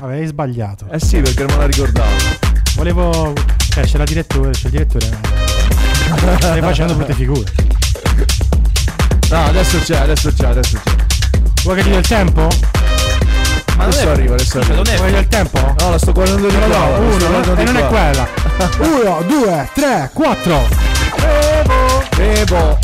[0.00, 0.86] Avevi sbagliato.
[0.92, 2.14] Eh sì, perché non me la ricordavo.
[2.76, 3.32] Volevo.
[3.68, 5.18] Cioè, c'è la direttore, c'è il direttore.
[6.36, 7.52] Stai facendo brutte figure.
[9.30, 10.92] No, adesso c'è, adesso c'è, adesso c'è.
[11.64, 12.48] Vuoi che ti dia il tempo?
[13.78, 14.82] Ma adesso arriva, adesso arriva.
[14.96, 15.58] Vuoi del tempo?
[15.78, 16.76] No, la sto guardando di No, qua.
[16.98, 18.28] no, sto uno, e non è quella.
[18.80, 20.66] Uno, due, tre, quattro.
[22.16, 22.78] Bevo.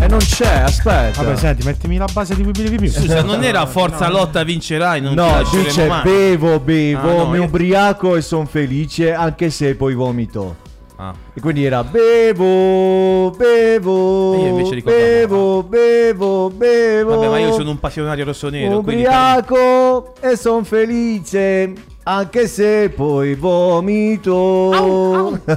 [0.00, 1.22] E non c'è, aspetta.
[1.22, 3.00] Vabbè, senti, mettimi la base di Music.
[3.00, 6.02] Scusa, non era forza lotta vincerai, non No, dice mai.
[6.02, 10.56] bevo, bevo, Ah, no, mi io- ubriaco e sono felice anche se poi vomito.
[11.02, 11.12] Ah.
[11.34, 17.14] E quindi era bevo, bevo, E io invece ricordavo- bevo, bevo, bevo.
[17.16, 21.72] Vabbè, ma io sono un passionario rossonero, ubriaco e sono felice
[22.04, 25.40] anche se poi vomito.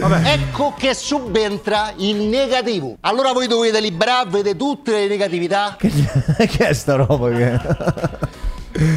[0.00, 2.98] Ecco che subentra il negativo.
[3.00, 5.74] Allora voi dovete liberare, vedete tutte le negatività.
[5.76, 5.90] che
[6.68, 7.58] è sta roba che...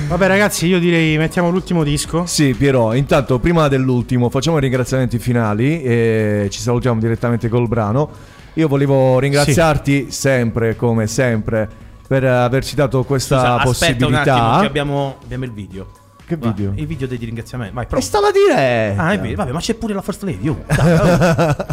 [0.07, 2.25] Vabbè, ragazzi, io direi mettiamo l'ultimo disco.
[2.27, 8.09] Sì, Piero, intanto prima dell'ultimo facciamo i ringraziamenti finali e ci salutiamo direttamente col brano.
[8.55, 11.67] Io volevo ringraziarti sempre, come sempre,
[12.07, 14.43] per averci dato questa Scusa, aspetta un possibilità.
[14.43, 15.87] attimo che abbiamo, abbiamo il video.
[16.25, 16.73] Che Va, video?
[16.75, 17.73] il video dei ringraziamenti.
[17.73, 18.93] Vai, E stava a dire!
[18.95, 20.47] Ah, è vero, vabbè, ma c'è pure la First Lady.
[20.47, 20.61] oh.
[20.67, 21.65] Dai, oh.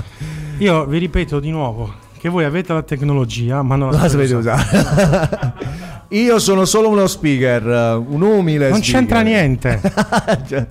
[0.59, 4.35] Io vi ripeto di nuovo che voi avete la tecnologia, ma non la, La sapete
[4.35, 5.55] usare.
[6.11, 9.01] Io sono solo uno speaker, eh, un umile Non speaker.
[9.01, 9.81] c'entra niente.
[10.49, 10.67] Cioè,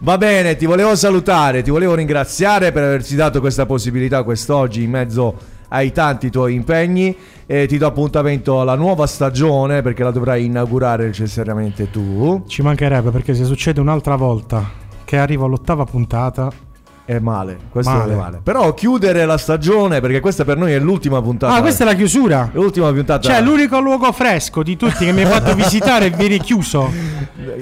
[0.00, 4.90] Va bene, ti volevo salutare, ti volevo ringraziare per averci dato questa possibilità quest'oggi in
[4.90, 5.34] mezzo
[5.70, 7.14] ai tanti tuoi impegni
[7.46, 12.44] e ti do appuntamento alla nuova stagione perché la dovrai inaugurare necessariamente tu.
[12.46, 14.70] Ci mancherebbe perché se succede un'altra volta
[15.04, 16.50] che arrivo all'ottava puntata
[17.08, 18.12] È male, questo Male.
[18.12, 18.40] è male.
[18.42, 21.54] Però chiudere la stagione perché questa per noi è l'ultima puntata.
[21.54, 22.50] Ah, questa è la chiusura.
[22.52, 23.26] L'ultima puntata.
[23.26, 26.92] Cioè, l'unico luogo fresco di tutti che mi hai fatto visitare e viene chiuso.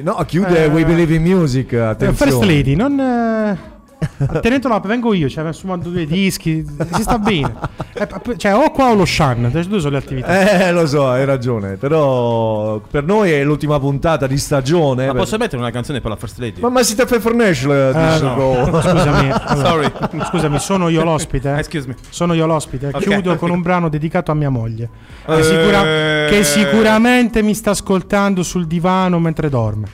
[0.03, 2.33] No, chiude Eh, We Believe in Music, Eh, attenzione.
[2.33, 3.76] First Lady, non.
[4.19, 6.65] eh, Tenetelo là, vengo io, cioè, mi assumando due dischi,
[6.95, 7.55] si sta bene.
[7.99, 8.07] Eh,
[8.37, 10.67] cioè, o qua o lo Shan, due sono le attività.
[10.67, 11.77] Eh, lo so, hai ragione.
[11.77, 15.07] Però per noi è l'ultima puntata di stagione.
[15.07, 16.61] Ma per- posso mettere una canzone per la First Lady?
[16.61, 18.67] Ma, ma siete Pfeffernash le Eh, dice no.
[18.83, 19.93] Scusami, allora, Sorry.
[20.27, 21.55] scusami, sono io l'ospite.
[21.55, 21.59] eh?
[21.61, 21.95] Excuse me.
[22.11, 22.89] Sono io l'ospite.
[22.89, 22.99] Ok.
[22.99, 24.91] Chiudo con un brano dedicato a mia moglie.
[25.25, 25.43] Che, Eh.
[25.43, 25.83] sicura-
[26.29, 29.87] che sicuramente mi sta ascoltando sul divano mentre dorme.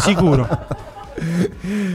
[0.00, 0.48] Sicuro.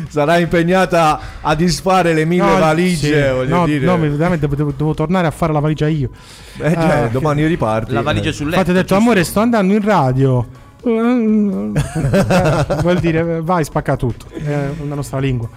[0.10, 3.34] Sarà impegnata a disfare le mille No, valigie, sì.
[3.34, 3.86] voglio no, dire.
[3.86, 6.10] no, mi- veramente devo, devo tornare a fare la valigia io.
[6.58, 7.94] Eh, cioè, Eh, domani riparti.
[7.94, 8.60] La valigia sul letto.
[8.60, 10.46] Infatti ho detto, amore, sto andando in radio.
[10.84, 11.72] Vuol
[13.00, 14.26] dire, vai, spacca tutto.
[14.34, 15.50] È la nostra lingua.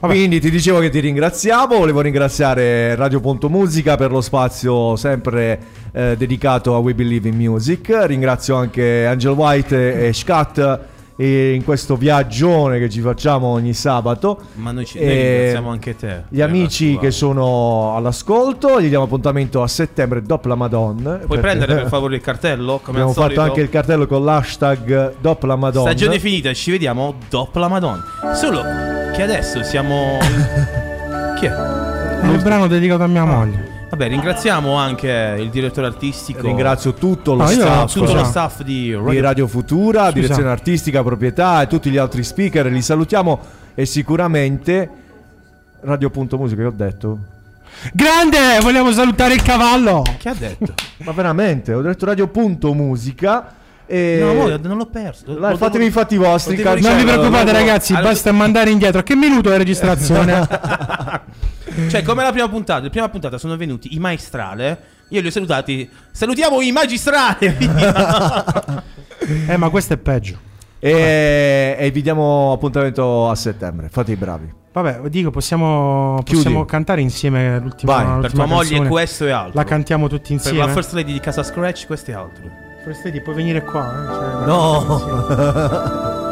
[0.00, 0.14] Vabbè.
[0.14, 5.58] Quindi ti dicevo che ti ringraziavo, volevo ringraziare Radio Ponto Musica per lo spazio sempre
[5.90, 7.88] eh, dedicato a We Believe in Music.
[8.04, 10.78] Ringrazio anche Angel White e Scat eh,
[11.26, 14.38] in questo viaggione che ci facciamo ogni sabato.
[14.54, 16.22] Ma noi, ci, E noi ringraziamo anche te.
[16.28, 21.14] Gli amici che sono all'ascolto, gli diamo appuntamento a settembre dopo la Madonna.
[21.26, 22.78] Puoi prendere per favore il cartello?
[22.82, 25.90] Come Abbiamo al fatto anche il cartello con l'hashtag dopo la Madonna.
[25.90, 28.04] Stagione finita, ci vediamo dopo la Madonna.
[28.34, 28.62] Solo
[29.14, 30.18] che adesso siamo.
[31.36, 31.50] Chi è?
[31.50, 33.77] È il brano dedicato a mia moglie.
[33.90, 36.42] Vabbè, ringraziamo anche il direttore artistico.
[36.42, 40.12] Ringrazio tutto lo io- staff, tutto lo staff di Radio, di Radio Futura, Scusa.
[40.12, 42.66] direzione artistica, proprietà e tutti gli altri speaker.
[42.66, 43.40] Li salutiamo
[43.74, 44.90] e sicuramente
[45.80, 47.18] Radio.musica, che ho detto?
[47.92, 48.58] Grande!
[48.60, 50.02] Vogliamo salutare il cavallo!
[50.18, 50.74] Che ha detto?
[51.04, 53.54] Ma veramente, ho detto Radio.musica.
[53.86, 54.18] E...
[54.20, 55.32] No, mo, non l'ho perso.
[55.32, 56.56] Dai, Lo fatevi i fatti vostri.
[56.56, 56.88] lo devo cazzo.
[56.88, 58.98] Non vi Cioè, preoccupate, allora- ragazzi, allora- basta mandare indietro.
[58.98, 60.46] A che minuto è la registrazione?
[61.88, 64.80] Cioè, come la prima puntata, la prima puntata sono venuti i maestrale.
[65.10, 65.88] Io li ho salutati.
[66.10, 67.46] Salutiamo i magistrali!
[69.48, 70.38] eh, ma questo è peggio.
[70.80, 73.88] E, e vi diamo appuntamento a settembre.
[73.90, 74.52] Fate i bravi.
[74.70, 78.04] Vabbè, dico, possiamo, possiamo cantare insieme l'ultima, Vai.
[78.04, 78.88] l'ultima per tua moglie canzone.
[78.88, 79.52] questo e altro.
[79.54, 80.58] La cantiamo tutti Per insieme.
[80.58, 82.44] la first lady di Casa Scratch, questo e altro.
[82.84, 83.90] First Lady, puoi venire qua?
[83.90, 84.06] eh?
[84.06, 84.84] Cioè, no,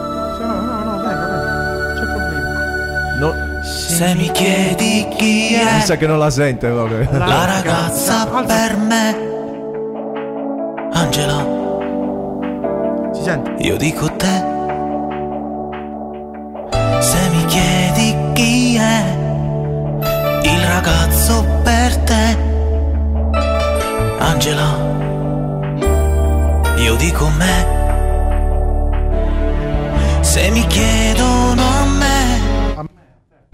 [3.66, 6.68] Se mi chiedi chi mi è sa che non la sente.
[6.68, 7.08] proprio.
[7.10, 9.16] la ragazza per me,
[10.92, 11.44] Angela,
[13.12, 13.54] Si sente?
[13.58, 14.54] io dico te.
[17.00, 19.04] Se mi chiedi chi è
[20.42, 22.36] il ragazzo per te,
[24.18, 24.76] Angela,
[26.76, 27.74] io dico me.
[30.20, 31.75] Se mi chiedono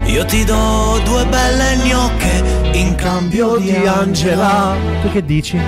[0.05, 2.43] io ti do due belle gnocche
[2.73, 4.75] in cambio di Angela.
[5.01, 5.59] Tu che dici?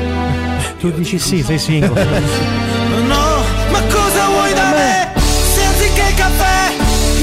[0.79, 2.03] Tu dici sì, sei single.
[3.07, 5.13] No, ma cosa vuoi da me?
[5.53, 6.71] Se anziché il caffè,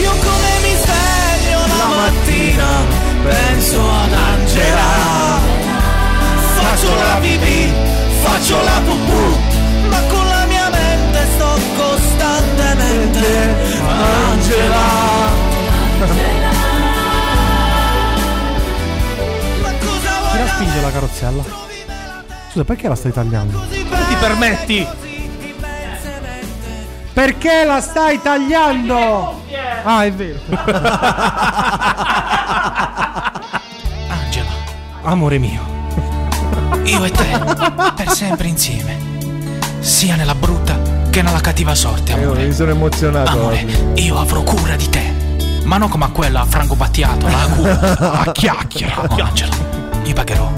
[0.00, 2.68] io come mi sveglio la mattina,
[3.24, 5.40] penso ad Angela.
[6.54, 7.72] Faccio la pipì,
[8.22, 9.36] faccio la pupù,
[9.90, 13.54] ma con la mia mente sto costantemente
[13.86, 15.11] ad Angela.
[20.64, 21.44] Vuoi da tagliarla.
[22.50, 23.58] Scusa, perché la stai tagliando?
[23.58, 23.68] Non
[24.08, 24.86] ti permetti?
[27.12, 29.42] Perché la stai tagliando?
[29.84, 30.38] Ah, è vero.
[34.08, 34.50] Angela,
[35.02, 35.60] Amore mio.
[36.84, 37.40] io e te,
[37.96, 39.10] per sempre insieme.
[39.80, 40.78] Sia nella brutta
[41.10, 42.46] che nella cattiva sorte, Io amore.
[42.46, 43.30] mi sono emozionato.
[43.30, 45.12] Amore, io avrò cura di te.
[45.64, 47.80] Ma non come a quella a Franco Battiato, la cura,
[48.20, 49.02] a chiacchiera.
[49.08, 49.54] Angela,
[50.04, 50.50] io pagherò.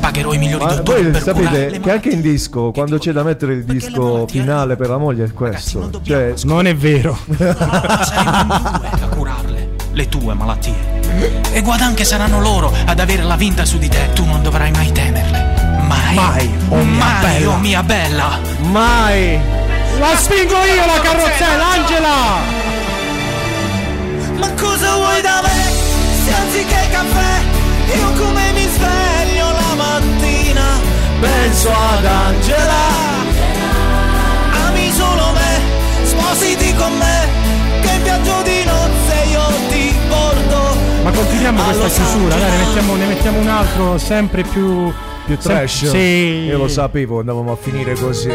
[0.00, 3.54] Pagherò i migliori Ma dottori voi sapete che anche in disco, quando c'è da mettere
[3.54, 5.90] il disco finale per la moglie, è questo.
[6.02, 7.16] Cioè, Non è vero.
[7.38, 10.92] a curarle, le tue malattie.
[11.52, 14.70] E guarda anche saranno loro ad avere la vinta su di te, tu non dovrai
[14.72, 15.52] mai temerle.
[15.86, 16.14] Mai.
[16.14, 17.50] Mai, oh mia mai, bella.
[17.50, 18.38] oh mia bella.
[18.70, 19.40] Mai.
[19.98, 22.62] La spingo io la carrozzella, Angela!
[24.38, 25.72] Ma cosa vuoi da me?
[26.24, 27.53] Se anziché caffè
[27.86, 30.64] Io come mi sveglio la mattina
[31.20, 32.82] Penso ad Angela
[34.66, 35.60] Ami solo me
[36.04, 37.28] Spositi con me
[37.80, 42.94] Che in viaggio di nozze io ti porto Ma continuiamo questa chiusura, dai, ne mettiamo,
[42.96, 44.90] ne mettiamo un altro sempre più.
[45.26, 45.90] più sem- trash.
[45.90, 46.44] Sì.
[46.46, 48.32] Io lo sapevo, andavamo a finire così.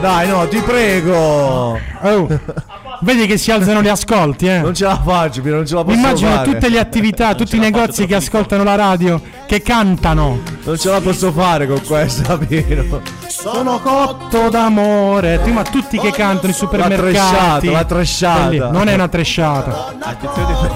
[0.00, 1.78] Dai, no, ti prego.
[2.00, 2.26] Oh,
[3.00, 4.60] vedi che si alzano gli ascolti, eh?
[4.60, 6.50] Non ce la faccio, Pino, non ce la posso Immagino fare.
[6.52, 10.40] tutte le attività, tutti i negozi che ascoltano la radio, che cantano.
[10.64, 13.00] Non ce la posso fare con questa, Pino.
[13.26, 15.38] Sono cotto d'amore.
[15.42, 17.68] Prima tutti che cantano i supermercati.
[17.68, 18.70] tresciata, la tresciata.
[18.70, 19.94] Non è una tresciata.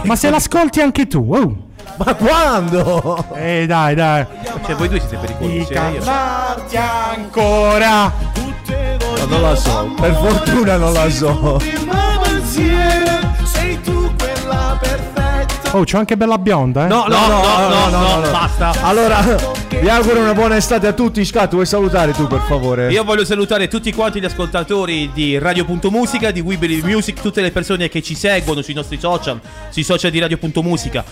[0.03, 1.69] Ma se l'ascolti anche tu, oh.
[1.97, 3.27] Ma quando?
[3.35, 4.25] Eh dai, dai.
[4.65, 5.73] Cioè, voi due siete Di pericolosi.
[5.73, 8.13] eh, io- cantarti ancora.
[9.19, 11.61] Ma non la so, per fortuna non la so.
[13.71, 16.89] Sei tu quella perfetta Oh, c'ho anche bella bionda, eh.
[16.89, 18.73] No, no, no, no, no, no, basta.
[18.83, 19.21] Allora,
[19.69, 21.25] vi auguro una buona estate a tutti.
[21.25, 22.91] Scat, vuoi salutare tu, per favore?
[22.91, 27.53] Io voglio salutare tutti quanti gli ascoltatori di Radio.musica, di We Believe Music, tutte le
[27.53, 31.05] persone che ci seguono sui nostri social, sui social di Radio.musica.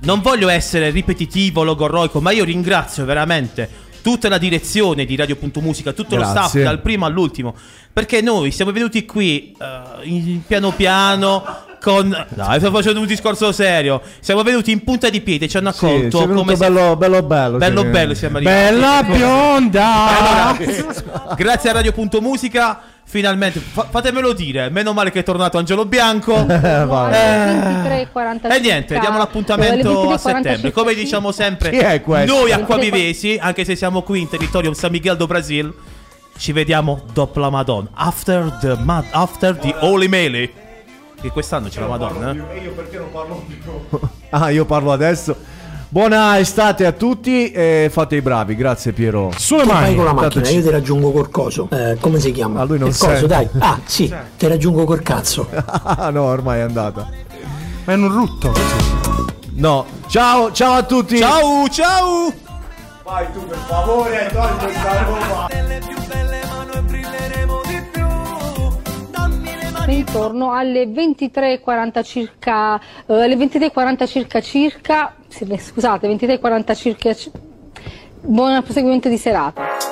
[0.00, 3.70] Non voglio essere ripetitivo, logorroico, ma io ringrazio veramente
[4.02, 6.62] tutta la direzione di Radio.musica, tutto lo staff, Grazie.
[6.64, 7.54] dal primo all'ultimo.
[7.92, 11.70] Perché noi siamo venuti qui eh, in piano piano.
[11.82, 12.26] Con...
[12.28, 14.00] Dai, sto facendo un discorso serio.
[14.20, 17.22] Siamo venuti in punta di piede, ci hanno Sì, accolto venuto come se- bello, bello,
[17.22, 17.58] bello.
[17.58, 18.56] Bello bello siamo arrivati.
[18.70, 20.54] Bella bionda.
[20.54, 26.46] Allora, grazie a Radio.musica, finalmente, fa- fatemelo dire, meno male che è tornato Angelo Bianco.
[26.52, 30.18] Eh, Eh, 23.40 E niente, diamo l'appuntamento a 23.45.
[30.18, 30.70] settembre.
[30.72, 32.32] Come diciamo sempre, Chi è questo?
[32.32, 35.72] noi acquavivesi, anche se siamo qui in territorio San Miguel do Brasil,
[36.38, 37.88] ci vediamo dopo la Madonna.
[37.94, 40.60] After the, ma- after the Holy Mele.
[41.22, 42.32] Che quest'anno c'è la Madonna.
[42.52, 42.58] eh?
[42.58, 43.98] io perché non parlo più?
[44.34, 45.36] Ah, io parlo adesso.
[45.88, 49.30] Buona estate a tutti e fate i bravi, grazie Piero.
[49.36, 49.94] Sulle Tu vai mani.
[49.94, 51.68] con la Tanto macchina, ci- io ti raggiungo col coso.
[51.70, 52.60] Eh, come si chiama?
[52.62, 53.26] A lui non Il coso, sente.
[53.26, 53.48] dai.
[53.58, 55.46] Ah, sì, ti raggiungo col cazzo.
[55.82, 57.06] Ah no, ormai è andata.
[57.84, 58.52] Ma è un rutto.
[59.50, 61.18] No, ciao, ciao a tutti.
[61.18, 62.32] Ciao, ciao!
[63.04, 65.48] Vai tu per favore, togli questa roba.
[69.92, 77.30] Intorno alle 23.40 circa, eh, alle 23.40 circa circa, scusate, 23.40 circa, ci-
[78.22, 79.91] buon proseguimento di serata.